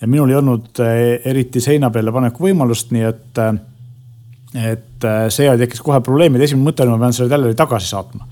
ja 0.00 0.08
minul 0.08 0.30
ei 0.30 0.36
olnud 0.36 0.80
eriti 1.24 1.60
seina 1.60 1.90
peale 1.90 2.12
paneku 2.12 2.44
võimalust, 2.44 2.90
nii 2.92 3.04
et, 3.08 3.38
et 4.60 5.06
see 5.32 5.56
tekkis 5.58 5.80
kohe 5.80 6.00
probleemid. 6.04 6.42
esimene 6.42 6.68
mõte 6.68 6.84
oli, 6.84 6.92
ma 6.92 7.06
pean 7.06 7.16
selle 7.16 7.32
teleri 7.32 7.56
tagasi 7.56 7.88
saatma 7.94 8.28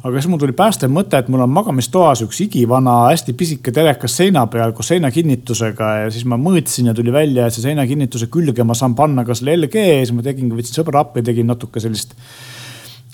aga 0.00 0.16
siis 0.16 0.30
mul 0.32 0.40
tuli 0.40 0.54
päästev 0.56 0.92
mõte, 0.92 1.18
et 1.20 1.28
mul 1.28 1.42
on 1.44 1.52
magamistoas 1.52 2.22
üks 2.24 2.38
igivana 2.46 2.94
hästi 3.10 3.34
pisike 3.36 3.72
telekas 3.74 4.14
seina 4.16 4.46
peal 4.52 4.72
koos 4.76 4.88
seinakinnitusega 4.94 5.90
ja 6.04 6.12
siis 6.14 6.24
ma 6.28 6.38
mõõtsin 6.40 6.88
ja 6.88 6.94
tuli 6.96 7.12
välja, 7.12 7.46
et 7.46 7.56
see 7.56 7.66
seinakinnituse 7.66 8.30
külge 8.32 8.64
ma 8.64 8.76
saan 8.78 8.96
panna 8.96 9.26
ka 9.28 9.36
selle 9.36 9.58
LG 9.58 9.84
ja 9.84 10.00
siis 10.00 10.14
ma 10.16 10.24
tegingi, 10.24 10.56
võtsin 10.56 10.80
sõbra 10.80 11.04
appi, 11.04 11.24
tegin 11.26 11.50
natuke 11.52 11.82
sellist 11.84 12.16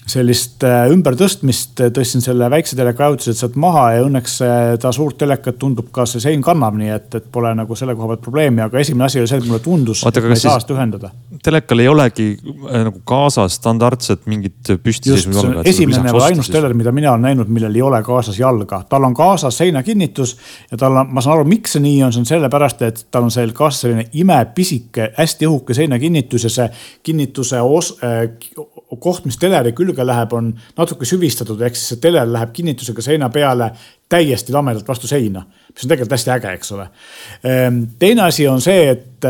sellist 0.07 0.63
äh, 0.63 0.87
ümbertõstmist, 0.95 1.81
äh, 1.83 1.91
tõstsin 1.95 2.23
selle 2.23 2.47
väikse 2.51 2.77
teleka 2.79 3.09
ajutised 3.09 3.39
sealt 3.41 3.57
maha 3.59 3.89
ja 3.97 4.05
õnneks 4.07 4.37
ta 4.83 4.93
suurt 4.95 5.19
telekat 5.19 5.59
tundub 5.59 5.89
ka 5.95 6.05
see 6.07 6.23
sein 6.23 6.43
kannab, 6.45 6.77
nii 6.79 6.93
et, 6.95 7.09
et 7.19 7.27
pole 7.33 7.51
nagu 7.59 7.79
selle 7.79 7.97
koha 7.99 8.13
pealt 8.13 8.23
probleemi, 8.23 8.63
aga 8.63 8.79
esimene 8.79 9.09
asi 9.09 9.19
oli 9.19 9.31
see, 9.31 9.41
et 9.43 9.49
mulle 9.49 9.63
tundus, 9.65 10.05
et 10.07 10.21
ma 10.23 10.37
ei 10.37 10.43
saa 10.45 10.61
seda 10.63 10.77
ühendada. 10.77 11.11
telekal 11.43 11.83
ei 11.83 11.91
olegi 11.91 12.29
äh, 12.37 12.85
nagu 12.87 13.03
kaasas 13.09 13.59
standardset 13.59 14.29
mingit 14.31 14.73
püstiseisvu 14.85 15.35
jalga? 15.35 15.67
esimene 15.67 16.15
või 16.15 16.25
ainus 16.29 16.53
teler, 16.55 16.77
mida 16.79 16.95
mina 16.95 17.17
olen 17.17 17.27
näinud, 17.27 17.51
millel 17.51 17.75
ei 17.75 17.83
ole 17.83 18.03
kaasas 18.07 18.39
jalga, 18.39 18.85
tal 18.89 19.09
on 19.11 19.17
kaasas 19.17 19.59
seinakinnitus 19.59 20.37
ja 20.71 20.79
tal 20.79 21.03
on, 21.03 21.11
ma 21.11 21.25
saan 21.25 21.41
aru, 21.41 21.51
miks 21.51 21.75
see 21.75 21.83
nii 21.83 21.99
on, 22.07 22.15
see 22.15 22.23
on 22.23 22.31
sellepärast, 22.31 22.87
et 22.87 23.05
tal 23.11 23.27
on 23.27 23.35
seal 23.35 23.51
kaasas 23.57 23.89
selline 23.89 24.07
imepisike, 24.23 25.11
hästi 25.19 25.51
õhuke 25.51 25.75
seinakinnitus 25.75 26.47
ja 26.47 26.55
see 26.61 26.71
kinnituse 27.11 27.59
os, 27.67 27.97
äh, 28.07 28.29
koht, 29.01 29.25
mis 29.27 29.39
teleri 29.41 29.73
külge 29.77 30.07
läheb, 30.07 30.33
on 30.37 30.53
natuke 30.77 31.09
süvistatud, 31.09 31.61
ehk 31.67 31.75
siis 31.77 31.95
see 31.95 32.03
teler 32.03 32.29
läheb 32.31 32.53
kinnitusega 32.55 33.03
seina 33.03 33.29
peale 33.35 33.73
täiesti 34.09 34.55
lamedalt 34.55 34.87
vastu 34.89 35.11
seina, 35.11 35.43
mis 35.73 35.85
on 35.85 35.91
tegelikult 35.91 36.15
hästi 36.15 36.33
äge, 36.37 36.55
eks 36.59 36.73
ole. 36.77 36.87
Ehm, 37.43 37.83
teine 37.99 38.29
asi 38.29 38.47
on 38.49 38.63
see, 38.63 38.87
et 38.95 39.27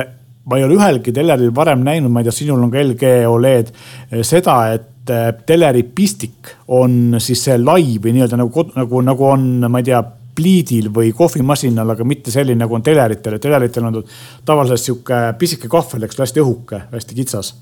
ma 0.47 0.59
ei 0.59 0.67
ole 0.67 0.77
ühelgi 0.79 1.15
teleril 1.15 1.55
varem 1.55 1.83
näinud, 1.87 2.13
ma 2.13 2.23
ei 2.23 2.29
tea, 2.29 2.37
sinul 2.37 2.63
on 2.67 2.71
ka 2.73 2.83
LG 2.83 3.15
Oled, 3.31 3.73
eh, 4.11 4.23
seda, 4.27 4.59
et 4.77 5.11
eh, 5.11 5.31
teleri 5.47 5.83
pistik 5.83 6.53
on 6.77 7.17
siis 7.23 7.47
see 7.49 7.57
lai 7.59 7.97
või 8.03 8.15
nii-öelda 8.17 8.39
nagu, 8.39 8.69
nagu, 8.77 9.03
nagu 9.09 9.29
on, 9.33 9.49
ma 9.71 9.83
ei 9.83 9.89
tea 9.91 10.03
pliidil 10.37 10.91
või 10.95 11.13
kohvimasinal, 11.17 11.95
aga 11.95 12.05
mitte 12.05 12.31
selline 12.35 12.65
nagu 12.65 12.77
on 12.77 12.85
teleritel, 12.85 13.39
teleritel 13.43 13.89
on 13.89 14.03
tavaliselt 14.45 14.83
sihuke 14.83 15.23
pisike 15.39 15.71
kahvel, 15.73 16.07
eks 16.07 16.23
hästi 16.23 16.45
õhuke, 16.45 16.83
hästi 16.93 17.19
kitsas. 17.19 17.55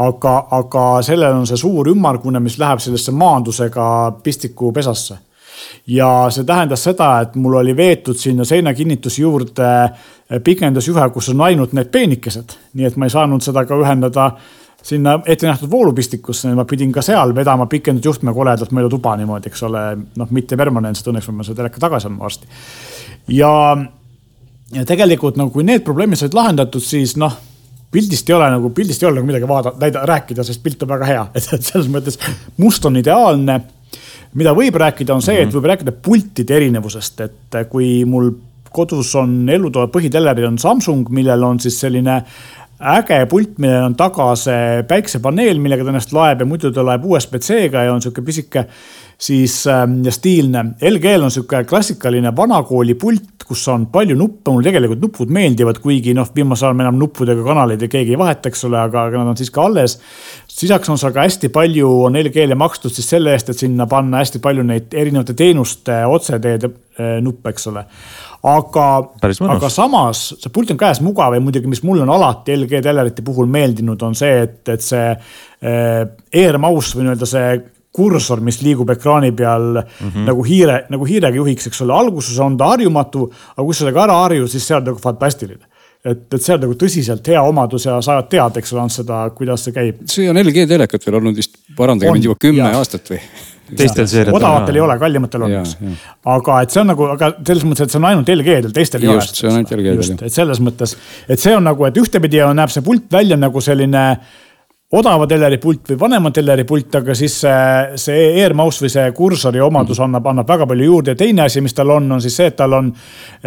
Aga, 0.00 0.34
aga 0.52 0.82
sellel 1.04 1.38
on 1.38 1.46
see 1.48 1.58
suur 1.60 1.88
ümmargune, 1.88 2.40
mis 2.44 2.58
läheb 2.60 2.82
sellesse 2.84 3.14
maandusega 3.16 3.86
pistikupesasse. 4.22 5.22
ja 5.86 6.26
see 6.30 6.44
tähendas 6.44 6.82
seda, 6.84 7.20
et 7.22 7.34
mul 7.34 7.54
oli 7.62 7.72
veetud 7.76 8.18
sinna 8.18 8.44
seinakinnituse 8.44 9.22
juurde 9.22 9.70
pikendusjuhe, 10.44 11.08
kus 11.14 11.30
on 11.32 11.40
ainult 11.46 11.72
need 11.72 11.88
peenikesed, 11.90 12.56
nii 12.74 12.86
et 12.86 12.96
ma 12.96 13.06
ei 13.06 13.14
saanud 13.14 13.42
seda 13.42 13.64
ka 13.64 13.78
ühendada 13.80 14.30
sinna 14.86 15.16
ette 15.26 15.48
nähtud 15.48 15.70
voolupistikusse, 15.70 16.52
ma 16.54 16.64
pidin 16.68 16.92
ka 16.94 17.02
seal 17.02 17.34
vedama 17.34 17.66
pikendusjuhtme 17.70 18.34
koledalt 18.34 18.72
mööda 18.76 18.90
tuba 18.92 19.16
niimoodi, 19.18 19.50
eks 19.50 19.64
ole, 19.66 19.82
noh, 20.20 20.30
mitte 20.34 20.58
permanentselt, 20.58 21.10
õnneks 21.10 21.26
ma 21.30 21.40
pean 21.40 21.48
selle 21.48 21.60
teleka 21.62 21.82
tagasi 21.82 22.10
andma 22.10 22.26
varsti. 22.28 22.48
ja, 23.34 23.50
ja 24.76 24.86
tegelikult 24.86 25.40
nagu, 25.40 25.50
kui 25.54 25.66
need 25.66 25.84
probleemid 25.86 26.20
said 26.20 26.36
lahendatud, 26.36 26.84
siis 26.84 27.16
noh 27.20 27.34
pildist 27.96 28.28
ei 28.30 28.36
ole 28.36 28.48
nagu, 28.52 28.70
pildist 28.74 29.02
ei 29.02 29.08
ole 29.08 29.20
nagu 29.20 29.28
midagi 29.28 29.48
vaadata, 29.48 29.80
näida, 29.80 30.02
rääkida, 30.08 30.44
sest 30.44 30.62
pilt 30.62 30.82
on 30.84 30.90
väga 30.90 31.08
hea, 31.08 31.24
et 31.36 31.46
selles 31.70 31.88
mõttes 31.92 32.20
must 32.62 32.84
on 32.86 33.00
ideaalne. 33.02 33.60
mida 34.36 34.52
võib 34.52 34.74
rääkida, 34.76 35.14
on 35.14 35.22
see, 35.24 35.38
et 35.40 35.48
mhm. 35.48 35.56
võib 35.56 35.70
rääkida 35.72 35.94
pultide 36.04 36.56
erinevusest, 36.58 37.20
et 37.24 37.56
kui 37.72 38.04
mul 38.04 38.34
kodus 38.76 39.14
on 39.16 39.48
elutoa 39.48 39.88
põhiteleril 39.88 40.50
on 40.50 40.58
Samsung, 40.60 41.08
millel 41.16 41.42
on 41.46 41.60
siis 41.62 41.78
selline 41.80 42.18
äge 42.80 43.22
pult, 43.30 43.56
millel 43.62 43.88
on 43.88 43.96
taga 43.96 44.28
see 44.38 44.82
päiksepaneel, 44.88 45.60
millega 45.62 45.84
ta 45.84 45.94
ennast 45.94 46.12
laeb 46.12 46.42
ja 46.42 46.48
muidu 46.48 46.72
ta 46.74 46.84
laeb 46.84 47.04
USB-C-ga 47.08 47.86
ja 47.86 47.94
on 47.94 48.04
sihuke 48.04 48.24
pisike 48.26 48.66
siis 49.18 49.66
ähm, 49.66 50.02
ja 50.04 50.12
stiilne. 50.12 50.64
LG-l 50.90 51.24
on 51.24 51.32
sihuke 51.32 51.62
klassikaline 51.68 52.32
vanakooli 52.36 52.94
pult, 53.00 53.46
kus 53.46 53.62
on 53.72 53.86
palju 53.92 54.16
nuppe, 54.18 54.50
mulle 54.50 54.66
tegelikult 54.66 55.00
nupud 55.04 55.32
meeldivad, 55.32 55.78
kuigi 55.80 56.12
noh, 56.16 56.28
viimasel 56.34 56.68
ajal 56.68 56.76
me 56.76 56.84
enam 56.84 56.98
nuppudega 57.00 57.44
kanaleid 57.46 57.84
ja 57.86 57.88
keegi 57.88 58.16
ei 58.16 58.20
vaheta, 58.20 58.50
eks 58.50 58.66
ole, 58.68 58.80
aga, 58.80 59.06
aga 59.08 59.22
nad 59.22 59.32
on 59.32 59.38
siiski 59.38 59.62
alles. 59.62 59.98
lisaks 60.60 60.90
on 60.92 60.98
seal 61.00 61.14
ka 61.14 61.24
hästi 61.24 61.52
palju, 61.54 61.90
on 62.08 62.18
LG-le 62.20 62.58
makstud 62.58 62.92
siis 62.92 63.08
selle 63.14 63.32
eest, 63.32 63.52
et 63.52 63.64
sinna 63.64 63.86
panna 63.88 64.20
hästi 64.24 64.42
palju 64.44 64.66
neid 64.66 64.94
erinevate 64.94 65.36
teenuste 65.38 66.02
otseteede 66.10 66.72
äh, 66.72 67.18
nuppe, 67.24 67.54
eks 67.54 67.70
ole 67.72 67.86
aga, 68.46 68.86
aga 69.52 69.70
samas 69.72 70.26
see 70.38 70.52
pult 70.54 70.70
on 70.74 70.78
käes 70.80 71.00
mugav 71.04 71.34
ja 71.34 71.42
muidugi, 71.42 71.70
mis 71.70 71.82
mulle 71.86 72.04
on 72.04 72.12
alati 72.14 72.56
LG 72.56 72.82
telerite 72.84 73.24
puhul 73.26 73.48
meeldinud, 73.50 74.02
on 74.06 74.14
see, 74.18 74.42
et, 74.44 74.60
et 74.72 74.84
see 74.84 75.08
äh, 75.12 76.02
Air 76.36 76.60
mouse 76.62 76.96
või 76.98 77.06
nii-öelda 77.06 77.30
see 77.30 77.48
kursor, 77.96 78.42
mis 78.44 78.60
liigub 78.62 78.90
ekraani 78.92 79.32
peal 79.36 79.80
mm 79.80 80.10
-hmm. 80.10 80.26
nagu 80.28 80.44
hiire, 80.44 80.82
nagu 80.92 81.08
hiirega 81.08 81.36
juhiks, 81.36 81.70
eks 81.70 81.82
ole, 81.86 81.96
alguses 81.96 82.38
on 82.38 82.56
ta 82.56 82.74
harjumatu, 82.74 83.30
aga 83.56 83.64
kui 83.64 83.74
sa 83.74 83.84
sellega 83.84 84.04
ära 84.04 84.20
harjud, 84.24 84.50
siis 84.52 84.68
see 84.68 84.76
on 84.76 84.84
nagu 84.90 85.02
fantastiline 85.02 85.64
et, 86.06 86.22
et 86.34 86.42
see 86.42 86.54
on 86.54 86.62
nagu 86.66 86.76
tõsiselt 86.78 87.32
hea 87.32 87.42
omadus 87.42 87.86
ja 87.88 87.98
sa 88.04 88.20
tead, 88.30 88.60
eks 88.60 88.72
ole, 88.76 88.86
seda, 88.94 89.26
kuidas 89.36 89.66
see 89.66 89.74
käib. 89.74 90.06
see 90.10 90.30
on 90.30 90.38
LG 90.42 90.68
telekat 90.70 91.06
veel 91.06 91.20
olnud 91.20 91.36
vist, 91.36 91.58
parandage 91.76 92.12
mind 92.14 92.28
juba 92.30 92.38
kümme 92.46 92.70
aastat 92.70 93.10
või? 93.10 93.20
teistel 93.66 94.06
seeriatel. 94.06 94.36
odavatel 94.38 94.78
ei 94.78 94.82
ole, 94.84 94.94
kallimatel 95.00 95.42
on. 95.42 95.54
aga 96.36 96.60
et 96.62 96.74
see 96.74 96.82
on 96.82 96.90
nagu, 96.92 97.08
aga 97.16 97.32
selles 97.40 97.66
mõttes, 97.66 97.88
et 97.88 97.94
see 97.94 98.00
on 98.00 98.08
ainult 98.12 98.30
LG-del, 98.36 98.72
teistel 98.74 99.02
ei 99.02 99.10
ole. 99.10 99.24
just, 99.24 99.40
see 99.40 99.50
on 99.50 99.58
ainult 99.58 99.72
LG-del. 99.74 100.26
et 100.28 100.34
selles 100.34 100.62
mõttes, 100.62 100.94
et 101.26 101.42
see 101.42 101.54
on 101.56 101.66
nagu, 101.66 101.88
et 101.88 102.02
ühtepidi 102.02 102.44
näeb 102.60 102.74
see 102.74 102.86
pult 102.86 103.10
välja 103.12 103.38
nagu 103.40 103.62
selline 103.64 104.04
odava 104.94 105.26
teleri 105.26 105.58
pult 105.58 105.90
või 105.90 105.98
vanema 105.98 106.30
teleri 106.30 106.64
pult, 106.66 106.94
aga 106.94 107.14
siis 107.18 107.40
see, 107.42 107.98
see 107.98 108.26
Air 108.42 108.54
mouse 108.54 108.84
või 108.84 108.92
see 108.92 109.06
kursori 109.16 109.62
omadus 109.62 110.00
annab, 110.04 110.28
annab 110.30 110.48
väga 110.48 110.68
palju 110.70 110.90
juurde 110.90 111.14
ja 111.14 111.18
teine 111.18 111.46
asi, 111.46 111.62
mis 111.64 111.74
tal 111.74 111.90
on, 111.96 112.10
on 112.16 112.22
siis 112.22 112.36
see, 112.38 112.52
et 112.52 112.58
tal 112.58 112.76
on 112.78 112.92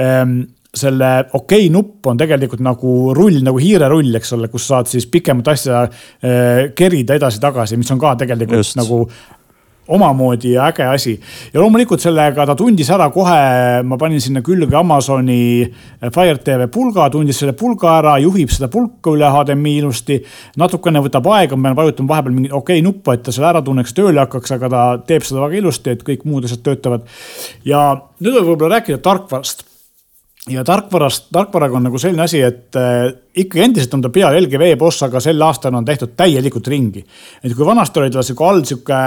ähm, 0.03 0.41
selle 0.69 1.09
okei 1.33 1.65
okay 1.65 1.73
nupp 1.73 2.05
on 2.11 2.19
tegelikult 2.19 2.61
nagu 2.61 3.13
rull, 3.17 3.39
nagu 3.45 3.57
hiirerull, 3.61 4.11
eks 4.19 4.35
ole, 4.35 4.51
kus 4.51 4.67
saad 4.69 4.91
siis 4.91 5.07
pikemat 5.09 5.53
asja 5.55 5.81
äh, 5.85 6.69
kerida 6.77 7.17
edasi-tagasi, 7.17 7.79
mis 7.79 7.89
on 7.95 8.01
ka 8.01 8.13
tegelikult 8.19 8.61
Just. 8.61 8.77
nagu 8.77 9.05
omamoodi 9.89 10.55
äge 10.57 10.85
asi. 10.85 11.19
ja 11.53 11.59
loomulikult 11.61 12.01
sellega 12.01 12.45
ta 12.45 12.55
tundis 12.55 12.89
ära 12.93 13.09
kohe, 13.13 13.39
ma 13.83 13.97
panin 13.97 14.21
sinna 14.21 14.41
külge 14.45 14.75
Amazoni 14.77 15.39
Fire 16.13 16.37
TV 16.43 16.67
pulga, 16.71 17.09
tundis 17.13 17.41
selle 17.41 17.55
pulga 17.57 17.95
ära, 17.99 18.17
juhib 18.21 18.51
seda 18.53 18.69
pulka 18.71 19.13
üle 19.15 19.29
HDMI 19.33 19.77
ilusti. 19.81 20.19
natukene 20.57 21.01
võtab 21.05 21.31
aega, 21.33 21.57
ma 21.57 21.69
pean 21.69 21.79
vajutama 21.81 22.13
vahepeal 22.15 22.35
mingit 22.35 22.53
okei 22.53 22.79
okay 22.79 22.85
nuppu, 22.85 23.15
et 23.15 23.25
ta 23.25 23.33
selle 23.35 23.49
ära 23.51 23.63
tunneks, 23.65 23.95
tööle 23.97 24.21
hakkaks, 24.25 24.55
aga 24.57 24.69
ta 24.69 24.83
teeb 25.07 25.25
seda 25.25 25.43
väga 25.45 25.61
ilusti, 25.63 25.95
et 25.95 26.05
kõik 26.05 26.27
muud 26.29 26.45
asjad 26.45 26.63
töötavad. 26.65 27.09
ja 27.65 27.89
nüüd 28.19 28.39
võib-olla 28.39 28.77
rääkida 28.77 29.01
tarkvarast 29.03 29.65
ja 30.49 30.63
tarkvarast, 30.63 31.27
tarkvaraga 31.33 31.77
on 31.77 31.85
nagu 31.89 31.99
selline 32.01 32.23
asi, 32.23 32.41
et 32.45 32.77
äh, 32.79 33.09
ikkagi 33.35 33.63
endiselt 33.65 33.93
on 33.97 34.03
ta 34.05 34.11
peal 34.13 34.37
LGV 34.39 34.71
boss, 34.79 35.03
aga 35.05 35.21
sel 35.23 35.41
aastal 35.45 35.75
on 35.77 35.85
tehtud 35.85 36.15
täielikult 36.17 36.67
ringi. 36.71 37.03
et 37.43 37.55
kui 37.55 37.65
vanasti 37.65 37.99
oli 37.99 38.13
tal 38.13 38.25
sihuke 38.25 38.47
all 38.47 38.63
sihuke 38.65 39.01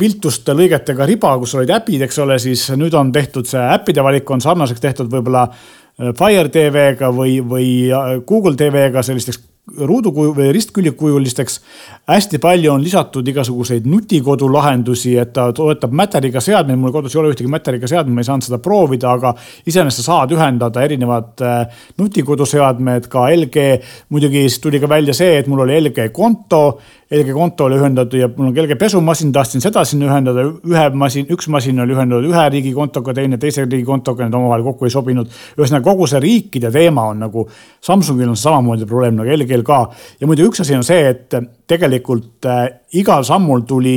viltuste 0.00 0.52
lõigetega 0.52 1.06
riba, 1.08 1.32
kus 1.40 1.54
olid 1.56 1.72
äpid, 1.72 2.02
eks 2.06 2.18
ole, 2.24 2.38
siis 2.42 2.68
nüüd 2.76 2.94
on 2.94 3.12
tehtud 3.12 3.48
see 3.48 3.62
äppide 3.72 4.04
valik 4.04 4.30
on 4.30 4.42
sarnaseks 4.44 4.82
tehtud 4.82 5.10
võib-olla 5.12 5.46
äh, 5.48 6.12
Fire 6.18 6.48
TV-ga 6.52 7.12
või, 7.14 7.38
või 7.40 7.68
äh, 7.88 8.16
Google 8.26 8.56
TV-ga 8.58 9.04
sellisteks 9.06 9.40
ruudukuju 9.66 10.34
või 10.34 10.52
ristkülgkujulisteks. 10.54 11.60
hästi 12.06 12.38
palju 12.38 12.72
on 12.72 12.82
lisatud 12.82 13.28
igasuguseid 13.28 13.86
nutikodu 13.86 14.46
lahendusi, 14.52 15.16
et 15.18 15.32
ta 15.32 15.52
toetab 15.52 15.90
Mäteriga 15.90 16.40
seadmeid, 16.40 16.78
mul 16.78 16.92
kodus 16.94 17.16
ei 17.16 17.20
ole 17.20 17.32
ühtegi 17.34 17.50
Mäteriga 17.50 17.88
seadmet, 17.90 18.14
ma 18.14 18.22
ei 18.22 18.28
saanud 18.28 18.46
seda 18.46 18.58
proovida, 18.62 19.10
aga 19.10 19.34
iseenesest 19.66 20.04
sa 20.04 20.12
saad 20.12 20.36
ühendada 20.36 20.84
erinevad 20.86 21.42
äh, 21.42 21.82
nutikoduseadmed, 21.98 23.08
ka 23.10 23.26
LG. 23.34 23.66
muidugi 24.08 24.46
siis 24.46 24.60
tuli 24.62 24.80
ka 24.80 24.88
välja 24.88 25.14
see, 25.14 25.34
et 25.38 25.50
mul 25.50 25.64
oli 25.66 25.80
LG 25.80 26.12
konto 26.12 26.78
LG 27.10 27.32
konto 27.32 27.68
oli 27.68 27.76
ühendatud 27.78 28.18
ja 28.18 28.26
mul 28.34 28.48
on 28.48 28.56
LG 28.58 28.74
pesumasin, 28.78 29.30
tahtsin 29.32 29.62
seda 29.62 29.84
sinna 29.86 30.08
ühendada, 30.08 30.42
ühe 30.66 30.86
masin, 30.98 31.28
üks 31.30 31.46
masin 31.54 31.78
oli 31.84 31.94
ühendatud 31.94 32.26
ühe 32.32 32.46
riigi 32.50 32.72
kontoga, 32.74 33.14
teine 33.14 33.38
teise 33.38 33.62
riigi 33.62 33.86
kontoga, 33.86 34.26
need 34.26 34.34
omavahel 34.34 34.64
kokku 34.66 34.88
ei 34.88 34.94
sobinud. 34.94 35.30
ühesõnaga 35.54 35.86
kogu 35.86 36.08
see 36.10 36.20
riikide 36.24 36.72
teema 36.74 37.06
on 37.12 37.22
nagu, 37.22 37.46
Samsungil 37.86 38.32
on 38.32 38.40
samamoodi 38.40 38.88
probleem 38.90 39.20
nagu 39.20 39.36
LG-l 39.36 39.62
ka. 39.66 39.78
ja 40.20 40.26
muidu 40.26 40.48
üks 40.50 40.64
asi 40.66 40.74
on 40.74 40.82
see, 40.86 41.12
et 41.12 41.38
tegelikult 41.70 42.50
äh, 42.50 42.66
igal 42.98 43.22
sammul 43.26 43.62
tuli 43.70 43.96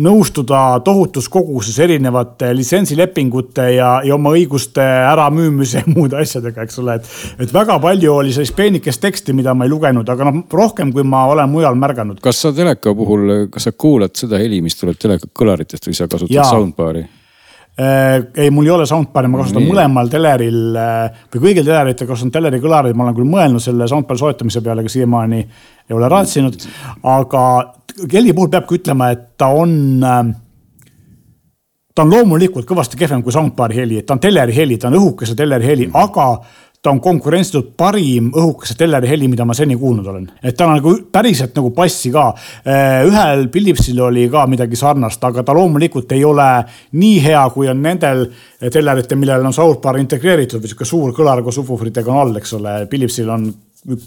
nõustuda 0.00 0.80
tohutus 0.84 1.26
koguses 1.28 1.76
erinevate 1.84 2.48
litsentsilepingute 2.56 3.66
ja, 3.74 3.90
ja 4.06 4.14
oma 4.16 4.32
õiguste 4.32 4.80
äramüümise 4.80 5.82
ja 5.82 5.92
muude 5.92 6.16
asjadega, 6.22 6.64
eks 6.64 6.78
ole, 6.80 6.96
et. 6.96 7.10
et 7.44 7.52
väga 7.52 7.76
palju 7.82 8.14
oli 8.14 8.32
sellist 8.32 8.56
peenikest 8.56 9.02
teksti, 9.04 9.36
mida 9.36 9.52
ma 9.54 9.68
ei 9.68 9.72
lugenud, 9.72 10.08
aga 10.08 10.30
noh, 10.30 10.38
rohkem 10.52 10.94
kui 10.96 11.04
ma 11.04 11.26
olen 11.34 11.50
mujal 11.52 11.76
märganud. 11.76 12.22
kas 12.24 12.40
sa 12.40 12.54
teleka 12.56 12.94
puhul, 12.96 13.34
kas 13.52 13.68
sa 13.68 13.74
kuulad 13.76 14.16
seda 14.16 14.40
heli, 14.40 14.62
mis 14.64 14.78
tuleb 14.80 14.96
teleka 15.00 15.28
kõlaritest 15.28 15.90
või 15.90 15.98
sa 15.98 16.08
kasutad 16.08 16.38
ja. 16.40 16.46
soundbar'i? 16.48 17.04
Äh, 17.72 18.18
ei, 18.36 18.48
mul 18.52 18.66
ei 18.68 18.72
ole 18.72 18.88
soundbar'i, 18.88 19.28
ma 19.32 19.42
kasutan 19.42 19.64
Nii. 19.64 19.74
mõlemal 19.74 20.08
teleril 20.12 20.74
äh, 20.76 21.22
või 21.32 21.46
kõigil 21.50 21.68
teleritel 21.68 22.08
kasutan 22.08 22.32
teleri 22.32 22.60
kõlareid, 22.64 22.96
ma 22.96 23.06
olen 23.06 23.20
küll 23.20 23.28
mõelnud 23.28 23.64
selle 23.64 23.88
soundbar'i 23.92 24.24
soetamise 24.24 24.64
peale, 24.64 24.84
aga 24.84 24.92
siiamaani 24.92 25.44
ei 25.88 25.96
ole 25.96 26.08
raatsinud. 26.12 26.56
aga 27.12 27.44
heli 28.12 28.32
puhul 28.32 28.50
peabki 28.52 28.80
ütlema, 28.80 29.10
et 29.14 29.28
ta 29.38 29.50
on 29.56 29.72
äh, 30.04 30.32
ta 31.94 32.06
on 32.06 32.12
loomulikult 32.12 32.66
kõvasti 32.68 32.98
kehvem 33.00 33.22
kui 33.22 33.34
soundbar'i 33.34 33.82
heli, 33.82 34.00
et 34.00 34.08
ta 34.08 34.16
on 34.16 34.22
teleri 34.22 34.56
heli, 34.56 34.78
ta 34.80 34.88
on 34.88 34.98
õhukese 35.00 35.36
teleri 35.38 35.66
heli, 35.68 35.88
aga 35.92 36.28
ta 36.82 36.90
on 36.90 36.98
konkurentsitult 36.98 37.76
parim 37.78 38.32
õhukese 38.34 38.74
telleri 38.78 39.06
heli, 39.06 39.28
mida 39.30 39.44
ma 39.46 39.54
seni 39.54 39.76
kuulnud 39.78 40.06
olen. 40.10 40.24
et 40.42 40.56
tal 40.56 40.72
on 40.72 40.80
nagu 40.80 40.94
päriselt 41.12 41.54
nagu 41.54 41.70
bassi 41.70 42.10
ka. 42.10 42.32
Äh, 42.66 43.04
ühel 43.06 43.46
Philipsil 43.54 44.00
oli 44.02 44.28
ka 44.30 44.46
midagi 44.50 44.76
sarnast, 44.76 45.22
aga 45.24 45.44
ta 45.46 45.54
loomulikult 45.54 46.12
ei 46.12 46.24
ole 46.24 46.48
nii 46.98 47.20
hea, 47.22 47.44
kui 47.54 47.68
on 47.70 47.82
nendel 47.82 48.24
telleritel, 48.72 49.18
millel 49.18 49.46
on 49.46 49.54
soundbar 49.54 50.00
integreeritud 50.02 50.62
või 50.62 50.72
sihuke 50.72 50.88
suur 50.88 51.14
kõlar 51.14 51.44
koos 51.44 51.60
subwooferitega 51.60 52.10
on 52.10 52.18
all, 52.24 52.40
eks 52.42 52.58
ole. 52.58 52.74
Philipsil 52.90 53.30
on 53.30 53.46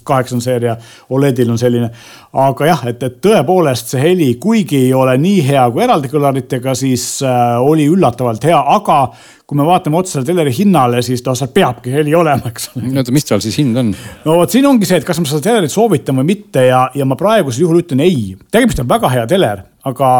kaheksanda 0.04 0.44
seeria 0.44 0.76
Oledil 1.10 1.50
on 1.52 1.58
selline. 1.60 1.90
aga 2.32 2.66
jah, 2.66 2.82
et, 2.88 3.02
et 3.02 3.16
tõepoolest 3.24 3.92
see 3.92 4.00
heli, 4.00 4.28
kuigi 4.40 4.86
ei 4.86 4.92
ole 4.96 5.16
nii 5.20 5.42
hea 5.44 5.64
kui 5.72 5.84
eraldi 5.84 6.08
kõlaritega, 6.12 6.74
siis 6.78 7.04
äh, 7.24 7.56
oli 7.60 7.84
üllatavalt 7.92 8.44
hea, 8.48 8.58
aga 8.76 9.00
kui 9.46 9.58
me 9.58 9.66
vaatame 9.68 10.00
otsa 10.00 10.24
teleri 10.26 10.50
hinnale, 10.56 11.02
siis 11.06 11.22
no 11.26 11.36
seal 11.38 11.52
peabki 11.54 11.92
heli 11.92 12.14
olema, 12.16 12.50
eks 12.50 12.70
ole. 12.72 12.90
oota, 12.96 13.14
mis 13.14 13.28
tal 13.28 13.44
siis 13.44 13.60
hind 13.60 13.78
on? 13.78 13.92
no 14.24 14.40
vot 14.40 14.52
siin 14.52 14.66
ongi 14.66 14.88
see, 14.88 15.00
et 15.02 15.06
kas 15.06 15.20
ma 15.20 15.28
seda 15.28 15.44
telerit 15.44 15.72
soovitan 15.72 16.18
või 16.22 16.32
mitte 16.32 16.66
ja, 16.70 16.86
ja 16.96 17.06
ma 17.08 17.18
praegusel 17.20 17.66
juhul 17.66 17.84
ütlen 17.84 18.02
ei. 18.04 18.34
tegemist 18.52 18.80
on 18.82 18.90
väga 18.90 19.12
hea 19.12 19.26
teler, 19.30 19.64
aga 19.86 20.10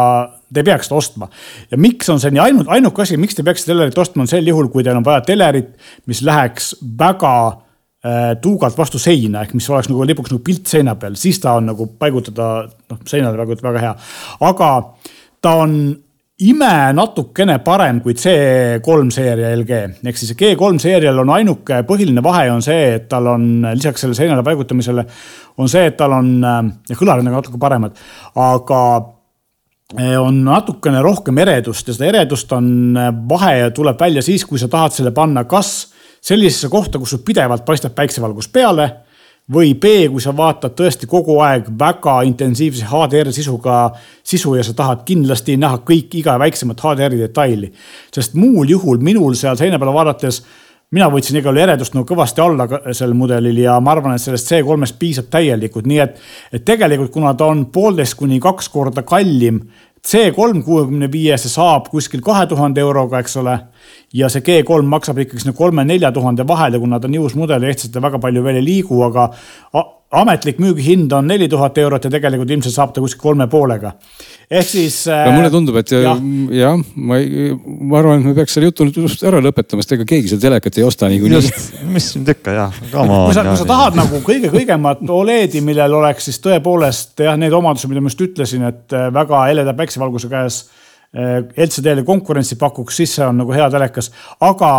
te 0.53 0.61
ei 0.61 0.69
peaks 0.69 0.87
seda 0.87 1.01
ostma. 1.01 1.31
ja 1.71 1.81
miks 1.81 2.13
on 2.13 2.21
see 2.21 2.31
nii, 2.33 2.45
ainult, 2.45 2.69
ainuke 2.77 3.03
asi, 3.03 3.17
miks 3.19 3.35
te 3.35 3.45
peaksite 3.47 3.73
telerit 3.73 3.97
ostma, 3.97 4.23
on 4.23 4.31
sel 4.31 4.47
juhul, 4.47 4.69
kui 4.71 4.85
teil 4.85 5.01
on 5.01 5.05
vaja 5.05 5.25
telerit, 5.25 5.73
mis 6.05 6.21
läheks 6.25 6.75
väga 6.99 7.33
tuugalt 8.41 8.77
vastu 8.77 8.99
seina, 9.01 9.41
ehk 9.43 9.55
mis 9.57 9.67
oleks 9.71 9.89
nagu 9.91 10.05
lipuks 10.07 10.31
nagu 10.31 10.43
pilt 10.45 10.69
seina 10.69 10.95
peal, 10.99 11.15
siis 11.19 11.39
ta 11.43 11.57
on 11.59 11.71
nagu 11.71 11.87
paigutada, 11.99 12.67
noh, 12.91 12.99
seinale 13.09 13.39
paigutada 13.39 13.71
väga 13.73 13.85
hea. 13.85 13.95
aga 14.47 14.69
ta 15.41 15.55
on 15.63 15.73
ime 16.45 16.93
natukene 16.93 17.57
parem 17.65 17.99
kui 18.03 18.13
C3 18.13 19.09
seeria 19.13 19.49
LG, 19.57 19.81
ehk 20.05 20.19
siis 20.19 20.35
G3 20.37 20.77
seerial 20.81 21.23
on 21.23 21.33
ainuke 21.33 21.81
põhiline 21.87 22.21
vahe 22.23 22.45
on 22.53 22.61
see, 22.61 22.93
et 22.99 23.07
tal 23.09 23.31
on 23.31 23.47
lisaks 23.71 24.05
sellele 24.05 24.19
seinale 24.19 24.45
paigutamisele 24.45 25.05
on 25.57 25.71
see, 25.71 25.87
et 25.89 25.97
tal 25.97 26.13
on 26.13 26.31
äh, 26.45 26.93
kõlarid 26.93 27.25
on 27.25 27.37
natuke 27.39 27.61
paremad, 27.61 27.97
aga 28.37 28.81
äh, 29.97 30.13
on 30.21 30.43
natukene 30.45 31.01
rohkem 31.01 31.41
eredust 31.41 31.89
ja 31.89 31.97
seda 31.97 32.11
eredust 32.11 32.53
on 32.53 32.69
vahe 33.29 33.71
tuleb 33.73 33.97
välja 34.05 34.21
siis, 34.25 34.45
kui 34.45 34.61
sa 34.61 34.69
tahad 34.69 34.93
selle 34.93 35.15
panna 35.17 35.47
kas 35.49 35.87
sellisesse 36.27 36.69
kohta, 36.69 36.99
kus 36.99 37.15
sul 37.15 37.23
pidevalt 37.25 37.65
paistab 37.65 37.95
päiksevalgus 37.95 38.49
peale. 38.51 38.89
või 39.47 39.77
B, 39.79 40.09
kui 40.11 40.19
sa 40.19 40.33
vaatad 40.35 40.73
tõesti 40.75 41.07
kogu 41.07 41.37
aeg 41.39 41.69
väga 41.79 42.17
intensiivse 42.27 42.83
HDR 42.83 43.29
sisuga 43.31 43.93
sisu 44.19 44.57
ja 44.57 44.63
sa 44.67 44.73
tahad 44.75 45.05
kindlasti 45.07 45.55
näha 45.55 45.77
kõik 45.87 46.17
iga 46.19 46.35
väiksemat 46.39 46.83
HDR-i 46.83 47.17
detaili. 47.17 47.71
sest 48.11 48.33
muul 48.33 48.67
juhul 48.67 48.97
minul 48.99 49.35
seal 49.39 49.55
seina 49.55 49.79
peale 49.79 49.93
vaadates 49.93 50.41
mina 50.91 51.07
võtsin 51.11 51.39
igal 51.39 51.55
juhul 51.55 51.63
eredust 51.63 51.95
nagu 51.95 52.07
kõvasti 52.07 52.43
alla 52.43 52.93
sel 52.95 53.13
mudelil 53.13 53.57
ja 53.59 53.79
ma 53.79 53.91
arvan, 53.91 54.15
et 54.15 54.21
sellest 54.21 54.51
C3-st 54.51 54.99
piisab 54.99 55.31
täielikult, 55.31 55.87
nii 55.87 55.99
et, 55.99 56.19
et 56.51 56.65
tegelikult 56.65 57.11
kuna 57.11 57.33
ta 57.33 57.47
on 57.51 57.65
poolteist 57.71 58.15
kuni 58.19 58.39
kaks 58.43 58.69
korda 58.69 59.03
kallim 59.07 59.63
C3 60.07 60.61
kuuekümne 60.63 61.11
viiese 61.11 61.49
saab 61.51 61.89
kuskil 61.91 62.21
kahe 62.23 62.45
tuhande 62.47 62.79
euroga, 62.79 63.19
eks 63.19 63.37
ole. 63.41 63.57
Ja 64.13 64.29
see 64.31 64.45
G3 64.45 64.87
maksab 64.87 65.19
ikkagi 65.23 65.43
sinna 65.43 65.55
kolme-nelja 65.57 66.11
tuhande 66.15 66.47
vahele, 66.47 66.79
kuna 66.79 66.99
ta 66.99 67.09
on 67.09 67.15
nii 67.15 67.21
uus 67.25 67.35
mudel 67.35 67.63
ja 67.63 67.69
ehtiliselt 67.69 67.95
ta 67.97 68.03
väga 68.03 68.19
palju 68.23 68.43
veel 68.43 68.61
ei 68.61 68.65
liigu, 68.65 69.01
aga 69.07 69.29
ametlik 70.15 70.59
müügihind 70.63 71.11
on 71.11 71.27
neli 71.27 71.49
tuhat 71.51 71.77
eurot 71.81 72.05
ja 72.07 72.11
tegelikult 72.11 72.51
ilmselt 72.55 72.75
saab 72.75 72.93
ta 72.95 73.03
kuskil 73.03 73.19
kolme 73.19 73.47
poolega. 73.51 73.91
ehk 74.47 74.69
siis 74.69 75.01
äh,. 75.11 75.27
mulle 75.35 75.49
tundub, 75.51 75.75
et 75.81 75.91
jah 75.91 76.21
ja,, 76.55 76.71
ma, 76.95 77.19
ma 77.65 77.99
arvan, 77.99 78.21
et 78.21 78.29
me 78.29 78.35
peaks 78.37 78.55
selle 78.55 78.69
jutu 78.69 78.87
nüüd 78.87 79.01
just 79.03 79.25
ära 79.27 79.41
lõpetama, 79.43 79.83
sest 79.83 79.97
ega 79.97 80.07
keegi 80.07 80.31
seda 80.31 80.45
telekat 80.47 80.79
ei 80.79 80.87
osta 80.87 81.11
niikuinii. 81.11 81.51
mis 81.91 82.09
nüüd 82.15 82.31
ikka 82.37 82.55
jah. 82.55 82.81
kui 82.93 83.35
sa, 83.35 83.43
kui 83.49 83.59
sa 83.59 83.67
tahad 83.67 83.99
nagu 83.99 84.23
kõige-kõigemat 84.23 85.03
Oledi, 85.17 85.59
millel 85.65 85.99
oleks 85.99 86.31
siis 86.31 86.39
tõepoolest 86.45 87.27
jah, 87.27 87.35
need 87.39 87.55
omadused, 87.59 87.91
mida 87.91 88.03
ma 88.03 88.13
just 88.13 88.23
ütlesin, 88.23 88.63
et 88.71 88.95
äh, 88.95 89.09
väga 89.13 89.43
heleda 89.51 89.75
päiksevalguse 89.75 90.31
käes 90.31 90.63
äh, 90.63 90.86
LCD-le 91.15 92.03
konkurentsi 92.05 92.57
pakuks, 92.59 92.97
siis 92.99 93.13
see 93.15 93.25
on 93.25 93.39
nagu 93.41 93.53
hea 93.55 93.69
telekas, 93.73 94.11
aga 94.43 94.71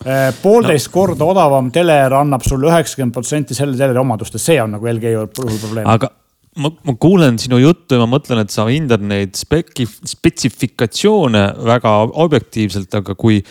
Eh, 0.00 0.30
poolteist 0.40 0.88
no. 0.88 0.94
korda 0.94 1.26
odavam 1.28 1.66
teler 1.74 2.14
annab 2.16 2.44
sulle 2.46 2.70
üheksakümmend 2.70 3.12
protsenti 3.12 3.56
selle 3.56 3.76
teleri 3.76 4.00
omadustest, 4.00 4.46
see 4.46 4.56
on 4.62 4.72
nagu 4.72 4.88
LG 4.88 5.10
puhul 5.36 5.58
probleem. 5.60 5.88
aga 5.92 6.08
ma, 6.56 6.70
ma 6.88 6.94
kuulen 6.96 7.36
sinu 7.42 7.58
juttu 7.60 7.98
ja 7.98 8.06
ma 8.06 8.08
mõtlen, 8.14 8.40
et 8.40 8.54
sa 8.54 8.64
hindad 8.70 9.04
neid 9.04 9.36
speki, 9.36 9.84
spetsifikatsioone 10.14 11.42
väga 11.68 11.92
objektiivselt, 12.24 12.96
aga 12.96 13.12
kui 13.12 13.42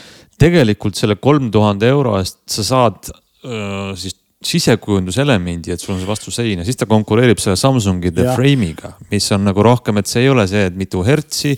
tegelikult 0.41 0.97
selle 0.97 1.19
kolm 1.21 1.51
tuhande 1.53 1.86
euro 1.93 2.15
eest 2.17 2.41
sa 2.49 2.65
saad 2.65 3.11
öö, 3.13 3.93
siis 3.99 4.17
sisekujunduselemendi, 4.46 5.74
et 5.74 5.82
sul 5.84 5.98
on 5.98 6.00
see 6.00 6.08
vastu 6.08 6.32
seina, 6.32 6.64
siis 6.64 6.80
ta 6.80 6.88
konkureerib 6.88 7.42
selle 7.44 7.60
Samsungi 7.60 8.14
The 8.16 8.36
Frame'iga, 8.38 8.94
mis 9.12 9.28
on 9.36 9.44
nagu 9.50 9.64
rohkem, 9.66 10.00
et 10.00 10.08
see 10.08 10.24
ei 10.24 10.30
ole 10.32 10.46
see, 10.48 10.70
et 10.70 10.78
mitu 10.80 11.04
hertsi 11.04 11.58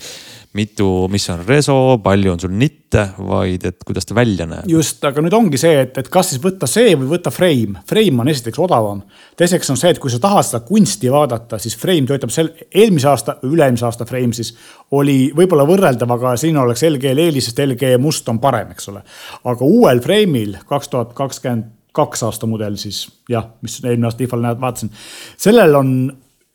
mitu, 0.53 1.07
mis 1.11 1.23
on 1.31 1.45
reso, 1.47 1.75
palju 2.03 2.33
on 2.33 2.39
sul 2.41 2.51
nitte, 2.59 3.05
vaid 3.23 3.63
et 3.69 3.85
kuidas 3.87 4.07
ta 4.07 4.15
välja 4.15 4.45
näeb. 4.49 4.67
just, 4.67 4.99
aga 5.07 5.23
nüüd 5.23 5.35
ongi 5.35 5.59
see, 5.59 5.77
et, 5.85 5.95
et 6.01 6.09
kas 6.11 6.33
siis 6.33 6.41
võtta 6.43 6.67
see 6.67 6.91
või 6.99 7.07
võtta 7.13 7.31
frame. 7.31 7.83
Frame 7.87 8.23
on 8.23 8.31
esiteks 8.31 8.59
odavam. 8.59 8.99
teiseks 9.39 9.71
on 9.71 9.79
see, 9.79 9.93
et 9.95 10.01
kui 10.03 10.11
sa 10.11 10.19
tahad 10.19 10.47
seda 10.47 10.63
kunsti 10.67 11.11
vaadata, 11.11 11.59
siis 11.61 11.77
frame 11.79 12.09
töötab 12.09 12.33
sel, 12.35 12.51
eelmise 12.67 13.07
aasta, 13.07 13.37
üle-eelmise 13.47 13.87
aasta 13.87 14.07
frame 14.09 14.35
siis 14.35 14.51
oli 14.97 15.31
võib-olla 15.35 15.63
võrreldav, 15.69 16.17
aga 16.17 16.35
siin 16.39 16.59
oleks 16.59 16.83
LG-l 16.89 17.23
eelis, 17.29 17.47
sest 17.47 17.63
LG 17.63 17.95
must 18.03 18.27
on 18.31 18.43
parem, 18.43 18.75
eks 18.75 18.91
ole. 18.91 19.05
aga 19.47 19.67
uuel 19.67 20.03
frame'il 20.03 20.59
kaks 20.67 20.91
tuhat 20.91 21.15
kakskümmend 21.15 21.77
kaks 21.91 22.23
aasta 22.23 22.47
mudel 22.47 22.77
siis 22.79 23.05
jah, 23.29 23.49
mis 23.61 23.79
eelmine 23.83 24.07
aasta 24.07 24.23
IFA-l 24.23 24.45
näed, 24.45 24.59
vaatasin. 24.61 24.91
sellel 25.37 25.75
on 25.75 25.95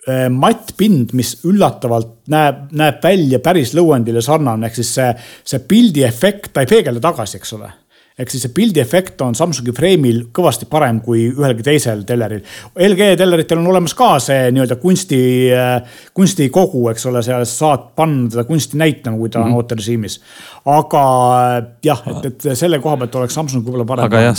Äh, 0.06 0.28
mattpind, 0.30 1.10
mis 1.18 1.32
üllatavalt 1.50 2.28
näeb, 2.30 2.68
näeb 2.78 3.00
välja 3.02 3.40
päris 3.42 3.72
lõuendile 3.74 4.20
sarnane, 4.22 4.68
ehk 4.68 4.76
siis 4.78 4.92
see, 4.94 5.08
see 5.42 5.64
pildi 5.66 6.04
efekt, 6.06 6.52
ta 6.54 6.62
ei 6.62 6.70
peegelda 6.70 7.02
tagasi, 7.08 7.40
eks 7.40 7.56
ole 7.56 7.72
ehk 8.16 8.30
siis 8.30 8.46
see 8.46 8.52
pildi 8.54 8.80
efekt 8.80 9.20
on 9.26 9.34
Samsungi 9.36 9.74
Frame'il 9.76 10.22
kõvasti 10.32 10.70
parem 10.70 11.02
kui 11.04 11.26
ühelgi 11.26 11.66
teisel 11.66 12.06
telleril. 12.08 12.38
LG 12.86 13.10
telleritel 13.20 13.58
on 13.60 13.66
olemas 13.74 13.92
ka 13.98 14.14
see 14.22 14.46
nii-öelda 14.54 14.78
kunsti, 14.80 15.20
äh, 15.52 15.98
kunstikogu, 16.16 16.86
eks 16.94 17.10
ole, 17.10 17.26
seal 17.26 17.42
saad 17.50 17.90
panna 17.98 18.30
teda 18.30 18.46
kunsti 18.46 18.78
näitama, 18.78 19.18
kui 19.18 19.28
ta 19.28 19.42
on 19.42 19.50
mm 19.50 19.52
-hmm. 19.52 19.64
ooterežiimis. 19.64 20.20
aga 20.64 21.06
äh, 21.40 21.64
jah, 21.84 22.06
et, 22.14 22.30
et 22.30 22.52
selle 22.54 22.78
koha 22.78 23.02
pealt 23.02 23.14
oleks 23.14 23.34
Samsung 23.34 23.66
võib-olla 23.66 23.84
parem. 23.90 24.06
aga 24.06 24.28
jah 24.30 24.38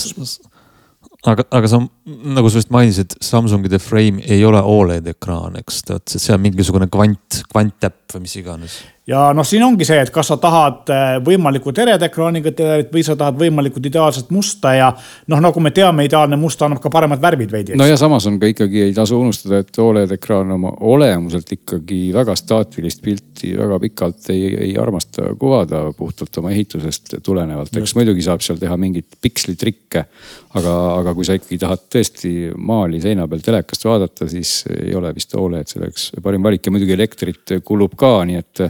aga, 1.25 1.47
aga 1.51 1.71
sa 1.71 1.81
nagu 2.05 2.51
sa 2.51 2.61
vist 2.61 2.73
mainisid, 2.73 3.17
Samsungide 3.23 3.79
Frame 3.79 4.21
ei 4.27 4.45
ole 4.45 4.61
Oled 4.61 5.07
ekraan, 5.07 5.57
eks, 5.61 5.81
et 5.95 6.17
see 6.17 6.35
on 6.35 6.43
mingisugune 6.43 6.89
kvant, 6.91 7.41
kvanttäpp 7.51 8.15
või 8.15 8.27
mis 8.27 8.37
iganes 8.41 8.77
ja 9.07 9.29
noh, 9.35 9.45
siin 9.47 9.63
ongi 9.63 9.85
see, 9.87 9.99
et 10.03 10.11
kas 10.13 10.27
sa 10.31 10.37
tahad 10.41 10.89
äh, 10.91 11.05
võimalikult 11.23 11.77
eredekraaniga 11.79 12.51
telerit 12.55 12.89
või 12.91 13.03
sa 13.07 13.15
tahad 13.19 13.37
võimalikult 13.39 13.85
ideaalset 13.87 14.33
musta 14.35 14.73
ja 14.75 14.89
noh, 15.31 15.41
nagu 15.43 15.63
me 15.63 15.71
teame, 15.75 16.03
ideaalne 16.07 16.39
must 16.39 16.61
annab 16.65 16.81
ka 16.83 16.91
paremad 16.91 17.21
värvid 17.23 17.53
veidi. 17.53 17.77
no 17.79 17.87
ja 17.87 17.97
samas 17.99 18.27
on 18.27 18.39
ka 18.41 18.49
ikkagi 18.51 18.83
ei 18.89 18.95
tasu 18.95 19.19
unustada, 19.21 19.61
et 19.63 19.79
Oled 19.87 20.11
ekraan 20.11 20.51
oma 20.51 20.73
olemuselt 20.89 21.51
ikkagi 21.55 22.09
väga 22.15 22.35
staatilist 22.35 22.99
pilti 23.05 23.53
väga 23.55 23.79
pikalt 23.85 24.27
ei, 24.33 24.49
ei 24.67 24.73
armasta 24.81 25.31
kuvada 25.39 25.85
puhtalt 25.95 26.41
oma 26.41 26.51
ehitusest 26.51 27.15
tulenevalt, 27.23 27.71
eks 27.79 27.95
muidugi 27.95 28.25
saab 28.25 28.43
seal 28.43 28.59
teha 28.59 28.75
mingeid 28.77 29.07
pikslitrikke. 29.21 30.03
aga, 30.57 30.73
aga 30.97 31.13
kui 31.15 31.25
sa 31.25 31.37
ikkagi 31.37 31.59
tahad 31.61 31.87
tõesti 31.93 32.33
maali 32.57 32.99
seina 33.01 33.27
peal 33.29 33.43
telekast 33.45 33.85
vaadata, 33.85 34.27
siis 34.27 34.63
ei 34.73 34.95
ole 34.97 35.13
vist 35.15 35.35
Oled 35.37 35.69
selleks 35.69 36.11
parim 36.23 36.43
valik 36.43 36.65
ja 36.65 36.73
muidugi 36.73 36.95
elektrit 36.97 37.59
kulub 37.63 37.95
ka, 37.95 38.17
nii 38.27 38.39
et 38.41 38.65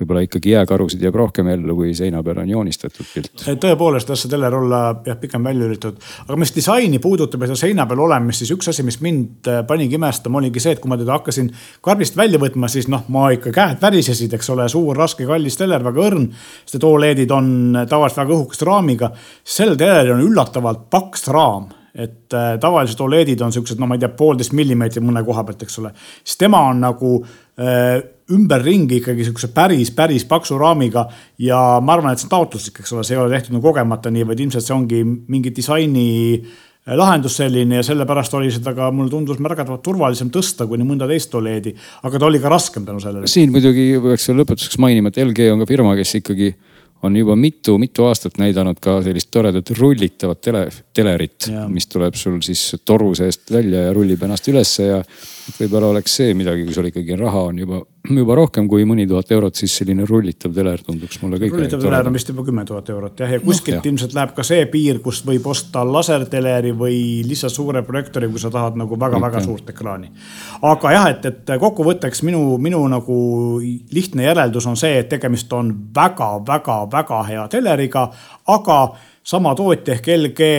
võib-olla 0.00 0.22
ikkagi 0.26 0.52
jääkarusid 0.54 1.02
jääb 1.02 1.16
rohkem 1.18 1.48
ellu, 1.52 1.76
kui 1.78 1.92
seina 1.96 2.22
peal 2.26 2.42
on 2.42 2.50
joonistatud 2.50 3.06
pilt. 3.12 3.44
tõepoolest 3.62 4.10
las 4.12 4.24
see 4.24 4.32
teler 4.32 4.54
olla 4.54 4.80
jah, 5.06 5.18
pikem 5.20 5.44
välja 5.44 5.66
lülitatud, 5.66 6.02
aga 6.26 6.38
mis 6.40 6.54
disaini 6.54 7.00
puudutab 7.02 7.42
ja 7.42 7.50
seda 7.50 7.60
seina 7.62 7.86
peal 7.90 8.04
olemist, 8.06 8.42
siis 8.42 8.52
üks 8.56 8.70
asi, 8.72 8.84
mis 8.86 9.00
mind 9.04 9.48
äh, 9.50 9.62
panigi 9.68 9.98
imestama, 9.98 10.42
oligi 10.42 10.62
see, 10.62 10.76
et 10.76 10.82
kui 10.82 10.92
ma 10.92 10.98
teda 11.00 11.16
hakkasin 11.18 11.50
karbist 11.84 12.18
välja 12.18 12.40
võtma, 12.42 12.70
siis 12.72 12.90
noh, 12.92 13.06
ma 13.14 13.28
ikka 13.34 13.54
käed 13.54 13.82
värisesid, 13.82 14.36
eks 14.38 14.52
ole, 14.54 14.68
suur, 14.72 14.96
raske, 14.98 15.26
kallis 15.28 15.58
teler, 15.58 15.84
väga 15.86 16.06
õrn. 16.10 16.28
sest 16.64 16.78
et 16.78 16.86
Oledid 16.88 17.32
on 17.34 17.50
tavaliselt 17.88 18.24
väga 18.24 18.36
õhukese 18.36 18.68
raamiga. 18.68 19.10
sel 19.44 19.76
teleril 19.76 20.16
on 20.16 20.24
üllatavalt 20.28 20.88
paks 20.90 21.28
raam 21.32 21.68
et 21.98 22.34
äh, 22.34 22.58
tavaliselt 22.60 23.00
Oledid 23.00 23.40
on 23.42 23.52
siuksed, 23.52 23.80
no 23.80 23.88
ma 23.90 23.96
ei 23.96 24.02
tea, 24.02 24.10
poolteist 24.14 24.54
millimeetrit 24.54 25.02
mõne 25.02 25.24
koha 25.26 25.42
pealt, 25.48 25.64
eks 25.66 25.78
ole. 25.82 25.90
siis 26.22 26.38
tema 26.38 26.60
on 26.70 26.82
nagu 26.84 27.14
äh, 27.24 27.47
ümberringi 27.58 29.00
ikkagi 29.00 29.24
sihukese 29.26 29.48
päris, 29.54 29.90
päris 29.90 30.24
paksu 30.28 30.58
raamiga. 30.60 31.08
ja 31.38 31.80
ma 31.82 31.96
arvan, 31.96 32.12
et 32.12 32.22
see 32.22 32.28
on 32.28 32.36
taotluslik, 32.36 32.80
eks 32.82 32.92
ole, 32.92 33.04
see 33.04 33.16
ei 33.16 33.22
ole 33.22 33.34
tehtud 33.34 33.56
nagu 33.56 33.64
kogemata 33.66 34.12
nii, 34.14 34.26
vaid 34.28 34.42
ilmselt 34.44 34.66
see 34.66 34.76
ongi 34.76 35.00
mingi 35.04 35.50
disaini 35.56 36.08
äh, 36.36 36.52
lahendus 36.96 37.36
selline 37.36 37.80
ja 37.80 37.84
sellepärast 37.84 38.34
oli 38.38 38.50
seda 38.52 38.72
ka, 38.76 38.88
mulle 38.94 39.12
tundus 39.12 39.40
märgatavalt 39.44 39.82
turvalisem 39.84 40.30
tõsta 40.32 40.66
kuni 40.68 40.86
mõnda 40.88 41.08
teist 41.10 41.30
tualeedi. 41.32 41.74
aga 42.02 42.18
ta 42.18 42.26
oli 42.26 42.40
ka 42.40 42.48
raskem 42.52 42.86
tänu 42.86 43.00
sellele. 43.00 43.26
siin 43.28 43.52
muidugi 43.52 43.90
peaks 44.02 44.28
veel 44.28 44.40
lõpetuseks 44.42 44.78
mainima, 44.80 45.12
et 45.12 45.20
LG 45.24 45.50
on 45.52 45.64
ka 45.64 45.68
firma, 45.68 45.96
kes 45.98 46.14
ikkagi 46.20 46.54
on 47.02 47.16
juba 47.16 47.36
mitu-mitu 47.38 48.06
aastat 48.08 48.38
näidanud 48.42 48.80
ka 48.82 48.98
sellist 49.02 49.30
toredat 49.30 49.70
rullitavat 49.78 50.40
tele, 50.42 50.64
telerit, 50.94 51.48
mis 51.70 51.86
tuleb 51.90 52.16
sul 52.18 52.40
siis 52.44 52.64
toru 52.84 53.12
seest 53.18 53.52
välja 53.54 53.86
ja 53.86 53.92
rullib 53.94 54.22
ennast 54.26 54.48
ülesse 54.50 54.88
ja 54.88 54.98
võib-olla 55.58 55.92
oleks 55.94 56.18
see 56.20 56.34
midagi, 56.38 56.66
kui 56.66 56.74
sul 56.74 56.90
ikkagi 56.90 57.18
raha 57.20 57.44
on 57.52 57.62
juba, 57.62 57.82
juba 58.20 58.36
rohkem 58.38 58.68
kui 58.70 58.84
mõni 58.88 59.06
tuhat 59.08 59.30
eurot, 59.34 59.58
siis 59.58 59.74
selline 59.80 60.06
rullitav 60.08 60.52
teler 60.54 60.82
tunduks 60.84 61.20
mulle 61.22 61.40
kõige. 61.40 61.54
rullitav 61.56 61.82
teler 61.82 62.10
on 62.10 62.16
vist 62.16 62.32
juba 62.32 62.44
kümme 62.46 62.64
tuhat 62.68 62.90
eurot 62.94 63.22
jah, 63.22 63.32
ja 63.34 63.40
kuskilt 63.42 63.80
no, 63.80 63.90
ilmselt 63.90 64.16
läheb 64.16 64.34
ka 64.36 64.46
see 64.46 64.66
piir, 64.72 65.00
kust 65.04 65.26
võib 65.28 65.46
osta 65.50 65.84
laserteleri 65.86 66.72
või 66.76 66.98
lihtsalt 67.28 67.54
suure 67.54 67.82
projektoori, 67.86 68.30
kui 68.32 68.42
sa 68.42 68.52
tahad 68.54 68.78
nagu 68.80 68.98
väga-väga 69.00 69.42
suurt 69.44 69.72
ekraani. 69.74 70.12
aga 70.70 70.94
jah, 70.94 71.08
et, 71.14 71.28
et 71.32 71.54
kokkuvõtteks 71.60 72.22
minu, 72.28 72.42
minu 72.62 72.82
nagu 72.90 73.18
lihtne 73.94 74.28
järeldus 74.28 74.68
on 74.70 74.78
see, 74.78 74.98
et 75.02 75.10
tegemist 75.12 75.52
on 75.52 75.72
väga-väga-väga 75.94 77.22
hea 77.30 77.48
teleriga, 77.52 78.08
aga 78.46 78.78
sama 79.24 79.54
tootja 79.58 79.98
ehk 79.98 80.14
LG 80.16 80.52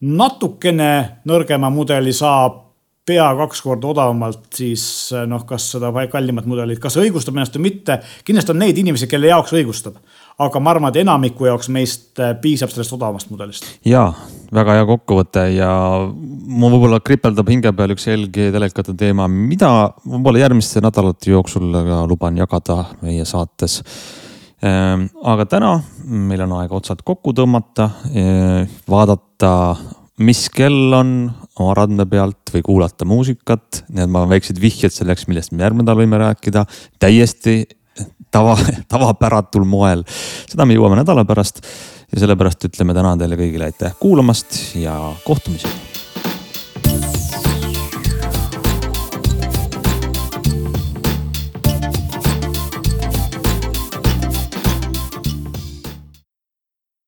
natukene 0.00 1.20
nõrgema 1.26 1.70
mudeli 1.74 2.12
saab 2.14 2.67
pea 3.08 3.26
kaks 3.40 3.62
korda 3.64 3.90
odavamalt, 3.92 4.46
siis 4.54 4.84
eh, 5.16 5.24
noh, 5.28 5.44
kas 5.48 5.70
seda 5.74 5.92
kallimat 6.12 6.48
mudelit, 6.48 6.80
kas 6.82 6.98
õigustab 7.00 7.36
ennast 7.36 7.56
või 7.56 7.70
mitte. 7.70 8.00
kindlasti 8.26 8.54
on 8.54 8.62
neid 8.62 8.78
inimesi, 8.80 9.08
kelle 9.10 9.30
jaoks 9.30 9.54
õigustab, 9.56 9.98
aga 10.44 10.62
ma 10.62 10.74
arvan, 10.74 10.90
et 10.90 11.00
enamiku 11.02 11.48
jaoks 11.48 11.70
meist 11.74 12.20
eh, 12.22 12.34
piisab 12.42 12.72
sellest 12.74 12.96
odavamast 12.98 13.32
mudelist. 13.32 13.68
ja 13.88 14.06
väga 14.54 14.78
hea 14.78 14.86
kokkuvõte 14.88 15.44
ja 15.54 15.72
mul 16.12 16.76
võib-olla 16.76 17.00
kripeldab 17.04 17.50
hinge 17.52 17.72
peal 17.76 17.96
üks 17.96 18.08
LG 18.12 18.50
telekate 18.54 18.96
teema, 18.98 19.28
mida 19.28 19.72
võib-olla 20.04 20.46
järgmiste 20.46 20.84
nädalate 20.84 21.32
jooksul 21.32 21.68
ka 21.72 22.02
luban 22.08 22.40
jagada 22.40 22.80
meie 23.02 23.26
saates 23.28 23.80
ehm, 24.62 25.08
aga 25.24 25.48
täna 25.48 25.76
meil 26.08 26.44
on 26.46 26.58
aega 26.60 26.76
otsad 26.80 27.04
kokku 27.06 27.34
tõmmata, 27.36 27.90
eh, 28.12 28.80
vaadata 28.88 29.52
mis 30.18 30.46
kell 30.50 30.94
on 30.96 31.12
oma 31.58 31.74
randme 31.78 32.06
pealt 32.10 32.52
või 32.54 32.62
kuulata 32.66 33.06
muusikat, 33.08 33.84
need 33.94 34.10
on 34.10 34.30
väiksed 34.30 34.58
vihjed 34.62 34.94
selleks, 34.94 35.28
millest 35.30 35.52
me 35.52 35.64
järgmine 35.64 35.86
nädal 35.86 36.00
võime 36.00 36.20
rääkida. 36.22 36.64
täiesti 36.98 37.60
tava, 38.30 38.56
tavapäratul 38.92 39.66
moel. 39.68 40.04
seda 40.48 40.66
me 40.66 40.78
jõuame 40.78 41.00
nädala 41.02 41.24
pärast 41.28 41.62
ja 42.12 42.20
sellepärast 42.24 42.70
ütleme 42.70 42.96
täna 42.96 43.16
teile 43.20 43.38
kõigile 43.38 43.70
aitäh 43.70 43.96
kuulamast 44.00 44.60
ja 44.80 44.98
kohtumiseni 45.24 46.07